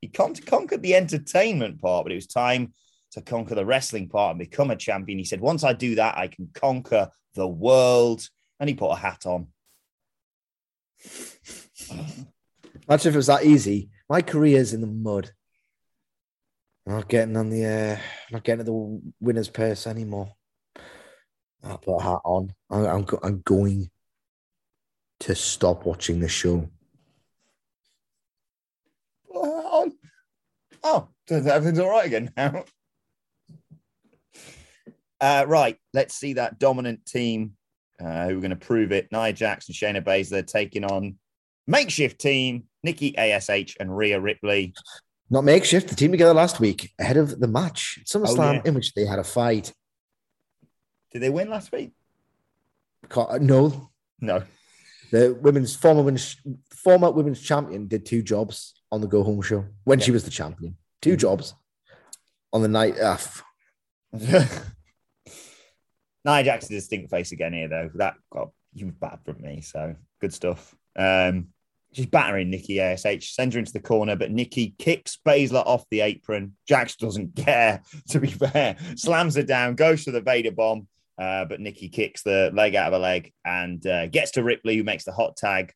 He 0.00 0.08
con- 0.08 0.34
conquered 0.34 0.82
the 0.82 0.94
entertainment 0.94 1.80
part, 1.80 2.04
but 2.04 2.12
it 2.12 2.16
was 2.16 2.26
time 2.26 2.74
to 3.12 3.22
conquer 3.22 3.54
the 3.54 3.64
wrestling 3.64 4.08
part 4.08 4.32
and 4.32 4.38
become 4.38 4.70
a 4.70 4.76
champion. 4.76 5.18
He 5.18 5.24
said, 5.24 5.40
once 5.40 5.64
I 5.64 5.72
do 5.72 5.94
that, 5.94 6.18
I 6.18 6.28
can 6.28 6.50
conquer 6.52 7.08
the 7.34 7.48
world. 7.48 8.28
And 8.60 8.68
he 8.68 8.74
put 8.74 8.90
a 8.90 8.96
hat 8.96 9.24
on. 9.24 9.48
Imagine 11.90 13.08
if 13.08 13.14
it 13.14 13.16
was 13.16 13.26
that 13.28 13.44
easy. 13.44 13.88
My 14.08 14.20
career's 14.20 14.74
in 14.74 14.80
the 14.80 14.86
mud. 14.86 15.30
I'm 16.86 16.94
not 16.94 17.08
getting 17.08 17.36
on 17.36 17.48
the 17.48 17.64
uh, 17.64 17.98
not 18.30 18.44
getting 18.44 18.64
to 18.64 18.70
the 18.70 19.00
winner's 19.20 19.48
purse 19.48 19.86
anymore. 19.86 20.30
I'll 21.62 21.78
put 21.78 21.96
a 21.96 22.02
hat 22.02 22.20
on. 22.24 22.52
I'm, 22.70 22.84
I'm, 22.84 23.06
I'm 23.22 23.40
going 23.40 23.90
to 25.20 25.34
stop 25.34 25.84
watching 25.84 26.20
the 26.20 26.28
show. 26.28 26.68
Put 29.32 29.42
a 29.42 29.46
hat 29.46 29.64
on. 29.64 29.92
Oh, 30.82 31.08
out 31.26 31.46
everything's 31.46 31.78
all 31.78 31.90
right 31.90 32.06
again 32.06 32.30
now. 32.36 32.64
Uh, 35.20 35.46
right, 35.48 35.78
let's 35.94 36.14
see 36.14 36.34
that 36.34 36.58
dominant 36.58 37.06
team 37.06 37.56
uh, 37.98 38.26
who 38.26 38.36
are 38.36 38.40
going 38.40 38.50
to 38.50 38.56
prove 38.56 38.92
it. 38.92 39.08
Nia 39.10 39.32
Jax 39.32 39.68
and 39.68 39.74
Shayna 39.74 40.04
Baszler 40.04 40.46
taking 40.46 40.84
on 40.84 41.16
makeshift 41.66 42.20
team 42.20 42.64
Nikki 42.82 43.16
Ash 43.16 43.48
and 43.80 43.96
Rhea 43.96 44.20
Ripley. 44.20 44.74
Not 45.30 45.44
makeshift. 45.44 45.88
The 45.88 45.96
team 45.96 46.10
together 46.10 46.34
last 46.34 46.60
week 46.60 46.92
ahead 46.98 47.16
of 47.16 47.40
the 47.40 47.48
match 47.48 47.98
at 48.00 48.06
SummerSlam 48.06 48.54
yeah. 48.54 48.62
in 48.66 48.74
which 48.74 48.92
they 48.92 49.06
had 49.06 49.18
a 49.18 49.24
fight. 49.24 49.72
Did 51.12 51.22
they 51.22 51.30
win 51.30 51.48
last 51.48 51.72
week? 51.72 51.92
No, 53.40 53.90
No. 54.20 54.42
The 55.14 55.32
women's 55.32 55.76
former 55.76 56.02
women's 56.02 56.36
former 56.70 57.08
women's 57.08 57.40
champion 57.40 57.86
did 57.86 58.04
two 58.04 58.20
jobs 58.20 58.74
on 58.90 59.00
the 59.00 59.06
go 59.06 59.22
home 59.22 59.40
show 59.42 59.64
when 59.84 60.00
she 60.00 60.10
was 60.10 60.24
the 60.24 60.30
champion. 60.30 60.76
Two 61.00 61.16
jobs 61.16 61.54
on 62.52 62.62
the 62.62 62.68
night. 62.68 62.98
Uh, 62.98 63.16
Nia 66.24 66.42
Jax 66.42 66.64
is 66.64 66.70
a 66.70 66.74
distinct 66.74 67.10
face 67.10 67.30
again 67.30 67.52
here, 67.52 67.68
though. 67.68 67.90
That 67.94 68.16
got 68.28 68.50
you 68.72 68.86
bad 68.86 69.20
from 69.24 69.40
me, 69.40 69.60
so 69.60 69.94
good 70.20 70.34
stuff. 70.34 70.74
Um, 70.96 71.48
she's 71.92 72.06
battering 72.06 72.50
Nikki 72.50 72.80
Ash, 72.80 73.02
sends 73.02 73.54
her 73.54 73.60
into 73.60 73.72
the 73.72 73.78
corner, 73.78 74.16
but 74.16 74.32
Nikki 74.32 74.74
kicks 74.80 75.16
Baszler 75.24 75.64
off 75.64 75.84
the 75.90 76.00
apron. 76.00 76.56
Jax 76.66 76.96
doesn't 76.96 77.36
care, 77.36 77.82
to 78.08 78.18
be 78.18 78.32
fair, 78.32 78.76
slams 78.96 79.36
her 79.36 79.44
down, 79.44 79.76
goes 79.76 80.02
for 80.02 80.10
the 80.10 80.20
Vader 80.20 80.50
bomb, 80.50 80.88
uh, 81.18 81.44
but 81.44 81.60
Nikki 81.60 81.88
kicks 81.88 82.22
the 82.22 82.50
leg 82.54 82.74
out 82.74 82.88
of 82.88 82.92
her 82.94 82.98
leg 82.98 83.32
and 83.44 83.84
uh, 83.86 84.06
gets 84.06 84.32
to 84.32 84.42
Ripley, 84.42 84.76
who 84.76 84.84
makes 84.84 85.04
the 85.04 85.12
hot 85.12 85.36
tag. 85.36 85.72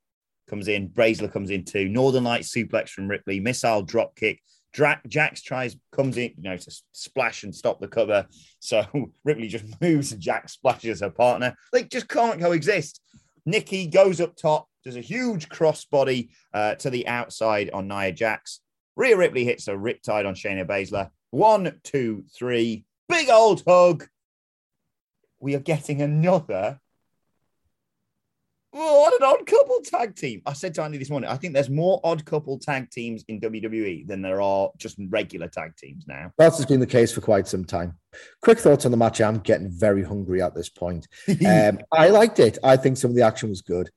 Comes 0.49 0.69
in, 0.69 0.89
Baszler 0.89 1.33
comes 1.33 1.51
in 1.51 1.65
too. 1.65 1.89
Northern 1.89 2.25
Light 2.25 2.43
suplex 2.43 2.89
from 2.89 3.09
Ripley, 3.09 3.39
missile 3.39 3.83
drop 3.83 4.17
kick. 4.17 4.41
Dra- 4.73 5.01
Jax 5.07 5.43
tries, 5.43 5.77
comes 5.93 6.17
in, 6.17 6.33
you 6.37 6.43
know, 6.43 6.57
to 6.57 6.83
splash 6.93 7.43
and 7.43 7.55
stop 7.55 7.81
the 7.81 7.89
cover. 7.89 8.27
So 8.61 8.85
Ripley 9.25 9.49
just 9.49 9.65
moves 9.81 10.13
and 10.13 10.21
Jax 10.21 10.53
splashes 10.53 11.01
her 11.01 11.11
partner. 11.11 11.55
They 11.73 11.85
just 11.85 12.09
can't 12.09 12.41
coexist. 12.41 13.01
Nikki 13.47 13.87
goes 13.87 14.21
up 14.21 14.37
top, 14.37 14.69
does 14.85 14.97
a 14.97 15.01
huge 15.01 15.49
crossbody 15.49 16.29
uh, 16.53 16.75
to 16.77 16.91
the 16.91 17.07
outside 17.07 17.71
on 17.71 17.89
Nia 17.89 18.13
Jax. 18.13 18.61
Rhea 18.97 19.17
Ripley 19.17 19.45
hits 19.45 19.69
a 19.69 19.73
riptide 19.73 20.27
on 20.27 20.35
Shayna 20.35 20.67
Baszler. 20.67 21.11
One, 21.31 21.81
two, 21.85 22.25
three. 22.37 22.85
Big 23.09 23.31
old 23.31 23.63
hug. 23.67 24.07
We 25.41 25.55
are 25.55 25.61
getting 25.61 26.03
another. 26.03 26.81
Oh, 28.75 29.01
what 29.01 29.15
an 29.15 29.27
odd 29.27 29.47
couple 29.47 29.81
tag 29.83 30.15
team. 30.15 30.43
I 30.45 30.53
said 30.53 30.75
to 30.75 30.83
Andy 30.83 30.99
this 30.99 31.09
morning, 31.09 31.31
I 31.31 31.37
think 31.37 31.55
there's 31.55 31.71
more 31.71 32.01
odd 32.05 32.25
couple 32.27 32.59
tag 32.59 32.91
teams 32.91 33.25
in 33.27 33.41
WWE 33.41 34.07
than 34.07 34.21
there 34.21 34.43
are 34.43 34.71
just 34.77 34.97
regular 35.09 35.49
tag 35.49 35.75
teams 35.77 36.05
now. 36.07 36.33
That's 36.37 36.65
been 36.67 36.81
the 36.81 36.87
case 36.87 37.11
for 37.11 37.23
quite 37.23 37.49
some 37.49 37.65
time. 37.65 37.97
Quick 38.43 38.59
thoughts 38.59 38.85
on 38.85 38.91
the 38.91 38.99
match. 38.99 39.21
I'm 39.21 39.39
getting 39.39 39.71
very 39.71 40.05
hungry 40.05 40.43
at 40.43 40.55
this 40.55 40.69
point. 40.69 41.09
Um, 41.47 41.79
I 41.91 42.09
liked 42.09 42.41
it. 42.41 42.59
I 42.63 42.77
think 42.77 42.99
some 42.99 43.11
of 43.11 43.17
the 43.17 43.23
action 43.23 43.49
was 43.49 43.63
good. 43.63 43.91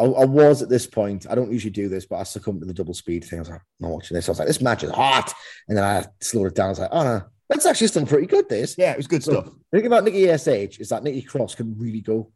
I, 0.00 0.04
I 0.04 0.24
was 0.24 0.62
at 0.62 0.68
this 0.68 0.86
point. 0.86 1.26
I 1.28 1.34
don't 1.34 1.52
usually 1.52 1.70
do 1.70 1.88
this, 1.88 2.06
but 2.06 2.16
I 2.16 2.22
succumbed 2.24 2.60
to 2.60 2.66
the 2.66 2.74
double 2.74 2.94
speed 2.94 3.24
thing. 3.24 3.38
I 3.38 3.42
was 3.42 3.50
like, 3.50 3.60
I'm 3.60 3.88
not 3.88 3.94
watching 3.94 4.14
this. 4.14 4.28
I 4.28 4.32
was 4.32 4.38
like, 4.38 4.48
this 4.48 4.60
match 4.60 4.84
is 4.84 4.90
hot. 4.90 5.32
And 5.68 5.76
then 5.76 5.84
I 5.84 6.06
slowed 6.20 6.48
it 6.48 6.54
down. 6.54 6.66
I 6.66 6.70
was 6.70 6.78
like, 6.80 6.90
oh 6.92 7.04
no, 7.04 7.22
that's 7.48 7.66
actually 7.66 7.88
still 7.88 8.06
pretty 8.06 8.26
good. 8.26 8.48
This. 8.48 8.76
Yeah, 8.76 8.92
it 8.92 8.96
was 8.96 9.06
good 9.06 9.24
So, 9.24 9.32
stuff. 9.32 9.54
The 9.70 9.78
thing 9.78 9.86
about 9.86 10.04
Nikki 10.04 10.28
ASH 10.30 10.46
is 10.78 10.88
that 10.90 11.02
Nikki 11.02 11.22
Cross 11.22 11.54
can 11.56 11.78
really 11.78 12.00
go. 12.00 12.30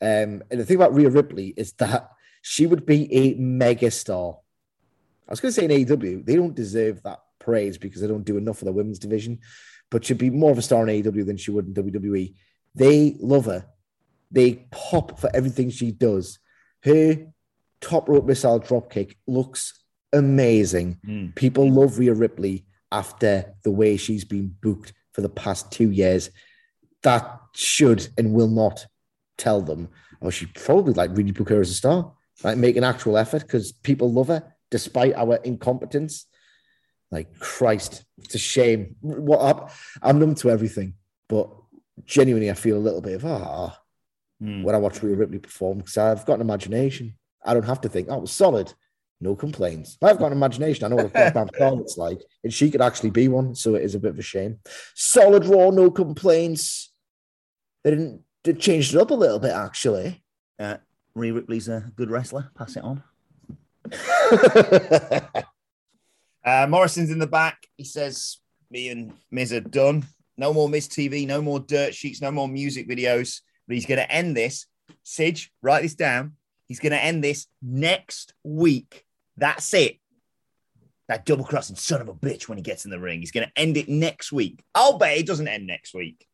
Um, 0.00 0.42
and 0.50 0.60
the 0.60 0.64
thing 0.64 0.76
about 0.76 0.94
Rhea 0.94 1.10
Ripley 1.10 1.54
is 1.56 1.72
that 1.74 2.10
she 2.42 2.66
would 2.66 2.86
be 2.86 3.12
a 3.14 3.34
mega 3.34 3.90
star. 3.90 4.38
I 5.28 5.32
was 5.32 5.40
going 5.40 5.52
to 5.52 5.60
say 5.60 5.64
in 5.64 5.86
AEW, 5.86 6.24
they 6.24 6.36
don't 6.36 6.54
deserve 6.54 7.02
that 7.02 7.20
praise 7.38 7.78
because 7.78 8.00
they 8.00 8.06
don't 8.08 8.24
do 8.24 8.36
enough 8.36 8.58
for 8.58 8.64
the 8.64 8.72
women's 8.72 8.98
division, 8.98 9.40
but 9.90 10.04
she'd 10.04 10.18
be 10.18 10.30
more 10.30 10.50
of 10.50 10.58
a 10.58 10.62
star 10.62 10.88
in 10.88 11.02
AEW 11.02 11.26
than 11.26 11.36
she 11.36 11.50
would 11.50 11.66
in 11.66 11.74
WWE. 11.74 12.34
They 12.74 13.16
love 13.20 13.46
her. 13.46 13.66
They 14.30 14.66
pop 14.70 15.18
for 15.18 15.30
everything 15.34 15.70
she 15.70 15.90
does. 15.90 16.38
Her 16.82 17.26
top 17.80 18.08
rope 18.08 18.24
missile 18.24 18.60
dropkick 18.60 19.16
looks 19.26 19.84
amazing. 20.12 20.98
Mm. 21.06 21.34
People 21.34 21.70
love 21.70 21.98
Rhea 21.98 22.14
Ripley 22.14 22.64
after 22.92 23.54
the 23.64 23.70
way 23.70 23.96
she's 23.96 24.24
been 24.24 24.54
booked 24.60 24.92
for 25.12 25.20
the 25.20 25.28
past 25.28 25.70
two 25.70 25.90
years. 25.90 26.30
That 27.02 27.40
should 27.54 28.08
and 28.18 28.32
will 28.32 28.48
not 28.48 28.86
tell 29.36 29.60
them, 29.60 29.88
or 30.20 30.30
she 30.30 30.46
probably 30.46 30.94
like 30.94 31.16
really 31.16 31.32
book 31.32 31.48
her 31.50 31.60
as 31.60 31.70
a 31.70 31.74
star, 31.74 32.12
like 32.42 32.58
make 32.58 32.76
an 32.76 32.84
actual 32.84 33.16
effort 33.16 33.42
because 33.42 33.72
people 33.72 34.12
love 34.12 34.28
her 34.28 34.54
despite 34.70 35.14
our 35.14 35.36
incompetence. 35.36 36.26
Like 37.10 37.38
Christ, 37.38 38.04
it's 38.18 38.34
a 38.34 38.38
shame. 38.38 38.96
What 39.00 39.38
up? 39.40 39.70
I'm 40.02 40.18
numb 40.18 40.34
to 40.36 40.50
everything, 40.50 40.94
but 41.28 41.48
genuinely, 42.04 42.50
I 42.50 42.54
feel 42.54 42.76
a 42.76 42.78
little 42.86 43.00
bit 43.00 43.14
of 43.14 43.24
ah 43.24 43.80
Mm. 44.40 44.62
when 44.62 44.72
I 44.72 44.78
watch 44.78 45.02
Rhea 45.02 45.16
Ripley 45.16 45.40
perform 45.40 45.78
because 45.78 45.96
I've 45.98 46.24
got 46.24 46.34
an 46.34 46.42
imagination. 46.42 47.14
I 47.44 47.54
don't 47.54 47.64
have 47.64 47.80
to 47.80 47.88
think, 47.88 48.06
oh, 48.08 48.18
it 48.18 48.20
was 48.20 48.30
solid. 48.30 48.72
No 49.20 49.34
complaints. 49.34 49.98
I've 50.00 50.18
got 50.18 50.28
an 50.28 50.38
imagination. 50.38 50.84
I 50.84 50.88
know 50.88 50.96
what 50.96 51.06
a 51.06 51.08
goddamn 51.08 51.50
Charlotte's 51.56 51.98
like, 51.98 52.20
and 52.44 52.54
she 52.54 52.70
could 52.70 52.80
actually 52.80 53.10
be 53.10 53.28
one. 53.28 53.54
So 53.54 53.74
it 53.74 53.82
is 53.82 53.94
a 53.94 53.98
bit 53.98 54.12
of 54.12 54.18
a 54.18 54.22
shame. 54.22 54.60
Solid 54.94 55.44
Raw, 55.44 55.70
no 55.70 55.90
complaints. 55.90 56.92
They 57.82 57.90
didn't 57.90 58.22
they 58.44 58.52
changed 58.52 58.94
it 58.94 59.00
up 59.00 59.10
a 59.10 59.14
little 59.14 59.40
bit, 59.40 59.52
actually. 59.52 60.22
Uh, 60.58 60.76
Rhea 61.14 61.34
Ripley's 61.34 61.68
a 61.68 61.90
good 61.96 62.10
wrestler. 62.10 62.50
Pass 62.56 62.76
it 62.76 62.84
on. 62.84 63.02
Uh, 66.44 66.66
Morrison's 66.66 67.10
in 67.10 67.18
the 67.18 67.26
back. 67.26 67.66
He 67.76 67.84
says, 67.84 68.38
Me 68.70 68.88
and 68.88 69.12
Miz 69.30 69.52
are 69.52 69.60
done. 69.60 70.06
No 70.38 70.54
more 70.54 70.66
Miz 70.66 70.88
TV, 70.88 71.26
no 71.26 71.42
more 71.42 71.60
dirt 71.60 71.94
sheets, 71.94 72.22
no 72.22 72.30
more 72.30 72.48
music 72.48 72.88
videos. 72.88 73.42
But 73.66 73.74
he's 73.74 73.84
going 73.84 73.98
to 73.98 74.10
end 74.10 74.34
this. 74.34 74.64
Sidge, 75.02 75.52
write 75.60 75.82
this 75.82 75.94
down. 75.94 76.36
He's 76.66 76.78
going 76.80 76.92
to 76.92 77.02
end 77.02 77.22
this 77.22 77.48
next 77.60 78.32
week. 78.44 79.04
That's 79.38 79.72
it. 79.74 79.96
That 81.08 81.24
double 81.24 81.44
crossing 81.44 81.76
son 81.76 82.02
of 82.02 82.08
a 82.08 82.14
bitch 82.14 82.48
when 82.48 82.58
he 82.58 82.62
gets 82.62 82.84
in 82.84 82.90
the 82.90 83.00
ring. 83.00 83.20
He's 83.20 83.30
going 83.30 83.46
to 83.46 83.60
end 83.60 83.76
it 83.76 83.88
next 83.88 84.30
week. 84.30 84.62
I'll 84.74 84.98
bet 84.98 85.16
it 85.16 85.26
doesn't 85.26 85.48
end 85.48 85.66
next 85.66 85.94
week. 85.94 86.26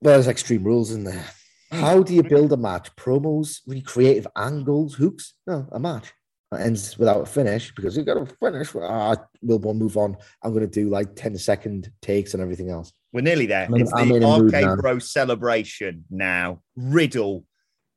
Well, 0.00 0.14
there's 0.14 0.26
extreme 0.26 0.64
rules 0.64 0.90
in 0.90 1.04
there. 1.04 1.26
How 1.70 2.02
do 2.02 2.14
you 2.14 2.24
build 2.24 2.52
a 2.52 2.56
match? 2.56 2.94
Promos, 2.96 3.60
really 3.66 3.82
creative 3.82 4.26
angles, 4.36 4.94
hooks? 4.94 5.34
No, 5.46 5.68
a 5.70 5.78
match. 5.78 6.12
That 6.50 6.62
ends 6.62 6.98
without 6.98 7.20
a 7.20 7.26
finish 7.26 7.72
because 7.72 7.96
you've 7.96 8.06
got 8.06 8.14
to 8.14 8.34
finish. 8.40 8.74
Ah, 8.74 9.14
we'll 9.40 9.74
move 9.74 9.96
on. 9.96 10.16
I'm 10.42 10.52
going 10.52 10.68
to 10.68 10.70
do 10.70 10.90
like 10.90 11.14
10 11.14 11.38
second 11.38 11.92
takes 12.02 12.34
and 12.34 12.42
everything 12.42 12.70
else. 12.70 12.92
We're 13.12 13.20
nearly 13.20 13.46
there. 13.46 13.66
I'm 13.66 13.74
it's 13.76 13.92
the 13.92 14.14
in 14.14 14.46
RK 14.46 14.52
now. 14.52 14.76
Bro 14.76 14.98
celebration 14.98 16.04
now. 16.10 16.62
Riddle 16.74 17.44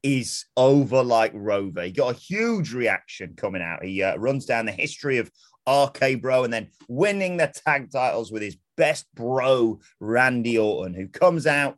is 0.03 0.45
over 0.57 1.01
like 1.01 1.31
Rover. 1.33 1.83
He 1.83 1.91
got 1.91 2.15
a 2.15 2.19
huge 2.19 2.73
reaction 2.73 3.33
coming 3.35 3.61
out. 3.61 3.83
He 3.83 4.03
uh, 4.03 4.17
runs 4.17 4.45
down 4.45 4.65
the 4.65 4.71
history 4.71 5.17
of 5.17 5.31
RK 5.67 6.21
Bro 6.21 6.43
and 6.43 6.53
then 6.53 6.67
winning 6.87 7.37
the 7.37 7.51
tag 7.65 7.89
titles 7.91 8.31
with 8.31 8.41
his 8.41 8.57
best 8.75 9.05
bro, 9.15 9.79
Randy 9.99 10.57
Orton, 10.57 10.93
who 10.93 11.07
comes 11.07 11.47
out, 11.47 11.77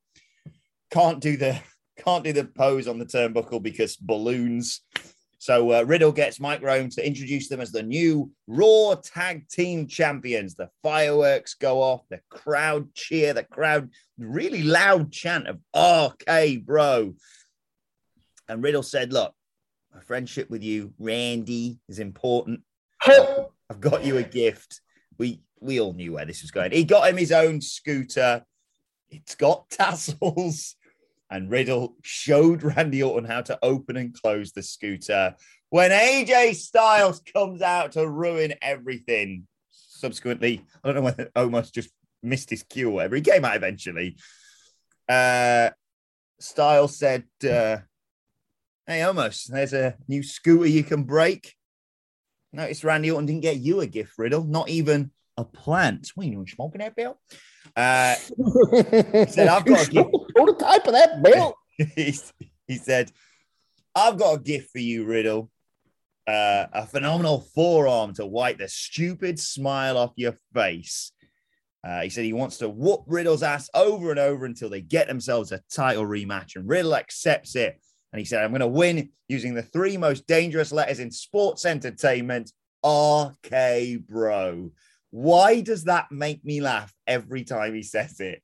can't 0.92 1.20
do 1.22 1.38
the 1.38 1.60
can't 2.04 2.26
do 2.26 2.34
the 2.34 2.44
pose 2.44 2.88
on 2.88 3.00
the 3.00 3.06
turnbuckle 3.06 3.64
because 3.64 3.96
balloons. 3.96 4.82
So 5.38 5.72
uh, 5.74 5.84
Riddle 5.84 6.12
gets 6.12 6.40
Mike 6.40 6.64
Rome 6.64 6.90
to 6.90 7.06
introduce 7.06 7.48
them 7.50 7.62
as 7.62 7.72
the 7.72 7.84
new 7.84 8.32
Raw 8.48 8.96
Tag 8.96 9.48
Team 9.48 9.88
Champions. 9.88 10.56
The 10.56 10.70
fireworks 10.82 11.54
go 11.54 11.82
off, 11.82 12.02
the 12.10 12.20
crowd 12.30 12.94
cheer, 12.96 13.34
the 13.34 13.44
crowd 13.44 13.92
really 14.18 14.64
loud 14.64 15.12
chant 15.12 15.48
of 15.48 15.60
RK 15.76 16.66
Bro. 16.66 17.14
And 18.48 18.64
Riddle 18.64 18.84
said, 18.84 19.14
"Look, 19.14 19.34
my 19.94 20.02
friendship 20.02 20.50
with 20.50 20.64
you, 20.64 20.94
Randy, 21.00 21.80
is 21.88 22.00
important. 22.00 22.62
I've 23.06 23.80
got 23.80 24.04
you 24.04 24.18
a 24.18 24.24
gift. 24.24 24.82
We 25.18 25.42
we 25.60 25.80
all 25.80 25.94
knew 25.94 26.14
where 26.14 26.26
this 26.26 26.42
was 26.42 26.52
going. 26.52 26.72
He 26.72 26.84
got 26.84 27.10
him 27.10 27.18
his 27.18 27.32
own 27.32 27.62
scooter. 27.62 28.44
It's 29.10 29.36
got 29.36 29.70
tassels." 29.70 30.76
And 31.32 31.50
Riddle 31.50 31.96
showed 32.04 32.62
Randy 32.62 33.02
Orton 33.02 33.28
how 33.28 33.42
to 33.42 33.58
open 33.64 33.98
and 33.98 34.14
close 34.14 34.52
the 34.52 34.62
scooter. 34.62 35.36
When 35.70 35.90
AJ 35.90 36.56
Styles 36.56 37.20
comes 37.34 37.64
out 37.64 37.94
to 37.94 38.08
ruin 38.08 38.54
everything, 38.62 39.48
subsequently, 39.72 40.64
I 40.84 40.88
don't 40.88 40.96
know 40.96 41.02
whether 41.02 41.32
Omos 41.36 41.74
just 41.74 41.90
missed 42.22 42.52
his 42.52 42.64
cue 42.64 42.90
or 42.90 42.94
whatever. 42.94 43.16
He 43.16 43.22
came 43.22 43.44
out 43.44 43.56
eventually. 43.56 44.18
Uh, 45.10 45.72
Styles 46.40 46.98
said, 46.98 47.24
uh, 47.44 47.78
Hey, 48.88 49.00
Omos. 49.00 49.48
there's 49.48 49.74
a 49.74 49.96
new 50.08 50.22
scooter 50.22 50.68
you 50.68 50.84
can 50.84 51.04
break. 51.04 51.56
Notice 52.54 52.84
Randy 52.84 53.10
Orton 53.10 53.26
didn't 53.26 53.42
get 53.42 53.58
you 53.58 53.82
a 53.82 53.88
gift, 53.88 54.14
Riddle, 54.18 54.44
not 54.44 54.70
even 54.70 55.12
a 55.38 55.44
plant. 55.44 56.12
What 56.14 56.28
are 56.28 56.30
you 56.30 56.46
smoking 56.48 56.80
that, 56.80 56.96
Bill? 56.96 57.20
Uh, 57.76 58.14
said, 59.28 59.48
"I've 59.48 59.66
got 59.66 59.88
a 59.88 59.92
gift." 59.92 60.10
prototype 60.36 60.86
of 60.86 60.94
that 60.94 61.24
bill. 61.24 61.56
he, 61.96 62.14
he 62.68 62.78
said, 62.78 63.12
I've 63.96 64.18
got 64.18 64.34
a 64.34 64.40
gift 64.40 64.72
for 64.72 64.80
you, 64.80 65.06
Riddle. 65.06 65.50
Uh, 66.28 66.68
a 66.74 66.86
phenomenal 66.86 67.42
forearm 67.54 68.14
to 68.16 68.26
wipe 68.26 68.58
the 68.58 68.68
stupid 68.68 69.40
smile 69.40 69.98
off 69.98 70.14
your 70.16 70.38
face. 70.54 71.12
Uh, 71.84 72.02
he 72.02 72.10
said 72.10 72.26
he 72.26 72.34
wants 72.34 72.58
to 72.58 72.68
whoop 72.68 73.04
Riddle's 73.08 73.44
ass 73.44 73.70
over 73.74 74.10
and 74.10 74.20
over 74.20 74.46
until 74.46 74.70
they 74.70 74.82
get 74.82 75.08
themselves 75.08 75.52
a 75.52 75.62
title 75.72 76.04
rematch, 76.04 76.56
and 76.56 76.68
Riddle 76.68 76.96
accepts 76.96 77.56
it. 77.56 77.80
And 78.16 78.20
he 78.22 78.24
said, 78.24 78.46
I'm 78.46 78.52
going 78.52 78.62
to 78.62 78.68
win 78.68 79.10
using 79.28 79.56
the 79.56 79.62
three 79.62 79.98
most 79.98 80.26
dangerous 80.26 80.72
letters 80.72 81.02
in 81.02 81.12
sports 81.12 81.66
entertainment 81.66 82.54
RK 82.82 84.08
Bro. 84.08 84.72
Why 85.12 85.60
does 85.60 85.84
that 85.84 86.14
make 86.14 86.46
me 86.46 86.62
laugh 86.62 86.94
every 87.06 87.44
time 87.44 87.76
he 87.76 87.84
says 87.84 88.22
it? 88.22 88.42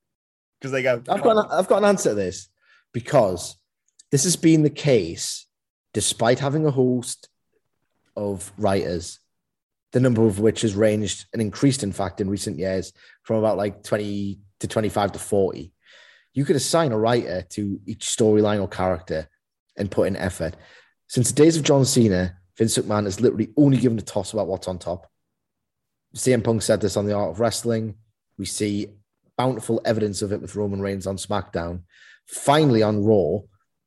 Because 0.60 0.74
they 0.74 0.84
go, 0.84 1.02
I've 1.08 1.24
got, 1.24 1.38
an, 1.38 1.46
I've 1.50 1.70
got 1.70 1.78
an 1.78 1.86
answer 1.86 2.10
to 2.10 2.16
this 2.16 2.50
because 2.92 3.56
this 4.12 4.26
has 4.26 4.36
been 4.36 4.64
the 4.64 4.70
case 4.70 5.48
despite 5.94 6.40
having 6.40 6.66
a 6.66 6.72
host 6.72 7.30
of 8.18 8.52
writers, 8.58 9.20
the 9.94 10.02
number 10.02 10.28
of 10.28 10.42
which 10.42 10.64
has 10.64 10.76
ranged 10.76 11.28
and 11.32 11.42
increased, 11.42 11.82
in 11.82 11.94
fact, 11.94 12.20
in 12.20 12.30
recent 12.30 12.60
years 12.60 12.92
from 13.24 13.38
about 13.38 13.56
like 13.56 13.84
20 13.84 14.38
to 14.60 14.68
25 14.68 15.14
to 15.14 15.20
40. 15.20 15.72
You 16.34 16.44
could 16.44 16.58
assign 16.58 16.92
a 16.92 17.00
writer 17.00 17.44
to 17.52 17.80
each 17.86 18.08
storyline 18.08 18.60
or 18.60 18.68
character 18.68 19.30
and 19.82 19.92
put 19.92 20.08
in 20.08 20.16
effort. 20.16 20.56
Since 21.08 21.32
the 21.32 21.44
days 21.44 21.58
of 21.58 21.64
John 21.64 21.84
Cena, 21.84 22.38
Vince 22.58 22.78
McMahon 22.78 23.04
has 23.04 23.20
literally 23.20 23.50
only 23.58 23.78
given 23.78 24.00
a 24.00 24.02
toss 24.02 24.32
about 24.32 24.48
what's 24.48 24.68
on 24.68 24.80
top. 24.80 25.10
CM 26.16 26.44
Punk 26.44 26.62
said 26.62 26.80
this 26.80 26.96
on 26.96 27.06
the 27.06 27.14
Art 27.14 27.32
of 27.32 27.40
Wrestling. 27.40 27.96
We 28.38 28.46
see 28.46 28.88
bountiful 29.38 29.82
evidence 29.86 30.22
of 30.22 30.32
it 30.32 30.42
with 30.42 30.56
Roman 30.56 30.82
Reigns 30.82 31.08
on 31.08 31.18
SmackDown. 31.18 31.82
Finally, 32.28 32.84
on 32.84 33.04
Raw, 33.04 33.40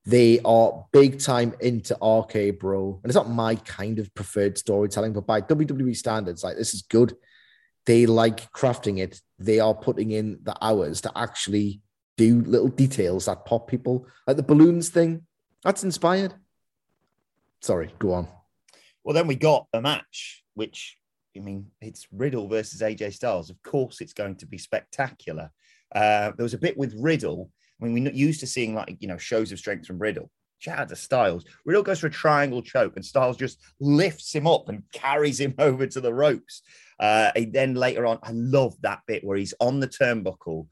they 0.06 0.40
are 0.44 0.84
big 0.92 1.20
time 1.20 1.54
into 1.60 1.94
RK 1.94 2.58
Bro. 2.58 3.00
And 3.02 3.10
it's 3.10 3.14
not 3.14 3.30
my 3.30 3.54
kind 3.56 3.98
of 3.98 4.12
preferred 4.14 4.58
storytelling, 4.58 5.12
but 5.12 5.26
by 5.26 5.40
WWE 5.40 5.96
standards, 5.96 6.44
like 6.44 6.56
this 6.56 6.74
is 6.74 6.82
good. 6.82 7.16
They 7.86 8.06
like 8.06 8.52
crafting 8.52 8.98
it. 8.98 9.20
They 9.38 9.60
are 9.60 9.74
putting 9.74 10.10
in 10.10 10.40
the 10.42 10.56
hours 10.60 11.02
to 11.02 11.12
actually 11.16 11.80
do 12.16 12.40
little 12.42 12.68
details 12.68 13.26
that 13.26 13.44
pop 13.44 13.68
people, 13.68 14.06
like 14.26 14.36
the 14.36 14.42
balloons 14.42 14.88
thing. 14.88 15.26
That's 15.64 15.82
inspired. 15.82 16.34
Sorry, 17.60 17.90
go 17.98 18.12
on. 18.12 18.28
Well, 19.02 19.14
then 19.14 19.26
we 19.26 19.34
got 19.34 19.66
a 19.72 19.80
match, 19.80 20.44
which 20.54 20.98
I 21.36 21.40
mean, 21.40 21.66
it's 21.80 22.06
Riddle 22.12 22.48
versus 22.48 22.82
AJ 22.82 23.14
Styles. 23.14 23.50
Of 23.50 23.62
course, 23.62 24.00
it's 24.00 24.12
going 24.12 24.36
to 24.36 24.46
be 24.46 24.58
spectacular. 24.58 25.50
Uh, 25.94 26.32
there 26.36 26.44
was 26.44 26.54
a 26.54 26.58
bit 26.58 26.76
with 26.76 26.94
Riddle. 26.98 27.50
I 27.80 27.84
mean, 27.84 27.94
we're 27.94 28.04
not 28.04 28.14
used 28.14 28.40
to 28.40 28.46
seeing 28.46 28.74
like 28.74 28.96
you 29.00 29.08
know 29.08 29.18
shows 29.18 29.52
of 29.52 29.58
strength 29.58 29.86
from 29.86 29.98
Riddle. 29.98 30.30
Shout 30.58 30.78
out 30.78 30.88
to 30.90 30.96
Styles. 30.96 31.44
Riddle 31.64 31.82
goes 31.82 31.98
for 31.98 32.06
a 32.06 32.10
triangle 32.10 32.62
choke, 32.62 32.96
and 32.96 33.04
Styles 33.04 33.36
just 33.36 33.58
lifts 33.80 34.34
him 34.34 34.46
up 34.46 34.68
and 34.68 34.82
carries 34.92 35.40
him 35.40 35.54
over 35.58 35.86
to 35.86 36.00
the 36.00 36.14
ropes. 36.14 36.62
Uh, 37.00 37.32
and 37.34 37.52
then 37.52 37.74
later 37.74 38.06
on, 38.06 38.18
I 38.22 38.30
love 38.32 38.74
that 38.82 39.00
bit 39.06 39.24
where 39.24 39.36
he's 39.36 39.54
on 39.60 39.80
the 39.80 39.88
turnbuckle 39.88 40.68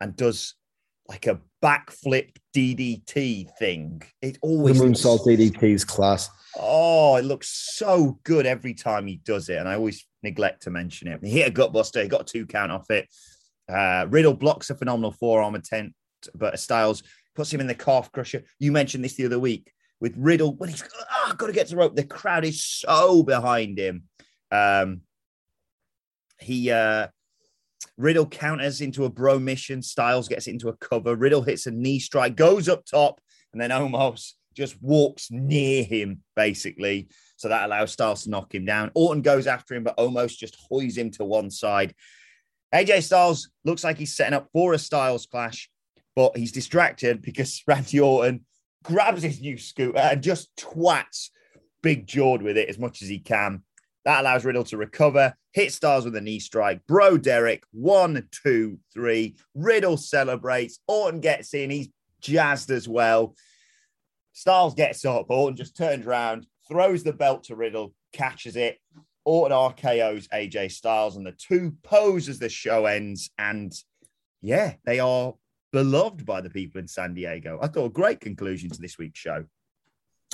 and 0.00 0.16
does 0.16 0.54
like 1.08 1.26
a 1.26 1.40
backflip 1.62 2.36
DDT 2.54 3.50
thing. 3.58 4.02
It 4.22 4.34
The 4.34 4.38
always 4.42 4.80
looks 4.80 5.02
moonsault 5.02 5.26
DDT's 5.26 5.84
class. 5.84 6.30
Oh, 6.58 7.16
it 7.16 7.24
looks 7.24 7.48
so 7.74 8.18
good 8.24 8.46
every 8.46 8.74
time 8.74 9.06
he 9.06 9.16
does 9.16 9.48
it, 9.48 9.58
and 9.58 9.68
I 9.68 9.74
always 9.74 10.06
neglect 10.22 10.62
to 10.62 10.70
mention 10.70 11.08
it. 11.08 11.20
He 11.22 11.30
hit 11.30 11.48
a 11.48 11.52
gutbuster, 11.52 12.02
he 12.02 12.08
got 12.08 12.22
a 12.22 12.24
two 12.24 12.46
count 12.46 12.72
off 12.72 12.90
it. 12.90 13.08
Uh, 13.68 14.06
Riddle 14.08 14.34
blocks 14.34 14.70
a 14.70 14.74
phenomenal 14.74 15.12
forearm 15.12 15.54
attempt, 15.54 15.94
but 16.34 16.58
Styles 16.58 17.02
puts 17.34 17.52
him 17.52 17.60
in 17.60 17.66
the 17.66 17.74
calf 17.74 18.12
crusher. 18.12 18.44
You 18.58 18.72
mentioned 18.72 19.04
this 19.04 19.16
the 19.16 19.26
other 19.26 19.38
week 19.38 19.72
with 20.00 20.14
Riddle 20.16 20.54
when 20.56 20.70
he's 20.70 20.84
oh, 21.10 21.34
got 21.36 21.46
to 21.46 21.52
get 21.52 21.66
to 21.68 21.74
the 21.74 21.80
rope. 21.80 21.96
The 21.96 22.04
crowd 22.04 22.44
is 22.44 22.64
so 22.64 23.22
behind 23.22 23.78
him. 23.78 24.04
Um, 24.50 25.00
he 26.40 26.70
uh, 26.70 27.08
Riddle 27.96 28.26
counters 28.26 28.80
into 28.80 29.04
a 29.04 29.10
Bromission. 29.10 29.82
Styles 29.82 30.28
gets 30.28 30.46
into 30.46 30.68
a 30.68 30.76
cover. 30.76 31.14
Riddle 31.14 31.42
hits 31.42 31.66
a 31.66 31.70
knee 31.70 31.98
strike, 31.98 32.36
goes 32.36 32.68
up 32.68 32.84
top, 32.84 33.20
and 33.52 33.60
then 33.60 33.70
Omos 33.70 34.32
just 34.54 34.80
walks 34.82 35.30
near 35.30 35.84
him, 35.84 36.22
basically. 36.36 37.08
So 37.36 37.48
that 37.48 37.64
allows 37.66 37.92
Styles 37.92 38.24
to 38.24 38.30
knock 38.30 38.54
him 38.54 38.64
down. 38.64 38.90
Orton 38.94 39.22
goes 39.22 39.46
after 39.46 39.74
him, 39.74 39.84
but 39.84 39.96
Omos 39.96 40.36
just 40.36 40.56
hoys 40.68 40.96
him 40.96 41.10
to 41.12 41.24
one 41.24 41.50
side. 41.50 41.94
AJ 42.74 43.02
Styles 43.04 43.50
looks 43.64 43.84
like 43.84 43.98
he's 43.98 44.16
setting 44.16 44.34
up 44.34 44.48
for 44.52 44.72
a 44.72 44.78
Styles 44.78 45.26
clash, 45.26 45.70
but 46.16 46.36
he's 46.36 46.52
distracted 46.52 47.22
because 47.22 47.62
Randy 47.68 48.00
Orton 48.00 48.44
grabs 48.82 49.22
his 49.22 49.40
new 49.40 49.56
scooter 49.56 49.98
and 49.98 50.22
just 50.22 50.54
twats 50.56 51.30
Big 51.82 52.06
Jord 52.06 52.42
with 52.42 52.56
it 52.56 52.68
as 52.68 52.78
much 52.78 53.02
as 53.02 53.08
he 53.08 53.18
can. 53.18 53.62
That 54.04 54.20
allows 54.20 54.44
Riddle 54.44 54.64
to 54.64 54.76
recover, 54.76 55.34
hit 55.52 55.72
Styles 55.72 56.04
with 56.04 56.16
a 56.16 56.20
knee 56.20 56.40
strike. 56.40 56.86
Bro 56.86 57.18
Derek, 57.18 57.64
one, 57.72 58.28
two, 58.30 58.78
three. 58.92 59.36
Riddle 59.54 59.96
celebrates. 59.96 60.80
Orton 60.86 61.20
gets 61.20 61.54
in. 61.54 61.70
He's 61.70 61.88
jazzed 62.20 62.70
as 62.70 62.86
well. 62.86 63.34
Styles 64.32 64.74
gets 64.74 65.04
up. 65.04 65.26
Orton 65.30 65.56
just 65.56 65.76
turns 65.76 66.06
around, 66.06 66.46
throws 66.68 67.02
the 67.02 67.12
belt 67.12 67.44
to 67.44 67.56
Riddle, 67.56 67.94
catches 68.12 68.56
it. 68.56 68.78
Orton 69.24 69.56
RKO's 69.56 70.28
AJ 70.28 70.72
Styles, 70.72 71.16
and 71.16 71.26
the 71.26 71.32
two 71.32 71.74
pose 71.82 72.28
as 72.28 72.38
the 72.38 72.50
show 72.50 72.84
ends. 72.84 73.30
And 73.38 73.72
yeah, 74.42 74.74
they 74.84 75.00
are 75.00 75.34
beloved 75.72 76.26
by 76.26 76.40
the 76.42 76.50
people 76.50 76.80
in 76.80 76.88
San 76.88 77.14
Diego. 77.14 77.58
I 77.62 77.68
thought 77.68 77.86
a 77.86 77.90
great 77.90 78.20
conclusion 78.20 78.68
to 78.70 78.80
this 78.80 78.98
week's 78.98 79.18
show. 79.18 79.44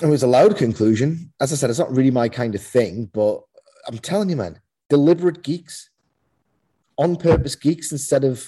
It 0.01 0.07
was 0.07 0.23
a 0.23 0.27
loud 0.27 0.57
conclusion. 0.57 1.31
As 1.39 1.53
I 1.53 1.55
said, 1.55 1.69
it's 1.69 1.79
not 1.79 1.95
really 1.95 2.11
my 2.11 2.27
kind 2.27 2.55
of 2.55 2.61
thing, 2.61 3.09
but 3.13 3.41
I'm 3.87 3.97
telling 3.97 4.29
you, 4.29 4.35
man, 4.35 4.59
deliberate 4.89 5.43
geeks, 5.43 5.89
on 6.97 7.15
purpose 7.15 7.55
geeks 7.55 7.91
instead 7.91 8.23
of 8.23 8.45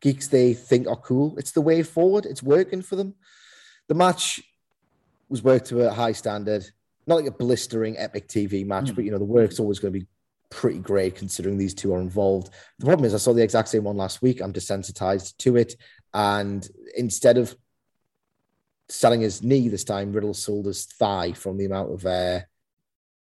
geeks 0.00 0.28
they 0.28 0.54
think 0.54 0.86
are 0.86 0.96
cool. 0.96 1.36
It's 1.38 1.52
the 1.52 1.60
way 1.60 1.82
forward. 1.82 2.24
It's 2.24 2.42
working 2.42 2.82
for 2.82 2.96
them. 2.96 3.14
The 3.88 3.94
match 3.94 4.40
was 5.28 5.42
worked 5.42 5.66
to 5.66 5.86
a 5.86 5.92
high 5.92 6.12
standard, 6.12 6.64
not 7.06 7.16
like 7.16 7.26
a 7.26 7.32
blistering 7.32 7.98
epic 7.98 8.28
TV 8.28 8.64
match, 8.64 8.86
mm. 8.86 8.94
but 8.94 9.04
you 9.04 9.10
know 9.10 9.18
the 9.18 9.24
work's 9.24 9.60
always 9.60 9.78
going 9.78 9.92
to 9.92 10.00
be 10.00 10.06
pretty 10.50 10.78
great 10.78 11.14
considering 11.14 11.58
these 11.58 11.74
two 11.74 11.92
are 11.92 12.00
involved. 12.00 12.50
The 12.78 12.86
problem 12.86 13.04
is, 13.04 13.14
I 13.14 13.18
saw 13.18 13.32
the 13.32 13.42
exact 13.42 13.68
same 13.68 13.84
one 13.84 13.96
last 13.96 14.22
week. 14.22 14.40
I'm 14.40 14.52
desensitized 14.52 15.36
to 15.38 15.56
it, 15.56 15.74
and 16.14 16.66
instead 16.96 17.36
of 17.36 17.54
selling 18.88 19.20
his 19.20 19.42
knee 19.42 19.68
this 19.68 19.84
time, 19.84 20.12
Riddle 20.12 20.34
sold 20.34 20.66
his 20.66 20.86
thigh 20.86 21.32
from 21.32 21.58
the 21.58 21.66
amount 21.66 21.92
of 21.92 22.06
uh, 22.06 22.40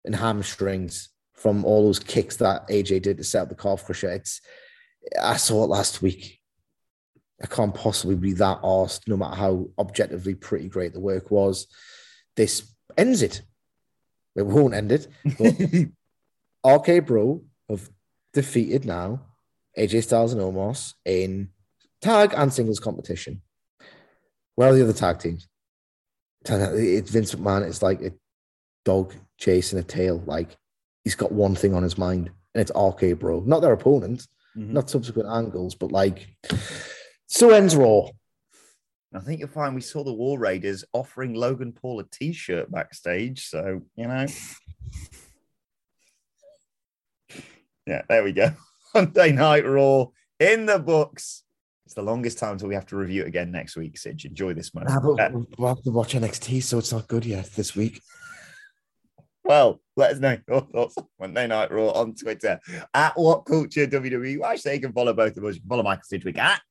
and 0.05 0.15
hamstrings 0.15 1.09
from 1.43 1.65
all 1.65 1.83
those 1.83 1.99
kicks 1.99 2.37
that 2.37 2.65
AJ 2.69 3.01
did 3.01 3.17
to 3.17 3.23
set 3.25 3.41
up 3.41 3.49
the 3.49 3.55
calf 3.55 3.83
crusher. 3.83 4.09
It's 4.09 4.39
I 5.21 5.35
saw 5.35 5.65
it 5.65 5.69
last 5.69 6.01
week. 6.01 6.39
I 7.43 7.47
can't 7.47 7.75
possibly 7.75 8.15
be 8.15 8.31
that 8.33 8.61
arsed, 8.61 9.09
no 9.09 9.17
matter 9.17 9.35
how 9.35 9.67
objectively 9.77 10.35
pretty 10.35 10.69
great 10.69 10.93
the 10.93 11.01
work 11.01 11.29
was. 11.29 11.67
This 12.37 12.73
ends 12.97 13.21
it. 13.21 13.41
It 14.37 14.45
won't 14.45 14.73
end 14.73 14.93
it. 14.93 15.09
But 15.37 16.77
RK 16.87 17.05
Bro 17.05 17.43
have 17.69 17.89
defeated 18.31 18.85
now 18.85 19.25
AJ 19.77 20.03
Styles 20.03 20.31
and 20.31 20.41
Omos 20.41 20.93
in 21.03 21.49
tag 22.01 22.33
and 22.33 22.53
singles 22.53 22.79
competition. 22.79 23.41
Where 24.55 24.69
are 24.69 24.73
the 24.73 24.83
other 24.83 24.93
tag 24.93 25.19
teams? 25.19 25.49
It's 26.45 27.11
Vince 27.11 27.35
McMahon. 27.35 27.67
It's 27.67 27.81
like 27.81 28.01
a 28.01 28.13
dog 28.85 29.13
chasing 29.37 29.79
a 29.79 29.83
tail. 29.83 30.23
Like 30.25 30.55
he's 31.03 31.15
got 31.15 31.31
one 31.31 31.55
thing 31.55 31.73
on 31.73 31.83
his 31.83 31.97
mind, 31.97 32.29
and 32.53 32.61
it's 32.61 32.71
RK 32.75 33.19
Bro, 33.19 33.43
not 33.45 33.61
their 33.61 33.73
opponent, 33.73 34.27
mm-hmm. 34.55 34.73
not 34.73 34.89
subsequent 34.89 35.29
angles, 35.29 35.75
but 35.75 35.91
like 35.91 36.27
so 37.27 37.51
ends 37.51 37.75
Raw. 37.75 38.07
I 39.15 39.19
think 39.19 39.39
you'll 39.39 39.49
find 39.49 39.75
we 39.75 39.81
saw 39.81 40.03
the 40.03 40.13
War 40.13 40.39
Raiders 40.39 40.83
offering 40.91 41.35
Logan 41.35 41.71
Paul 41.71 41.99
a 41.99 42.03
T-shirt 42.03 42.71
backstage. 42.71 43.47
So 43.47 43.81
you 43.95 44.07
know, 44.07 44.25
yeah, 47.85 48.01
there 48.09 48.23
we 48.23 48.31
go. 48.31 48.51
Monday 48.95 49.31
Night 49.31 49.65
Raw 49.65 50.07
in 50.39 50.65
the 50.65 50.79
books. 50.79 51.43
It's 51.85 51.95
the 51.95 52.01
longest 52.01 52.39
time 52.39 52.53
until 52.53 52.69
we 52.69 52.75
have 52.75 52.85
to 52.87 52.95
review 52.95 53.23
it 53.23 53.27
again 53.27 53.51
next 53.51 53.75
week. 53.75 53.97
Sid, 53.97 54.23
enjoy 54.25 54.53
this 54.53 54.73
moment. 54.73 54.93
Nah, 54.93 55.29
we'll 55.57 55.67
have 55.67 55.83
to 55.83 55.91
watch 55.91 56.13
NXT, 56.13 56.63
so 56.63 56.77
it's 56.77 56.93
not 56.93 57.07
good 57.07 57.25
yet 57.25 57.45
this 57.55 57.75
week. 57.75 58.01
Well, 59.45 59.81
let 59.97 60.11
us 60.11 60.19
know 60.19 60.37
your 60.47 60.61
thoughts 60.61 60.97
on 60.97 61.05
Monday 61.19 61.47
Night 61.47 61.71
Raw 61.71 61.89
on 61.89 62.15
Twitter 62.15 62.59
at 62.93 63.13
What 63.17 63.45
Culture 63.45 63.85
WWE. 63.85 64.41
I 64.41 64.55
say 64.55 64.75
you 64.75 64.81
can 64.81 64.93
follow 64.93 65.13
both 65.13 65.35
of 65.35 65.43
us. 65.43 65.55
You 65.55 65.61
can 65.61 65.69
follow 65.69 65.83
Michael 65.83 66.03
Sidgwick 66.05 66.37
at 66.37 66.61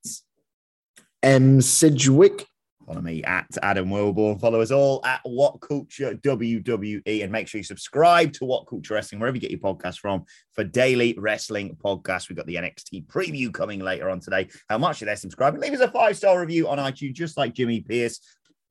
M 1.23 1.61
Sidgwick. 1.61 2.47
Follow 2.87 3.03
me 3.03 3.23
at 3.25 3.47
Adam 3.63 3.91
Wilborn. 3.91 4.41
Follow 4.41 4.61
us 4.61 4.71
all 4.71 5.05
at 5.05 5.21
What 5.25 5.61
Culture 5.61 6.15
WWE, 6.15 7.23
and 7.23 7.31
make 7.31 7.47
sure 7.47 7.59
you 7.59 7.65
subscribe 7.65 8.33
to 8.35 8.47
What 8.47 8.67
Culture 8.67 8.95
Wrestling 8.95 9.21
wherever 9.21 9.37
you 9.37 9.41
get 9.41 9.51
your 9.51 9.61
podcast 9.61 9.99
from 9.99 10.25
for 10.53 10.65
daily 10.65 11.15
wrestling 11.19 11.77
podcasts. 11.77 12.29
We've 12.29 12.37
got 12.37 12.47
the 12.47 12.57
NXT 12.57 13.07
preview 13.07 13.53
coming 13.53 13.81
later 13.81 14.09
on 14.09 14.19
today. 14.19 14.49
How 14.69 14.79
much 14.79 15.03
are 15.03 15.07
they 15.07 15.15
subscribing? 15.15 15.61
Leave 15.61 15.75
us 15.75 15.81
a 15.81 15.91
five 15.91 16.17
star 16.17 16.41
review 16.41 16.69
on 16.69 16.79
iTunes, 16.79 17.13
just 17.13 17.37
like 17.37 17.53
Jimmy 17.55 17.81
Pierce 17.81 18.19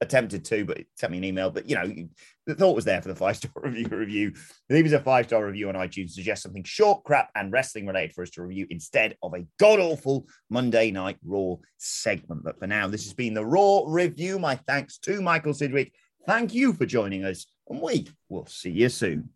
attempted 0.02 0.44
to, 0.46 0.66
but 0.66 0.80
sent 0.96 1.12
me 1.12 1.20
an 1.20 1.24
email. 1.24 1.50
But 1.50 1.70
you 1.70 1.76
know, 1.76 1.94
the 2.48 2.56
thought 2.56 2.76
was 2.76 2.86
there 2.86 3.02
for 3.02 3.08
the 3.08 3.16
five 3.16 3.38
star 3.38 3.52
review. 3.64 3.88
Review. 3.88 4.34
Leave 4.70 4.86
us 4.86 4.92
a 4.92 5.00
five 5.00 5.28
star 5.28 5.46
review 5.46 5.70
on 5.70 5.76
iTunes. 5.76 6.12
Suggest 6.12 6.44
something 6.44 6.64
short, 6.64 7.04
crap, 7.04 7.30
and 7.36 7.52
wrestling 7.52 7.86
related 7.86 8.14
for 8.14 8.24
us 8.24 8.32
to 8.32 8.44
review 8.44 8.68
instead 8.70 9.16
of 9.22 9.34
a 9.34 9.46
god 9.60 9.80
awful 9.80 10.26
Monday 10.50 10.92
Night 10.92 11.18
Raw 11.24 11.56
segment. 11.78 12.44
But 12.44 12.60
for 12.60 12.68
now, 12.68 12.88
this 12.88 13.04
has 13.06 13.14
been 13.14 13.34
the 13.34 13.46
Raw 13.46 13.84
review. 13.86 14.40
My 14.40 14.56
thanks 14.56 14.98
to 15.00 15.22
Michael 15.22 15.54
Sidgwick. 15.54 15.94
Thank 16.28 16.54
you 16.54 16.74
for 16.74 16.86
joining 16.86 17.26
us, 17.26 17.48
and 17.68 17.82
we 17.82 18.08
will 18.30 18.46
see 18.46 18.72
you 18.72 18.90
soon. 18.90 19.30